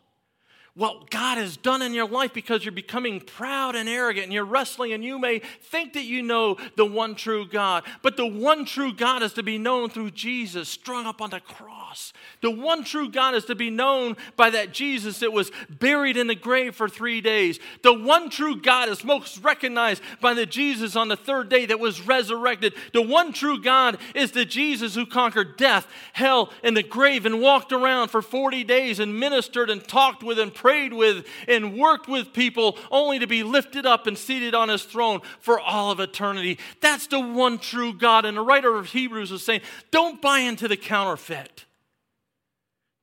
what 0.75 1.09
God 1.09 1.37
has 1.37 1.57
done 1.57 1.81
in 1.81 1.93
your 1.93 2.07
life 2.07 2.33
because 2.33 2.63
you're 2.63 2.71
becoming 2.71 3.19
proud 3.19 3.75
and 3.75 3.89
arrogant 3.89 4.25
and 4.25 4.33
you're 4.33 4.45
wrestling 4.45 4.93
and 4.93 5.03
you 5.03 5.19
may 5.19 5.39
think 5.39 5.93
that 5.93 6.03
you 6.03 6.21
know 6.21 6.57
the 6.77 6.85
one 6.85 7.15
true 7.15 7.45
God. 7.47 7.83
But 8.01 8.17
the 8.17 8.27
one 8.27 8.65
true 8.65 8.93
God 8.93 9.23
is 9.23 9.33
to 9.33 9.43
be 9.43 9.57
known 9.57 9.89
through 9.89 10.11
Jesus 10.11 10.69
strung 10.69 11.05
up 11.05 11.21
on 11.21 11.31
the 11.31 11.39
cross. 11.39 12.13
The 12.41 12.51
one 12.51 12.83
true 12.83 13.09
God 13.09 13.35
is 13.35 13.45
to 13.45 13.55
be 13.55 13.69
known 13.69 14.15
by 14.35 14.51
that 14.51 14.73
Jesus 14.73 15.19
that 15.19 15.33
was 15.33 15.51
buried 15.69 16.17
in 16.17 16.27
the 16.27 16.35
grave 16.35 16.75
for 16.75 16.87
three 16.87 17.19
days. 17.19 17.59
The 17.81 17.93
one 17.93 18.29
true 18.29 18.55
God 18.55 18.89
is 18.89 19.03
most 19.03 19.43
recognized 19.43 20.01
by 20.21 20.33
the 20.33 20.45
Jesus 20.45 20.95
on 20.95 21.07
the 21.07 21.17
third 21.17 21.49
day 21.49 21.65
that 21.65 21.79
was 21.79 22.05
resurrected. 22.05 22.73
The 22.93 23.01
one 23.01 23.33
true 23.33 23.61
God 23.61 23.97
is 24.13 24.31
the 24.31 24.45
Jesus 24.45 24.95
who 24.95 25.05
conquered 25.05 25.57
death, 25.57 25.87
hell, 26.13 26.51
and 26.63 26.77
the 26.77 26.83
grave 26.83 27.25
and 27.25 27.41
walked 27.41 27.71
around 27.71 28.09
for 28.09 28.21
40 28.21 28.63
days 28.63 28.99
and 28.99 29.19
ministered 29.19 29.69
and 29.69 29.83
talked 29.83 30.23
with 30.23 30.39
and 30.39 30.53
prayed 30.59 30.91
with 30.91 31.25
and 31.47 31.77
worked 31.77 32.09
with 32.09 32.33
people 32.33 32.77
only 32.91 33.17
to 33.19 33.27
be 33.27 33.43
lifted 33.43 33.85
up 33.85 34.07
and 34.07 34.17
seated 34.17 34.53
on 34.53 34.67
his 34.67 34.83
throne 34.83 35.21
for 35.39 35.57
all 35.57 35.89
of 35.89 36.01
eternity. 36.01 36.59
That's 36.81 37.07
the 37.07 37.21
one 37.21 37.59
true 37.59 37.93
God. 37.93 38.25
And 38.25 38.35
the 38.35 38.41
writer 38.41 38.75
of 38.75 38.87
Hebrews 38.87 39.31
is 39.31 39.41
saying, 39.41 39.61
don't 39.89 40.21
buy 40.21 40.39
into 40.39 40.67
the 40.67 40.75
counterfeit. 40.75 41.63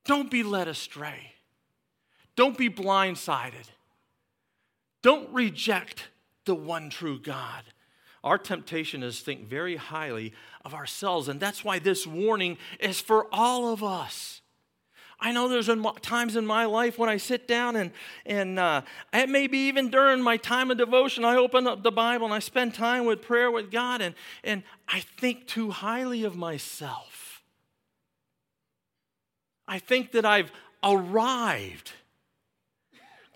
Don't 0.05 0.31
be 0.31 0.43
led 0.43 0.69
astray. 0.69 1.33
Don't 2.37 2.59
be 2.59 2.69
blindsided. 2.69 3.71
Don't 5.03 5.33
reject 5.33 6.09
the 6.45 6.55
one 6.55 6.91
true 6.91 7.19
God. 7.19 7.63
Our 8.23 8.37
temptation 8.37 9.03
is 9.03 9.19
to 9.19 9.25
think 9.25 9.47
very 9.47 9.77
highly 9.77 10.35
of 10.65 10.75
ourselves, 10.75 11.29
and 11.29 11.41
that's 11.41 11.65
why 11.65 11.79
this 11.79 12.07
warning 12.07 12.59
is 12.81 13.01
for 13.01 13.27
all 13.33 13.73
of 13.73 13.83
us. 13.83 14.43
I 15.19 15.33
know 15.33 15.49
there's 15.49 15.71
times 16.03 16.37
in 16.37 16.45
my 16.47 16.67
life 16.67 16.99
when 16.99 17.09
I 17.09 17.17
sit 17.17 17.49
down 17.49 17.75
and, 17.77 17.91
and 18.27 18.59
uh, 18.59 18.83
maybe 19.13 19.57
even 19.59 19.91
during 19.91 20.21
my 20.23 20.37
time 20.37 20.71
of 20.71 20.77
devotion, 20.77 21.25
I 21.25 21.37
open 21.37 21.67
up 21.67 21.83
the 21.83 21.91
Bible 21.91 22.27
and 22.27 22.35
I 22.35 22.39
spend 22.39 22.75
time 22.75 23.07
with 23.07 23.23
prayer 23.23 23.51
with 23.51 23.71
God 23.71 24.03
and, 24.03 24.15
and 24.45 24.63
I 24.87 25.01
think 25.01 25.47
too 25.47 25.71
highly 25.71 26.25
of 26.25 26.37
myself. 26.37 27.43
I 29.67 29.79
think 29.79 30.13
that 30.13 30.27
I've 30.27 30.53
arrived. 30.85 31.93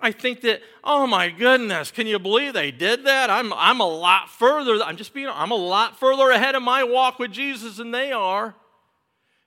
I 0.02 0.12
think 0.12 0.42
that, 0.42 0.60
oh 0.84 1.06
my 1.06 1.30
goodness, 1.30 1.90
can 1.90 2.06
you 2.06 2.18
believe 2.18 2.52
they 2.52 2.70
did 2.70 3.04
that? 3.04 3.30
I'm, 3.30 3.52
I'm 3.54 3.80
a 3.80 3.88
lot 3.88 4.30
further, 4.30 4.82
I'm 4.82 4.96
just 4.96 5.14
being, 5.14 5.28
I'm 5.28 5.50
a 5.50 5.56
lot 5.56 5.98
further 5.98 6.30
ahead 6.30 6.54
of 6.54 6.62
my 6.62 6.84
walk 6.84 7.18
with 7.18 7.32
Jesus 7.32 7.78
than 7.78 7.90
they 7.90 8.12
are. 8.12 8.54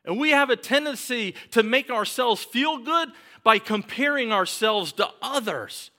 And 0.05 0.19
we 0.19 0.31
have 0.31 0.49
a 0.49 0.55
tendency 0.55 1.35
to 1.51 1.63
make 1.63 1.89
ourselves 1.89 2.43
feel 2.43 2.77
good 2.77 3.09
by 3.43 3.59
comparing 3.59 4.31
ourselves 4.31 4.91
to 4.93 5.09
others. 5.21 5.91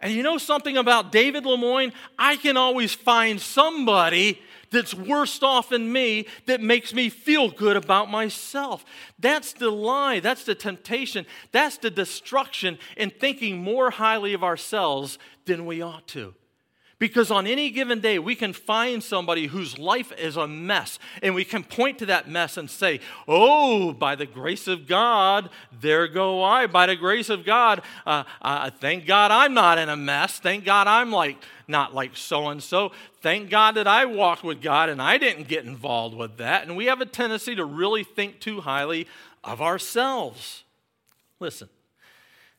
And 0.00 0.12
you 0.12 0.22
know 0.22 0.38
something 0.38 0.76
about 0.76 1.12
David 1.12 1.46
Lemoyne? 1.46 1.92
I 2.18 2.36
can 2.36 2.56
always 2.56 2.94
find 2.94 3.40
somebody 3.40 4.40
that's 4.70 4.94
worse 4.94 5.42
off 5.42 5.70
than 5.70 5.92
me 5.92 6.26
that 6.46 6.60
makes 6.60 6.92
me 6.92 7.08
feel 7.08 7.50
good 7.50 7.76
about 7.76 8.10
myself. 8.10 8.84
That's 9.18 9.52
the 9.52 9.70
lie. 9.70 10.20
That's 10.20 10.44
the 10.44 10.54
temptation. 10.54 11.24
That's 11.52 11.78
the 11.78 11.90
destruction 11.90 12.78
in 12.96 13.10
thinking 13.10 13.58
more 13.58 13.90
highly 13.90 14.34
of 14.34 14.44
ourselves 14.44 15.18
than 15.44 15.66
we 15.66 15.82
ought 15.82 16.06
to. 16.08 16.34
Because 16.98 17.30
on 17.30 17.46
any 17.46 17.70
given 17.70 18.00
day, 18.00 18.18
we 18.18 18.34
can 18.34 18.54
find 18.54 19.02
somebody 19.02 19.48
whose 19.48 19.78
life 19.78 20.12
is 20.18 20.36
a 20.36 20.48
mess, 20.48 20.98
and 21.22 21.34
we 21.34 21.44
can 21.44 21.62
point 21.62 21.98
to 21.98 22.06
that 22.06 22.26
mess 22.28 22.56
and 22.56 22.70
say, 22.70 23.00
Oh, 23.28 23.92
by 23.92 24.14
the 24.14 24.24
grace 24.24 24.66
of 24.66 24.86
God, 24.86 25.50
there 25.78 26.08
go 26.08 26.42
I. 26.42 26.66
By 26.66 26.86
the 26.86 26.96
grace 26.96 27.28
of 27.28 27.44
God, 27.44 27.82
uh, 28.06 28.24
uh, 28.40 28.70
thank 28.70 29.04
God 29.04 29.30
I'm 29.30 29.52
not 29.52 29.76
in 29.76 29.90
a 29.90 29.96
mess. 29.96 30.38
Thank 30.38 30.64
God 30.64 30.86
I'm 30.86 31.12
like, 31.12 31.36
not 31.68 31.94
like 31.94 32.16
so 32.16 32.48
and 32.48 32.62
so. 32.62 32.92
Thank 33.20 33.50
God 33.50 33.74
that 33.74 33.86
I 33.86 34.06
walked 34.06 34.42
with 34.42 34.62
God 34.62 34.88
and 34.88 35.02
I 35.02 35.18
didn't 35.18 35.48
get 35.48 35.66
involved 35.66 36.16
with 36.16 36.38
that. 36.38 36.66
And 36.66 36.76
we 36.76 36.86
have 36.86 37.02
a 37.02 37.06
tendency 37.06 37.54
to 37.56 37.64
really 37.64 38.04
think 38.04 38.40
too 38.40 38.62
highly 38.62 39.06
of 39.44 39.60
ourselves. 39.60 40.64
Listen, 41.40 41.68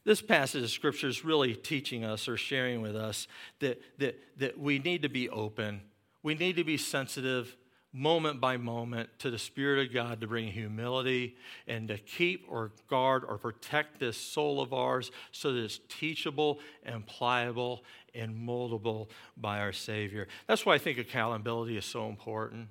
this 0.07 0.21
passage 0.21 0.63
of 0.63 0.69
scripture 0.69 1.09
is 1.09 1.25
really 1.25 1.53
teaching 1.53 2.05
us 2.05 2.29
or 2.29 2.37
sharing 2.37 2.81
with 2.81 2.95
us 2.95 3.27
that, 3.59 3.81
that, 3.97 4.17
that 4.37 4.57
we 4.57 4.79
need 4.79 5.01
to 5.01 5.09
be 5.09 5.27
open. 5.29 5.81
We 6.23 6.33
need 6.33 6.55
to 6.55 6.63
be 6.63 6.77
sensitive 6.77 7.57
moment 7.91 8.39
by 8.39 8.55
moment 8.55 9.09
to 9.19 9.29
the 9.29 9.37
Spirit 9.37 9.85
of 9.85 9.93
God 9.93 10.21
to 10.21 10.27
bring 10.27 10.47
humility 10.47 11.35
and 11.67 11.89
to 11.89 11.97
keep 11.97 12.45
or 12.47 12.71
guard 12.89 13.25
or 13.27 13.37
protect 13.37 13.99
this 13.99 14.15
soul 14.15 14.61
of 14.61 14.71
ours 14.71 15.11
so 15.33 15.51
that 15.51 15.59
it's 15.59 15.81
teachable 15.89 16.59
and 16.83 17.05
pliable 17.05 17.83
and 18.15 18.33
moldable 18.33 19.09
by 19.35 19.59
our 19.59 19.73
Savior. 19.73 20.29
That's 20.47 20.65
why 20.65 20.75
I 20.75 20.77
think 20.77 20.99
accountability 20.99 21.75
is 21.75 21.83
so 21.83 22.07
important. 22.07 22.69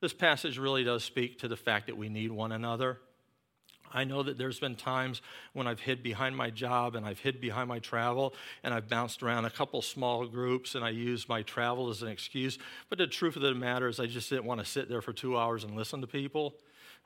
This 0.00 0.12
passage 0.12 0.58
really 0.58 0.82
does 0.82 1.04
speak 1.04 1.38
to 1.38 1.46
the 1.46 1.56
fact 1.56 1.86
that 1.86 1.96
we 1.96 2.08
need 2.08 2.32
one 2.32 2.50
another. 2.50 2.98
I 3.92 4.04
know 4.04 4.22
that 4.22 4.38
there's 4.38 4.60
been 4.60 4.76
times 4.76 5.22
when 5.52 5.66
I've 5.66 5.80
hid 5.80 6.02
behind 6.02 6.36
my 6.36 6.50
job 6.50 6.94
and 6.94 7.04
I've 7.04 7.18
hid 7.18 7.40
behind 7.40 7.68
my 7.68 7.78
travel 7.78 8.34
and 8.62 8.72
I've 8.72 8.88
bounced 8.88 9.22
around 9.22 9.44
a 9.44 9.50
couple 9.50 9.82
small 9.82 10.26
groups 10.26 10.74
and 10.74 10.84
I 10.84 10.90
used 10.90 11.28
my 11.28 11.42
travel 11.42 11.90
as 11.90 12.02
an 12.02 12.08
excuse. 12.08 12.58
But 12.88 12.98
the 12.98 13.06
truth 13.06 13.36
of 13.36 13.42
the 13.42 13.54
matter 13.54 13.88
is, 13.88 14.00
I 14.00 14.06
just 14.06 14.30
didn't 14.30 14.44
want 14.44 14.60
to 14.60 14.66
sit 14.66 14.88
there 14.88 15.02
for 15.02 15.12
two 15.12 15.36
hours 15.36 15.64
and 15.64 15.76
listen 15.76 16.00
to 16.00 16.06
people. 16.06 16.54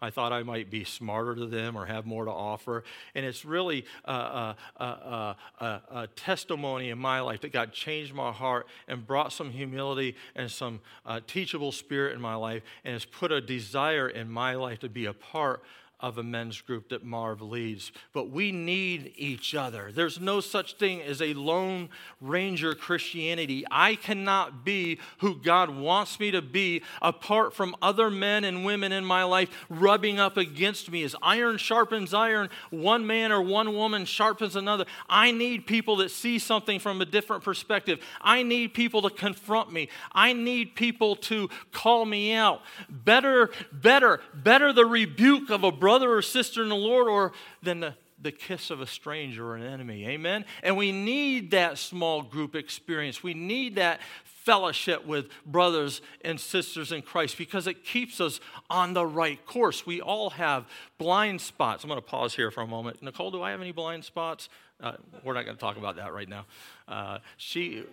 I 0.00 0.10
thought 0.10 0.32
I 0.32 0.42
might 0.42 0.70
be 0.70 0.84
smarter 0.84 1.34
to 1.34 1.46
them 1.46 1.76
or 1.76 1.86
have 1.86 2.04
more 2.04 2.24
to 2.24 2.30
offer. 2.30 2.84
And 3.14 3.24
it's 3.24 3.44
really 3.44 3.86
a, 4.04 4.12
a, 4.12 4.56
a, 4.78 5.36
a, 5.60 6.08
testimony 6.14 6.90
in 6.90 6.98
my 6.98 7.20
life 7.20 7.40
that 7.42 7.52
God 7.52 7.72
changed 7.72 8.12
my 8.12 8.32
heart 8.32 8.66
and 8.88 9.06
brought 9.06 9.32
some 9.32 9.50
humility 9.50 10.16
and 10.34 10.50
some 10.50 10.80
uh, 11.06 11.20
teachable 11.26 11.72
spirit 11.72 12.14
in 12.14 12.20
my 12.20 12.34
life 12.34 12.62
and 12.84 12.92
has 12.92 13.04
put 13.04 13.32
a 13.32 13.40
desire 13.40 14.08
in 14.08 14.30
my 14.30 14.54
life 14.54 14.80
to 14.80 14.88
be 14.88 15.06
a 15.06 15.12
part 15.14 15.62
of 16.00 16.18
a 16.18 16.22
men's 16.22 16.60
group 16.60 16.90
that 16.90 17.04
Marv 17.04 17.40
leads. 17.40 17.92
But 18.12 18.30
we 18.30 18.52
need 18.52 19.12
each 19.16 19.54
other. 19.54 19.90
There's 19.92 20.20
no 20.20 20.40
such 20.40 20.74
thing 20.74 21.00
as 21.00 21.22
a 21.22 21.34
lone 21.34 21.88
ranger 22.20 22.74
Christianity. 22.74 23.64
I 23.70 23.94
cannot 23.94 24.64
be 24.64 24.98
who 25.18 25.36
God 25.36 25.70
wants 25.70 26.20
me 26.20 26.30
to 26.32 26.42
be 26.42 26.82
apart 27.00 27.54
from 27.54 27.74
other 27.80 28.10
men 28.10 28.44
and 28.44 28.64
women 28.64 28.92
in 28.92 29.04
my 29.04 29.24
life 29.24 29.48
rubbing 29.68 30.18
up 30.18 30.36
against 30.36 30.90
me. 30.90 31.02
As 31.04 31.16
iron 31.22 31.56
sharpens 31.56 32.12
iron, 32.12 32.50
one 32.70 33.06
man 33.06 33.32
or 33.32 33.40
one 33.40 33.74
woman 33.74 34.04
sharpens 34.04 34.56
another. 34.56 34.84
I 35.08 35.30
need 35.30 35.66
people 35.66 35.96
that 35.96 36.10
see 36.10 36.38
something 36.38 36.80
from 36.80 37.00
a 37.00 37.06
different 37.06 37.44
perspective. 37.44 38.00
I 38.20 38.42
need 38.42 38.74
people 38.74 39.02
to 39.02 39.10
confront 39.10 39.72
me. 39.72 39.88
I 40.12 40.32
need 40.32 40.74
people 40.74 41.16
to 41.16 41.48
call 41.72 42.04
me 42.04 42.34
out. 42.34 42.62
Better, 42.88 43.50
better, 43.72 44.20
better 44.34 44.72
the 44.72 44.86
rebuke 44.86 45.50
of 45.50 45.64
a 45.64 45.72
brother 45.84 46.14
or 46.14 46.22
sister 46.22 46.62
in 46.62 46.70
the 46.70 46.74
Lord 46.74 47.08
or 47.08 47.32
than 47.62 47.80
the, 47.80 47.94
the 48.18 48.32
kiss 48.32 48.70
of 48.70 48.80
a 48.80 48.86
stranger 48.86 49.46
or 49.46 49.56
an 49.56 49.66
enemy. 49.66 50.06
Amen? 50.06 50.46
And 50.62 50.78
we 50.78 50.92
need 50.92 51.50
that 51.50 51.76
small 51.76 52.22
group 52.22 52.56
experience. 52.56 53.22
We 53.22 53.34
need 53.34 53.74
that 53.74 54.00
fellowship 54.24 55.06
with 55.06 55.26
brothers 55.44 56.00
and 56.24 56.40
sisters 56.40 56.90
in 56.90 57.02
Christ 57.02 57.36
because 57.36 57.66
it 57.66 57.84
keeps 57.84 58.18
us 58.18 58.40
on 58.70 58.94
the 58.94 59.04
right 59.04 59.44
course. 59.44 59.84
We 59.84 60.00
all 60.00 60.30
have 60.30 60.64
blind 60.96 61.42
spots. 61.42 61.84
I'm 61.84 61.90
going 61.90 62.00
to 62.00 62.06
pause 62.06 62.34
here 62.34 62.50
for 62.50 62.62
a 62.62 62.66
moment. 62.66 63.02
Nicole, 63.02 63.30
do 63.30 63.42
I 63.42 63.50
have 63.50 63.60
any 63.60 63.72
blind 63.72 64.06
spots? 64.06 64.48
Uh, 64.82 64.92
we're 65.22 65.34
not 65.34 65.44
going 65.44 65.58
to 65.58 65.60
talk 65.60 65.76
about 65.76 65.96
that 65.96 66.14
right 66.14 66.30
now. 66.30 66.46
Uh, 66.88 67.18
she, 67.36 67.84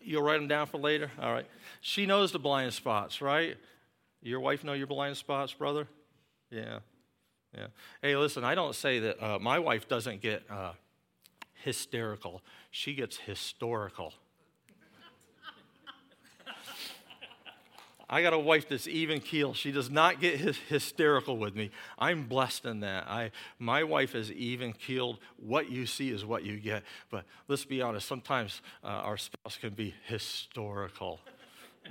you'll 0.00 0.22
write 0.22 0.38
them 0.38 0.46
down 0.46 0.68
for 0.68 0.78
later. 0.78 1.10
All 1.20 1.32
right. 1.32 1.46
She 1.80 2.06
knows 2.06 2.30
the 2.30 2.38
blind 2.38 2.74
spots, 2.74 3.20
right? 3.20 3.56
Your 4.22 4.38
wife 4.38 4.62
know 4.62 4.74
your 4.74 4.86
blind 4.86 5.16
spots, 5.16 5.52
brother? 5.52 5.88
Yeah. 6.52 6.78
Yeah. 7.56 7.66
Hey, 8.02 8.16
listen, 8.16 8.44
I 8.44 8.54
don't 8.54 8.74
say 8.74 8.98
that 9.00 9.22
uh, 9.22 9.38
my 9.38 9.58
wife 9.58 9.88
doesn't 9.88 10.20
get 10.20 10.42
uh, 10.50 10.72
hysterical, 11.64 12.42
she 12.70 12.94
gets 12.94 13.16
historical. 13.16 14.12
I 18.10 18.22
got 18.22 18.32
a 18.32 18.38
wife 18.38 18.70
that's 18.70 18.88
even 18.88 19.20
keel. 19.20 19.52
She 19.52 19.70
does 19.70 19.90
not 19.90 20.18
get 20.18 20.40
hysterical 20.40 21.36
with 21.36 21.54
me. 21.54 21.70
I'm 21.98 22.24
blessed 22.26 22.64
in 22.64 22.80
that. 22.80 23.06
I, 23.06 23.32
my 23.58 23.84
wife 23.84 24.14
is 24.14 24.32
even 24.32 24.72
keeled. 24.72 25.18
What 25.36 25.70
you 25.70 25.84
see 25.84 26.08
is 26.08 26.24
what 26.24 26.42
you 26.42 26.56
get. 26.56 26.84
But 27.10 27.26
let's 27.48 27.66
be 27.66 27.82
honest, 27.82 28.08
sometimes 28.08 28.62
uh, 28.82 28.86
our 28.86 29.18
spouse 29.18 29.58
can 29.58 29.74
be 29.74 29.94
historical 30.06 31.20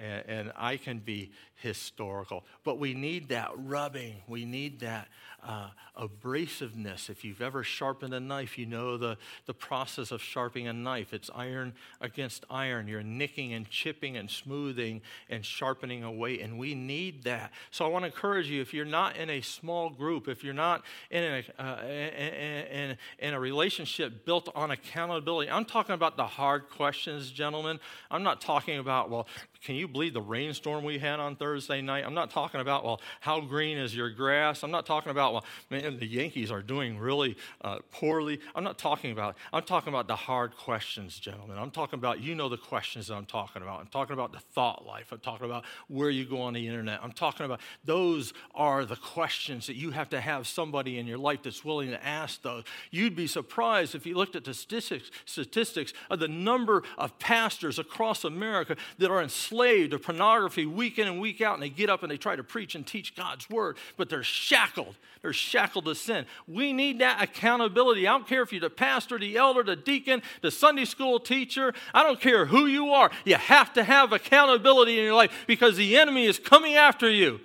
and, 0.01 0.23
and 0.27 0.51
I 0.55 0.77
can 0.77 0.99
be 0.99 1.31
historical. 1.57 2.43
But 2.63 2.79
we 2.79 2.93
need 2.93 3.29
that 3.29 3.51
rubbing. 3.55 4.15
We 4.27 4.45
need 4.45 4.79
that 4.81 5.07
uh, 5.43 5.69
abrasiveness. 5.97 7.09
If 7.09 7.23
you've 7.23 7.41
ever 7.41 7.63
sharpened 7.63 8.13
a 8.13 8.19
knife, 8.19 8.57
you 8.57 8.65
know 8.65 8.97
the, 8.97 9.17
the 9.45 9.53
process 9.53 10.11
of 10.11 10.21
sharpening 10.21 10.67
a 10.67 10.73
knife. 10.73 11.13
It's 11.13 11.29
iron 11.33 11.73
against 12.01 12.45
iron. 12.49 12.87
You're 12.87 13.03
nicking 13.03 13.53
and 13.53 13.69
chipping 13.69 14.17
and 14.17 14.29
smoothing 14.29 15.01
and 15.29 15.43
sharpening 15.43 16.03
away, 16.03 16.41
and 16.41 16.59
we 16.59 16.75
need 16.75 17.23
that. 17.23 17.51
So 17.71 17.85
I 17.85 17.87
want 17.87 18.03
to 18.03 18.07
encourage 18.07 18.49
you 18.49 18.61
if 18.61 18.73
you're 18.73 18.85
not 18.85 19.15
in 19.15 19.29
a 19.29 19.41
small 19.41 19.89
group, 19.89 20.27
if 20.27 20.43
you're 20.43 20.53
not 20.53 20.83
in 21.09 21.23
a, 21.23 21.61
uh, 21.61 21.81
in, 21.83 21.89
in, 21.89 22.97
in 23.19 23.33
a 23.33 23.39
relationship 23.39 24.25
built 24.25 24.49
on 24.53 24.71
accountability, 24.71 25.49
I'm 25.49 25.65
talking 25.65 25.95
about 25.95 26.17
the 26.17 26.27
hard 26.27 26.69
questions, 26.69 27.31
gentlemen. 27.31 27.79
I'm 28.11 28.23
not 28.23 28.41
talking 28.41 28.77
about, 28.79 29.09
well, 29.09 29.27
can 29.63 29.75
you 29.75 29.87
believe 29.87 30.13
the 30.13 30.21
rainstorm 30.21 30.83
we 30.83 30.99
had 30.99 31.19
on 31.19 31.35
Thursday 31.35 31.46
night? 31.55 32.03
I'm 32.05 32.13
not 32.13 32.29
talking 32.29 32.59
about, 32.59 32.83
well, 32.83 33.01
how 33.19 33.39
green 33.39 33.77
is 33.77 33.95
your 33.95 34.09
grass? 34.09 34.63
I'm 34.63 34.71
not 34.71 34.85
talking 34.85 35.11
about, 35.11 35.33
well, 35.33 35.45
man, 35.69 35.97
the 35.99 36.05
Yankees 36.05 36.51
are 36.51 36.61
doing 36.61 36.97
really 36.97 37.37
uh, 37.61 37.79
poorly. 37.91 38.39
I'm 38.55 38.63
not 38.63 38.77
talking 38.77 39.11
about, 39.11 39.37
I'm 39.53 39.63
talking 39.63 39.89
about 39.89 40.07
the 40.07 40.15
hard 40.15 40.55
questions, 40.57 41.19
gentlemen. 41.19 41.57
I'm 41.57 41.71
talking 41.71 41.97
about, 41.99 42.21
you 42.21 42.35
know 42.35 42.49
the 42.49 42.57
questions 42.57 43.07
that 43.07 43.15
I'm 43.15 43.25
talking 43.25 43.61
about. 43.61 43.79
I'm 43.79 43.87
talking 43.87 44.13
about 44.13 44.33
the 44.33 44.39
thought 44.39 44.85
life. 44.85 45.11
I'm 45.11 45.19
talking 45.19 45.45
about 45.45 45.63
where 45.87 46.09
you 46.09 46.25
go 46.25 46.41
on 46.41 46.53
the 46.53 46.67
internet. 46.67 46.99
I'm 47.01 47.11
talking 47.11 47.45
about, 47.45 47.61
those 47.85 48.33
are 48.53 48.85
the 48.85 48.95
questions 48.95 49.67
that 49.67 49.75
you 49.75 49.91
have 49.91 50.09
to 50.09 50.19
have 50.19 50.47
somebody 50.47 50.99
in 50.99 51.07
your 51.07 51.17
life 51.17 51.43
that's 51.43 51.63
willing 51.63 51.89
to 51.89 52.05
ask 52.05 52.41
those. 52.41 52.63
You'd 52.91 53.15
be 53.15 53.27
surprised 53.27 53.95
if 53.95 54.05
you 54.05 54.15
looked 54.15 54.35
at 54.35 54.43
the 54.43 54.53
statistics, 54.53 55.11
statistics 55.25 55.93
of 56.09 56.19
the 56.19 56.27
number 56.27 56.83
of 56.97 57.17
pastors 57.19 57.79
across 57.79 58.23
America 58.23 58.75
that 58.97 59.11
are 59.11 59.21
enslaved 59.21 59.91
to 59.91 59.99
pornography 59.99 60.65
week 60.65 60.99
in 60.99 61.07
and 61.07 61.21
week 61.21 61.36
out, 61.41 61.53
and 61.53 61.63
they 61.63 61.69
get 61.69 61.89
up 61.89 62.03
and 62.03 62.11
they 62.11 62.17
try 62.17 62.35
to 62.35 62.43
preach 62.43 62.75
and 62.75 62.85
teach 62.85 63.15
God's 63.15 63.49
word, 63.49 63.77
but 63.95 64.09
they're 64.09 64.23
shackled. 64.23 64.95
They're 65.21 65.33
shackled 65.33 65.85
to 65.85 65.95
sin. 65.95 66.25
We 66.47 66.73
need 66.73 66.99
that 66.99 67.21
accountability. 67.21 68.07
I 68.07 68.11
don't 68.11 68.27
care 68.27 68.41
if 68.41 68.51
you're 68.51 68.61
the 68.61 68.69
pastor, 68.69 69.17
the 69.17 69.37
elder, 69.37 69.63
the 69.63 69.75
deacon, 69.75 70.21
the 70.41 70.51
Sunday 70.51 70.85
school 70.85 71.19
teacher. 71.19 71.73
I 71.93 72.03
don't 72.03 72.21
care 72.21 72.45
who 72.45 72.65
you 72.65 72.89
are. 72.89 73.11
You 73.25 73.35
have 73.35 73.73
to 73.73 73.83
have 73.83 74.13
accountability 74.13 74.97
in 74.97 75.05
your 75.05 75.15
life 75.15 75.45
because 75.47 75.77
the 75.77 75.97
enemy 75.97 76.25
is 76.25 76.39
coming 76.39 76.75
after 76.75 77.09
you. 77.09 77.39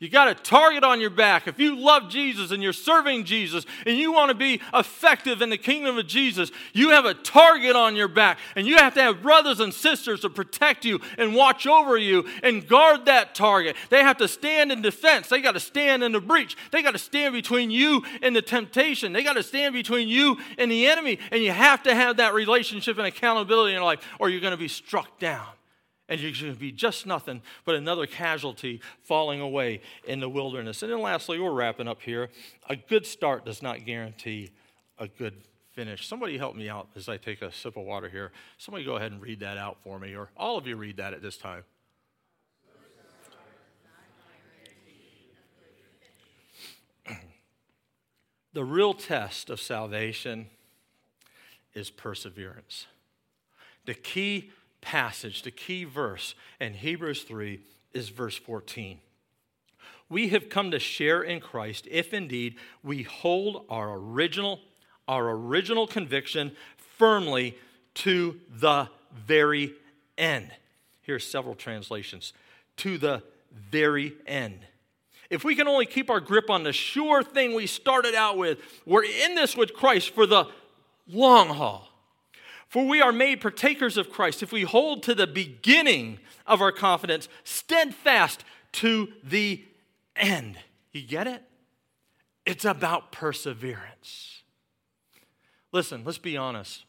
You 0.00 0.08
got 0.08 0.28
a 0.28 0.34
target 0.36 0.84
on 0.84 1.00
your 1.00 1.10
back. 1.10 1.48
If 1.48 1.58
you 1.58 1.76
love 1.76 2.08
Jesus 2.08 2.52
and 2.52 2.62
you're 2.62 2.72
serving 2.72 3.24
Jesus 3.24 3.66
and 3.84 3.98
you 3.98 4.12
want 4.12 4.28
to 4.28 4.34
be 4.36 4.60
effective 4.72 5.42
in 5.42 5.50
the 5.50 5.58
kingdom 5.58 5.98
of 5.98 6.06
Jesus, 6.06 6.52
you 6.72 6.90
have 6.90 7.04
a 7.04 7.14
target 7.14 7.74
on 7.74 7.96
your 7.96 8.06
back. 8.06 8.38
And 8.54 8.64
you 8.64 8.76
have 8.76 8.94
to 8.94 9.02
have 9.02 9.22
brothers 9.22 9.58
and 9.58 9.74
sisters 9.74 10.20
to 10.20 10.30
protect 10.30 10.84
you 10.84 11.00
and 11.16 11.34
watch 11.34 11.66
over 11.66 11.96
you 11.96 12.28
and 12.44 12.66
guard 12.68 13.06
that 13.06 13.34
target. 13.34 13.74
They 13.90 14.04
have 14.04 14.18
to 14.18 14.28
stand 14.28 14.70
in 14.70 14.82
defense. 14.82 15.28
They 15.28 15.40
got 15.40 15.52
to 15.52 15.60
stand 15.60 16.04
in 16.04 16.12
the 16.12 16.20
breach. 16.20 16.56
They 16.70 16.80
got 16.80 16.92
to 16.92 16.98
stand 16.98 17.34
between 17.34 17.72
you 17.72 18.04
and 18.22 18.36
the 18.36 18.42
temptation. 18.42 19.12
They 19.12 19.24
got 19.24 19.32
to 19.32 19.42
stand 19.42 19.74
between 19.74 20.06
you 20.06 20.38
and 20.58 20.70
the 20.70 20.86
enemy. 20.86 21.18
And 21.32 21.42
you 21.42 21.50
have 21.50 21.82
to 21.82 21.94
have 21.94 22.18
that 22.18 22.34
relationship 22.34 22.98
and 22.98 23.06
accountability 23.08 23.72
in 23.72 23.78
your 23.78 23.84
life 23.84 24.06
or 24.20 24.28
you're 24.30 24.40
going 24.40 24.52
to 24.52 24.56
be 24.56 24.68
struck 24.68 25.18
down 25.18 25.57
and 26.08 26.20
going 26.20 26.32
to 26.32 26.54
be 26.54 26.72
just 26.72 27.06
nothing 27.06 27.42
but 27.64 27.74
another 27.74 28.06
casualty 28.06 28.80
falling 29.02 29.40
away 29.40 29.82
in 30.06 30.20
the 30.20 30.28
wilderness. 30.28 30.82
And 30.82 30.90
then 30.90 31.02
lastly, 31.02 31.38
we're 31.38 31.52
wrapping 31.52 31.86
up 31.86 32.00
here. 32.00 32.30
A 32.68 32.76
good 32.76 33.06
start 33.06 33.44
does 33.44 33.62
not 33.62 33.84
guarantee 33.84 34.50
a 34.98 35.06
good 35.06 35.34
finish. 35.72 36.06
Somebody 36.08 36.38
help 36.38 36.56
me 36.56 36.68
out 36.68 36.88
as 36.96 37.08
I 37.08 37.18
take 37.18 37.42
a 37.42 37.52
sip 37.52 37.76
of 37.76 37.84
water 37.84 38.08
here. 38.08 38.32
Somebody 38.56 38.84
go 38.84 38.96
ahead 38.96 39.12
and 39.12 39.20
read 39.20 39.40
that 39.40 39.58
out 39.58 39.76
for 39.84 39.98
me, 39.98 40.16
or 40.16 40.30
all 40.36 40.56
of 40.56 40.66
you 40.66 40.76
read 40.76 40.96
that 40.96 41.12
at 41.12 41.20
this 41.22 41.36
time. 41.36 41.62
the 48.54 48.64
real 48.64 48.94
test 48.94 49.50
of 49.50 49.60
salvation 49.60 50.46
is 51.74 51.90
perseverance. 51.90 52.86
The 53.84 53.94
key 53.94 54.50
passage, 54.80 55.42
the 55.42 55.50
key 55.50 55.84
verse 55.84 56.34
in 56.60 56.74
Hebrews 56.74 57.22
3 57.22 57.60
is 57.92 58.08
verse 58.08 58.36
14. 58.36 58.98
We 60.08 60.28
have 60.28 60.48
come 60.48 60.70
to 60.70 60.78
share 60.78 61.22
in 61.22 61.40
Christ 61.40 61.86
if 61.90 62.14
indeed 62.14 62.56
we 62.82 63.02
hold 63.02 63.66
our 63.68 63.94
original 63.94 64.60
our 65.06 65.30
original 65.30 65.86
conviction 65.86 66.52
firmly 66.98 67.56
to 67.94 68.38
the 68.50 68.88
very 69.26 69.72
end. 70.18 70.50
Here 71.02 71.14
are 71.14 71.20
several 71.20 71.54
translations. 71.54 72.34
To 72.78 72.98
the 72.98 73.22
very 73.70 74.12
end. 74.26 74.60
If 75.30 75.44
we 75.44 75.54
can 75.54 75.66
only 75.66 75.86
keep 75.86 76.10
our 76.10 76.20
grip 76.20 76.50
on 76.50 76.62
the 76.62 76.72
sure 76.72 77.22
thing 77.22 77.54
we 77.54 77.66
started 77.66 78.14
out 78.14 78.36
with, 78.36 78.58
we're 78.86 79.04
in 79.04 79.34
this 79.34 79.56
with 79.56 79.74
Christ 79.74 80.10
for 80.14 80.26
the 80.26 80.46
long 81.06 81.48
haul. 81.48 81.87
For 82.68 82.84
we 82.84 83.00
are 83.00 83.12
made 83.12 83.40
partakers 83.40 83.96
of 83.96 84.10
Christ 84.10 84.42
if 84.42 84.52
we 84.52 84.62
hold 84.62 85.02
to 85.04 85.14
the 85.14 85.26
beginning 85.26 86.18
of 86.46 86.60
our 86.60 86.72
confidence 86.72 87.28
steadfast 87.42 88.44
to 88.72 89.08
the 89.24 89.64
end. 90.14 90.58
You 90.92 91.02
get 91.02 91.26
it? 91.26 91.42
It's 92.44 92.64
about 92.64 93.10
perseverance. 93.10 94.42
Listen, 95.72 96.02
let's 96.04 96.18
be 96.18 96.36
honest. 96.36 96.84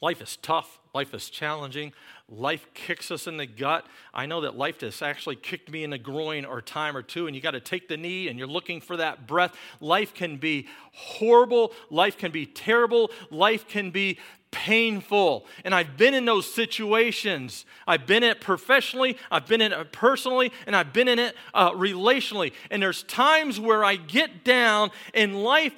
Life 0.00 0.22
is 0.22 0.36
tough, 0.36 0.78
life 0.94 1.12
is 1.12 1.28
challenging, 1.28 1.92
life 2.28 2.68
kicks 2.72 3.10
us 3.10 3.26
in 3.26 3.36
the 3.36 3.46
gut. 3.46 3.84
I 4.14 4.26
know 4.26 4.42
that 4.42 4.56
life 4.56 4.80
has 4.82 5.02
actually 5.02 5.34
kicked 5.34 5.72
me 5.72 5.82
in 5.82 5.90
the 5.90 5.98
groin 5.98 6.44
or 6.44 6.62
time 6.62 6.96
or 6.96 7.02
two, 7.02 7.26
and 7.26 7.34
you 7.34 7.42
got 7.42 7.50
to 7.50 7.60
take 7.60 7.88
the 7.88 7.96
knee 7.96 8.28
and 8.28 8.38
you're 8.38 8.46
looking 8.46 8.80
for 8.80 8.96
that 8.96 9.26
breath. 9.26 9.56
Life 9.80 10.14
can 10.14 10.36
be 10.36 10.68
horrible, 10.92 11.72
life 11.90 12.16
can 12.16 12.30
be 12.30 12.46
terrible, 12.46 13.10
life 13.32 13.66
can 13.66 13.90
be 13.90 14.18
painful. 14.50 15.46
And 15.64 15.74
I've 15.74 15.96
been 15.96 16.14
in 16.14 16.24
those 16.24 16.52
situations. 16.52 17.64
I've 17.86 18.06
been 18.06 18.22
in 18.22 18.30
it 18.30 18.40
professionally, 18.40 19.16
I've 19.30 19.46
been 19.46 19.60
in 19.60 19.72
it 19.72 19.92
personally, 19.92 20.52
and 20.66 20.74
I've 20.74 20.92
been 20.92 21.08
in 21.08 21.18
it 21.18 21.34
uh, 21.54 21.72
relationally. 21.72 22.52
And 22.70 22.82
there's 22.82 23.02
times 23.04 23.60
where 23.60 23.84
I 23.84 23.96
get 23.96 24.44
down 24.44 24.90
and 25.14 25.42
life 25.42 25.74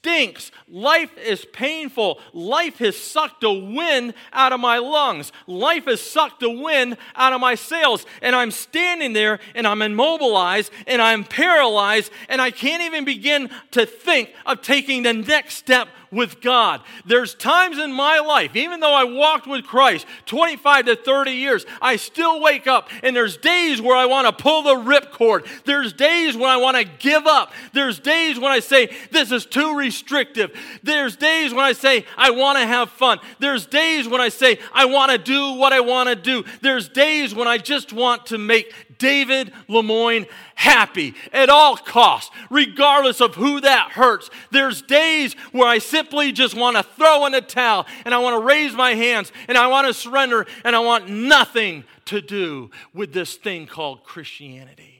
stinks. 0.00 0.50
Life 0.66 1.16
is 1.18 1.44
painful. 1.52 2.20
Life 2.32 2.78
has 2.78 2.96
sucked 2.96 3.42
the 3.42 3.52
wind 3.52 4.14
out 4.32 4.52
of 4.52 4.60
my 4.60 4.78
lungs. 4.78 5.30
Life 5.46 5.84
has 5.84 6.00
sucked 6.00 6.40
the 6.40 6.50
wind 6.50 6.96
out 7.14 7.34
of 7.34 7.40
my 7.40 7.54
sails. 7.54 8.06
And 8.22 8.34
I'm 8.34 8.50
standing 8.50 9.12
there 9.12 9.40
and 9.54 9.66
I'm 9.66 9.82
immobilized 9.82 10.72
and 10.86 11.02
I'm 11.02 11.24
paralyzed 11.24 12.10
and 12.30 12.40
I 12.40 12.50
can't 12.50 12.82
even 12.82 13.04
begin 13.04 13.50
to 13.72 13.84
think 13.84 14.30
of 14.46 14.62
taking 14.62 15.02
the 15.02 15.12
next 15.12 15.56
step 15.56 15.88
with 16.10 16.40
God. 16.40 16.80
There's 17.06 17.34
times 17.34 17.78
in 17.78 17.92
my 17.92 18.18
life, 18.18 18.56
even 18.56 18.80
though 18.80 18.94
I 18.94 19.04
walked 19.04 19.46
with 19.46 19.64
Christ 19.64 20.06
25 20.26 20.86
to 20.86 20.96
30 20.96 21.30
years, 21.32 21.64
I 21.80 21.96
still 21.96 22.40
wake 22.40 22.66
up 22.66 22.88
and 23.02 23.14
there's 23.14 23.36
days 23.36 23.80
where 23.80 23.96
I 23.96 24.06
want 24.06 24.26
to 24.26 24.42
pull 24.42 24.62
the 24.62 24.74
ripcord. 24.74 25.46
There's 25.64 25.92
days 25.92 26.36
when 26.36 26.50
I 26.50 26.56
want 26.56 26.76
to 26.76 26.84
give 26.84 27.26
up. 27.26 27.52
There's 27.72 27.98
days 27.98 28.38
when 28.38 28.50
I 28.50 28.60
say, 28.60 28.90
This 29.10 29.30
is 29.30 29.46
too 29.46 29.76
restrictive. 29.90 30.52
There's 30.84 31.16
days 31.16 31.52
when 31.52 31.64
I 31.64 31.72
say, 31.72 32.06
I 32.16 32.30
want 32.30 32.58
to 32.58 32.64
have 32.64 32.90
fun. 32.90 33.18
There's 33.40 33.66
days 33.66 34.06
when 34.06 34.20
I 34.20 34.28
say, 34.28 34.60
I 34.72 34.84
want 34.84 35.10
to 35.10 35.18
do 35.18 35.54
what 35.54 35.72
I 35.72 35.80
want 35.80 36.08
to 36.10 36.14
do. 36.14 36.44
There's 36.60 36.88
days 36.88 37.34
when 37.34 37.48
I 37.48 37.58
just 37.58 37.92
want 37.92 38.26
to 38.26 38.38
make 38.38 38.72
David 38.98 39.52
Lemoyne 39.66 40.26
happy 40.54 41.16
at 41.32 41.48
all 41.48 41.76
costs, 41.76 42.30
regardless 42.50 43.20
of 43.20 43.34
who 43.34 43.60
that 43.62 43.90
hurts. 43.90 44.30
There's 44.52 44.80
days 44.80 45.34
where 45.50 45.66
I 45.66 45.78
simply 45.78 46.30
just 46.30 46.54
want 46.54 46.76
to 46.76 46.84
throw 46.84 47.26
in 47.26 47.34
a 47.34 47.40
towel 47.40 47.84
and 48.04 48.14
I 48.14 48.18
want 48.18 48.40
to 48.40 48.46
raise 48.46 48.74
my 48.74 48.94
hands 48.94 49.32
and 49.48 49.58
I 49.58 49.66
want 49.66 49.88
to 49.88 49.94
surrender 49.94 50.46
and 50.64 50.76
I 50.76 50.78
want 50.78 51.08
nothing 51.08 51.82
to 52.04 52.20
do 52.20 52.70
with 52.94 53.12
this 53.12 53.34
thing 53.34 53.66
called 53.66 54.04
Christianity. 54.04 54.99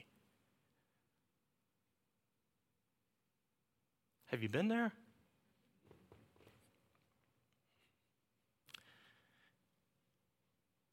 Have 4.31 4.41
you 4.41 4.47
been 4.47 4.69
there? 4.69 4.93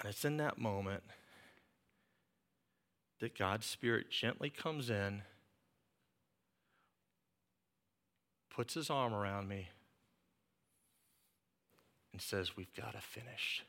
And 0.00 0.10
it's 0.10 0.24
in 0.24 0.38
that 0.38 0.58
moment 0.58 1.04
that 3.20 3.38
God's 3.38 3.64
Spirit 3.64 4.10
gently 4.10 4.50
comes 4.50 4.90
in, 4.90 5.22
puts 8.50 8.74
his 8.74 8.90
arm 8.90 9.14
around 9.14 9.46
me, 9.46 9.68
and 12.12 12.20
says, 12.20 12.56
We've 12.56 12.74
got 12.74 12.94
to 12.94 13.00
finish. 13.00 13.64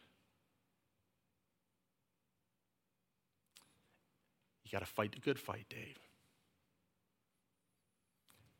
You 4.63 4.71
got 4.71 4.79
to 4.79 4.91
fight 4.91 5.11
the 5.11 5.19
good 5.19 5.39
fight, 5.39 5.65
Dave. 5.69 5.99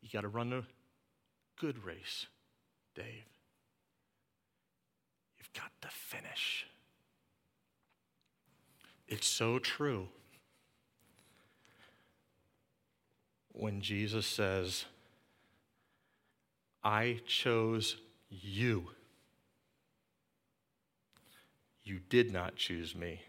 You 0.02 0.10
got 0.12 0.22
to 0.22 0.28
run 0.28 0.52
the 0.52 0.64
good 1.60 1.84
race, 1.84 2.26
Dave. 2.96 3.26
You've 5.38 5.54
got 5.54 5.72
to 5.82 5.90
finish. 5.90 6.66
It's 9.08 9.28
so 9.28 9.60
true. 9.60 10.08
When 13.52 13.82
Jesus 13.82 14.26
says, 14.26 14.86
I 16.84 17.20
chose 17.28 17.98
you. 18.30 18.92
You 21.84 22.00
did 22.10 22.32
not 22.32 22.56
choose 22.56 22.96
me. 22.96 23.22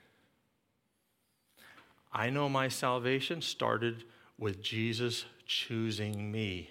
I 2.13 2.31
know 2.31 2.49
my 2.49 2.69
salvation 2.69 3.41
started 3.43 4.05
with 4.39 4.63
Jesus 4.63 5.25
choosing 5.47 6.31
me 6.31 6.71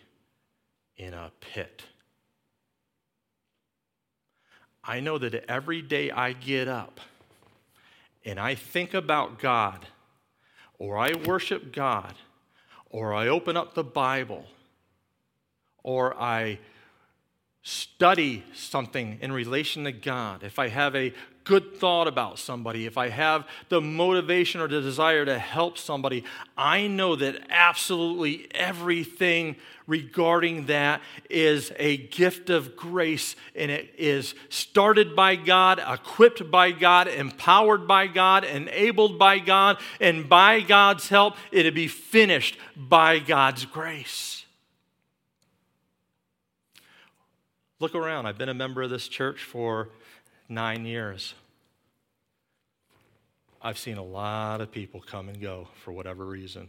in 0.99 1.13
a 1.13 1.31
pit. 1.39 1.83
I 4.83 4.99
know 4.99 5.17
that 5.17 5.33
every 5.49 5.81
day 5.81 6.11
I 6.11 6.33
get 6.33 6.67
up 6.67 6.99
and 8.25 8.37
I 8.39 8.53
think 8.53 8.93
about 8.93 9.39
God, 9.39 9.87
or 10.77 10.97
I 10.97 11.13
worship 11.25 11.73
God, 11.73 12.13
or 12.89 13.13
I 13.13 13.27
open 13.27 13.55
up 13.55 13.73
the 13.73 13.83
Bible, 13.83 14.45
or 15.83 16.19
I 16.21 16.59
study 17.61 18.43
something 18.53 19.19
in 19.21 19.31
relation 19.31 19.83
to 19.83 19.91
God, 19.91 20.43
if 20.43 20.59
I 20.59 20.69
have 20.69 20.95
a 20.95 21.13
good 21.43 21.75
thought 21.77 22.07
about 22.07 22.37
somebody, 22.37 22.85
if 22.85 22.97
I 22.97 23.09
have 23.09 23.47
the 23.69 23.81
motivation 23.81 24.61
or 24.61 24.67
the 24.67 24.81
desire 24.81 25.25
to 25.25 25.39
help 25.39 25.77
somebody, 25.79 26.23
I 26.55 26.87
know 26.87 27.15
that 27.15 27.41
absolutely 27.49 28.47
everything 28.51 29.55
regarding 29.87 30.67
that 30.67 31.01
is 31.27 31.71
a 31.77 31.97
gift 31.97 32.51
of 32.51 32.75
grace 32.75 33.35
and 33.55 33.71
it 33.71 33.91
is 33.97 34.35
started 34.49 35.15
by 35.15 35.35
God, 35.35 35.81
equipped 35.85 36.51
by 36.51 36.71
God, 36.71 37.07
empowered 37.07 37.87
by 37.87 38.05
God, 38.05 38.43
enabled 38.43 39.17
by 39.17 39.39
God, 39.39 39.79
and 39.99 40.29
by 40.29 40.61
God's 40.61 41.09
help, 41.09 41.35
it'll 41.51 41.71
be 41.71 41.87
finished 41.87 42.57
by 42.77 43.17
God's 43.17 43.65
grace. 43.65 44.38
Look 47.81 47.95
around. 47.95 48.25
I've 48.25 48.37
been 48.37 48.49
a 48.49 48.53
member 48.53 48.81
of 48.81 48.89
this 48.89 49.07
church 49.07 49.45
for 49.45 49.87
nine 50.49 50.85
years. 50.85 51.33
I've 53.61 53.77
seen 53.77 53.97
a 53.97 54.03
lot 54.03 54.59
of 54.59 54.69
people 54.69 54.99
come 54.99 55.29
and 55.29 55.39
go 55.39 55.69
for 55.83 55.93
whatever 55.93 56.25
reason. 56.25 56.67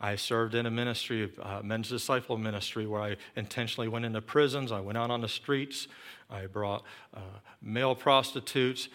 I 0.00 0.16
served 0.16 0.54
in 0.54 0.64
a 0.64 0.70
ministry, 0.70 1.30
uh, 1.40 1.60
men's 1.62 1.90
disciple 1.90 2.38
ministry, 2.38 2.86
where 2.86 3.02
I 3.02 3.16
intentionally 3.36 3.88
went 3.88 4.06
into 4.06 4.22
prisons. 4.22 4.72
I 4.72 4.80
went 4.80 4.96
out 4.96 5.10
on 5.10 5.20
the 5.20 5.28
streets. 5.28 5.86
I 6.30 6.46
brought 6.46 6.82
uh, 7.14 7.20
male 7.60 7.94
prostitutes, 7.94 8.88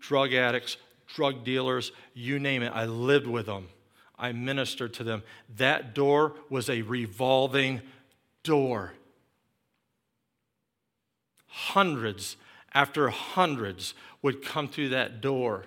drug 0.00 0.32
addicts, 0.32 0.78
drug 1.14 1.44
dealers, 1.44 1.92
you 2.14 2.38
name 2.38 2.62
it. 2.62 2.72
I 2.74 2.86
lived 2.86 3.26
with 3.26 3.44
them. 3.44 3.68
I 4.18 4.32
ministered 4.32 4.94
to 4.94 5.04
them. 5.04 5.22
That 5.56 5.94
door 5.94 6.34
was 6.48 6.70
a 6.70 6.80
revolving 6.82 7.82
door. 8.42 8.92
Hundreds 11.46 12.36
after 12.72 13.08
hundreds 13.08 13.94
would 14.22 14.44
come 14.44 14.68
through 14.68 14.90
that 14.90 15.20
door. 15.20 15.64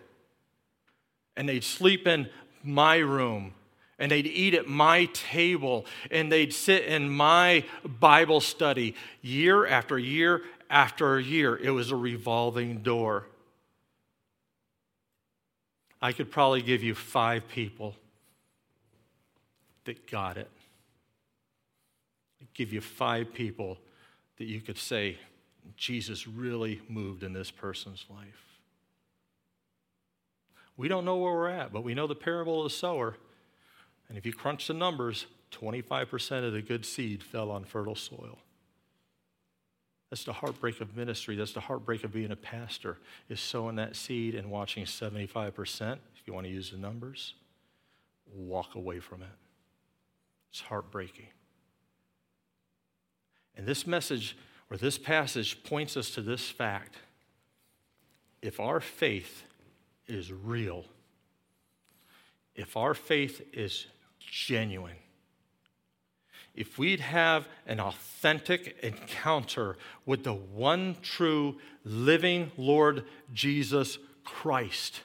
And 1.36 1.50
they'd 1.50 1.64
sleep 1.64 2.08
in 2.08 2.30
my 2.64 2.98
room. 2.98 3.54
And 4.00 4.12
they'd 4.12 4.28
eat 4.28 4.54
at 4.54 4.68
my 4.68 5.06
table. 5.06 5.86
And 6.12 6.32
they'd 6.32 6.54
sit 6.54 6.86
in 6.86 7.10
my 7.10 7.66
Bible 7.84 8.42
study 8.42 8.96
year 9.22 9.66
after 9.66 9.98
year 9.98 10.42
after 10.70 11.20
year. 11.20 11.56
It 11.58 11.72
was 11.72 11.92
a 11.92 11.96
revolving 11.96 12.82
door. 12.82 13.28
I 16.02 16.12
could 16.12 16.32
probably 16.32 16.62
give 16.62 16.84
you 16.84 16.96
five 16.96 17.48
people 17.48 17.96
that 19.86 20.10
got 20.10 20.38
it. 20.38 20.50
Give 22.54 22.72
you 22.72 22.82
five 22.82 23.34
people 23.34 23.78
that 24.38 24.46
you 24.46 24.62
could 24.62 24.78
say, 24.78 25.18
Jesus 25.78 26.28
really 26.28 26.82
moved 26.90 27.24
in 27.24 27.34
this 27.34 27.52
person's 27.52 28.06
life. 28.10 28.60
We 30.76 30.88
don't 30.88 31.06
know 31.06 31.18
where 31.18 31.34
we're 31.34 31.50
at, 31.50 31.72
but 31.72 31.84
we 31.84 31.94
know 31.94 32.08
the 32.08 32.16
parable 32.16 32.60
of 32.60 32.72
the 32.72 32.76
sower. 32.76 33.16
And 34.10 34.18
if 34.18 34.26
you 34.26 34.34
crunch 34.34 34.68
the 34.68 34.74
numbers, 34.74 35.26
25% 35.52 36.46
of 36.46 36.54
the 36.54 36.62
good 36.62 36.86
seed 36.86 37.24
fell 37.24 37.52
on 37.52 37.64
fertile 37.64 37.96
soil. 37.96 38.40
That's 40.10 40.26
the 40.26 40.34
heartbreak 40.34 40.82
of 40.82 40.96
ministry. 40.96 41.36
That's 41.36 41.54
the 41.54 41.60
heartbreak 41.60 42.04
of 42.04 42.14
being 42.14 42.32
a 42.32 42.36
pastor, 42.36 42.98
is 43.30 43.40
sowing 43.40 43.78
that 43.78 43.96
seed 43.96 44.36
and 44.36 44.52
watching 44.52 44.86
75%, 44.86 45.94
if 46.16 46.28
you 46.28 46.34
want 46.34 46.46
to 46.46 46.52
use 46.52 46.72
the 46.72 46.78
numbers, 46.78 47.34
walk 48.32 48.76
away 48.76 49.00
from 49.00 49.24
it. 49.24 49.30
It's 50.52 50.62
heartbreaking. 50.62 51.28
And 53.56 53.66
this 53.66 53.86
message 53.86 54.36
or 54.70 54.78
this 54.78 54.98
passage 54.98 55.64
points 55.64 55.96
us 55.96 56.10
to 56.12 56.22
this 56.22 56.50
fact. 56.50 56.96
If 58.42 58.60
our 58.60 58.80
faith 58.80 59.44
is 60.08 60.32
real, 60.32 60.86
if 62.56 62.76
our 62.76 62.94
faith 62.94 63.42
is 63.54 63.86
genuine, 64.20 64.98
if 66.56 66.78
we'd 66.78 67.00
have 67.00 67.48
an 67.66 67.80
authentic 67.80 68.78
encounter 68.84 69.78
with 70.06 70.24
the 70.24 70.34
one 70.34 70.98
true 71.02 71.58
living 71.84 72.52
Lord 72.58 73.06
Jesus 73.34 73.98
Christ, 74.24 75.02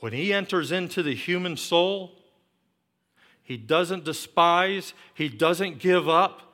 when 0.00 0.12
he 0.12 0.32
enters 0.32 0.72
into 0.72 1.02
the 1.02 1.14
human 1.14 1.56
soul, 1.56 2.12
he 3.42 3.56
doesn't 3.56 4.04
despise, 4.04 4.94
he 5.14 5.28
doesn't 5.28 5.78
give 5.78 6.08
up, 6.08 6.45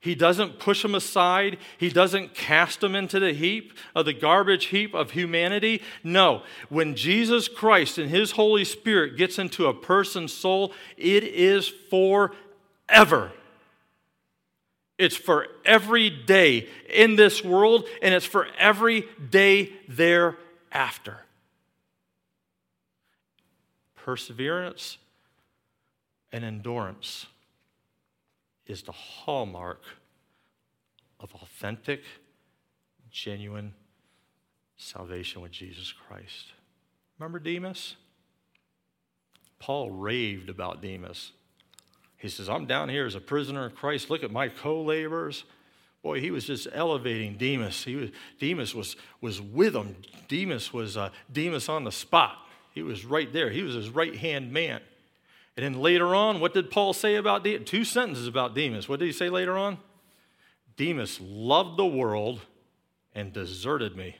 he 0.00 0.14
doesn't 0.14 0.60
push 0.60 0.82
them 0.82 0.94
aside. 0.94 1.58
He 1.76 1.88
doesn't 1.88 2.34
cast 2.34 2.80
them 2.80 2.94
into 2.94 3.18
the 3.18 3.32
heap 3.32 3.72
of 3.96 4.04
the 4.04 4.12
garbage 4.12 4.66
heap 4.66 4.94
of 4.94 5.10
humanity. 5.10 5.82
No, 6.04 6.42
when 6.68 6.94
Jesus 6.94 7.48
Christ 7.48 7.98
and 7.98 8.08
His 8.08 8.32
Holy 8.32 8.64
Spirit 8.64 9.16
gets 9.16 9.38
into 9.38 9.66
a 9.66 9.74
person's 9.74 10.32
soul, 10.32 10.72
it 10.96 11.24
is 11.24 11.68
forever. 11.68 13.32
It's 14.98 15.16
for 15.16 15.48
every 15.64 16.10
day 16.10 16.68
in 16.88 17.16
this 17.16 17.42
world, 17.44 17.86
and 18.00 18.14
it's 18.14 18.26
for 18.26 18.46
every 18.56 19.04
day 19.30 19.72
thereafter. 19.88 21.18
Perseverance 23.96 24.98
and 26.32 26.44
endurance 26.44 27.26
is 28.68 28.82
the 28.82 28.92
hallmark 28.92 29.82
of 31.18 31.34
authentic, 31.34 32.02
genuine 33.10 33.74
salvation 34.76 35.42
with 35.42 35.50
Jesus 35.50 35.92
Christ. 35.92 36.52
Remember 37.18 37.40
Demas? 37.40 37.96
Paul 39.58 39.90
raved 39.90 40.48
about 40.48 40.80
Demas. 40.80 41.32
He 42.16 42.28
says, 42.28 42.48
I'm 42.48 42.66
down 42.66 42.88
here 42.88 43.06
as 43.06 43.14
a 43.14 43.20
prisoner 43.20 43.64
of 43.64 43.74
Christ. 43.74 44.10
Look 44.10 44.22
at 44.22 44.30
my 44.30 44.48
co 44.48 44.82
laborers. 44.82 45.44
Boy, 46.02 46.20
he 46.20 46.30
was 46.30 46.44
just 46.44 46.68
elevating 46.72 47.36
Demas. 47.36 47.82
He 47.82 47.96
was, 47.96 48.10
Demas 48.38 48.74
was, 48.74 48.96
was 49.20 49.40
with 49.40 49.74
him. 49.74 49.96
Demas 50.28 50.72
was 50.72 50.96
uh, 50.96 51.10
Demas 51.32 51.68
on 51.68 51.84
the 51.84 51.92
spot. 51.92 52.38
He 52.72 52.82
was 52.82 53.04
right 53.04 53.32
there. 53.32 53.50
He 53.50 53.62
was 53.62 53.74
his 53.74 53.90
right 53.90 54.14
hand 54.14 54.52
man. 54.52 54.80
And 55.58 55.64
then 55.64 55.82
later 55.82 56.14
on, 56.14 56.38
what 56.38 56.54
did 56.54 56.70
Paul 56.70 56.92
say 56.92 57.16
about? 57.16 57.42
Two 57.66 57.82
sentences 57.82 58.28
about 58.28 58.54
Demas. 58.54 58.88
What 58.88 59.00
did 59.00 59.06
he 59.06 59.12
say 59.12 59.28
later 59.28 59.58
on? 59.58 59.78
Demas 60.76 61.20
loved 61.20 61.76
the 61.76 61.84
world 61.84 62.42
and 63.12 63.32
deserted 63.32 63.96
me. 63.96 64.14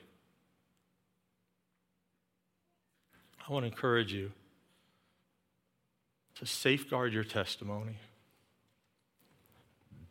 I 3.47 3.53
want 3.53 3.63
to 3.63 3.67
encourage 3.67 4.11
you 4.11 4.33
to 6.35 6.45
safeguard 6.45 7.13
your 7.13 7.23
testimony, 7.23 7.99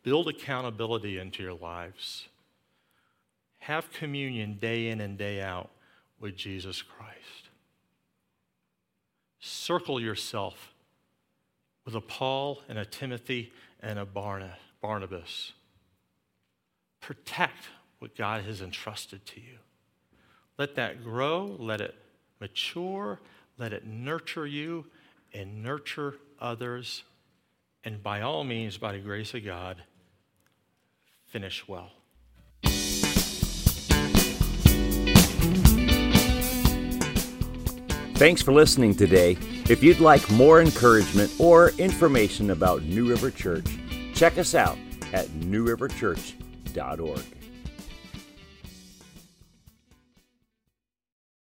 build 0.01 0.29
accountability 0.29 1.19
into 1.19 1.43
your 1.43 1.53
lives, 1.53 2.27
have 3.59 3.91
communion 3.91 4.55
day 4.55 4.87
in 4.87 4.99
and 4.99 5.15
day 5.15 5.43
out 5.43 5.69
with 6.19 6.35
Jesus 6.35 6.81
Christ. 6.81 7.49
Circle 9.39 10.01
yourself 10.01 10.73
with 11.89 11.95
a 11.95 12.05
Paul 12.05 12.61
and 12.69 12.77
a 12.77 12.85
Timothy 12.85 13.51
and 13.79 13.97
a 13.97 14.05
Barnabas. 14.05 15.53
Protect 17.01 17.65
what 17.97 18.15
God 18.15 18.43
has 18.43 18.61
entrusted 18.61 19.25
to 19.25 19.41
you. 19.41 19.57
Let 20.59 20.75
that 20.75 21.03
grow, 21.03 21.55
let 21.57 21.81
it 21.81 21.95
mature, 22.39 23.19
let 23.57 23.73
it 23.73 23.87
nurture 23.87 24.45
you 24.45 24.85
and 25.33 25.63
nurture 25.63 26.17
others. 26.39 27.05
And 27.83 28.03
by 28.03 28.21
all 28.21 28.43
means, 28.43 28.77
by 28.77 28.91
the 28.91 28.99
grace 28.99 29.33
of 29.33 29.43
God, 29.43 29.81
finish 31.25 31.67
well. 31.67 31.89
Thanks 38.19 38.41
for 38.41 38.51
listening 38.51 38.95
today. 38.95 39.37
If 39.69 39.81
you'd 39.81 40.01
like 40.01 40.29
more 40.29 40.59
encouragement 40.59 41.31
or 41.39 41.69
information 41.77 42.49
about 42.49 42.83
New 42.83 43.07
River 43.07 43.31
Church, 43.31 43.79
check 44.13 44.37
us 44.37 44.53
out 44.53 44.77
at 45.13 45.27
newriverchurch.org. 45.27 47.38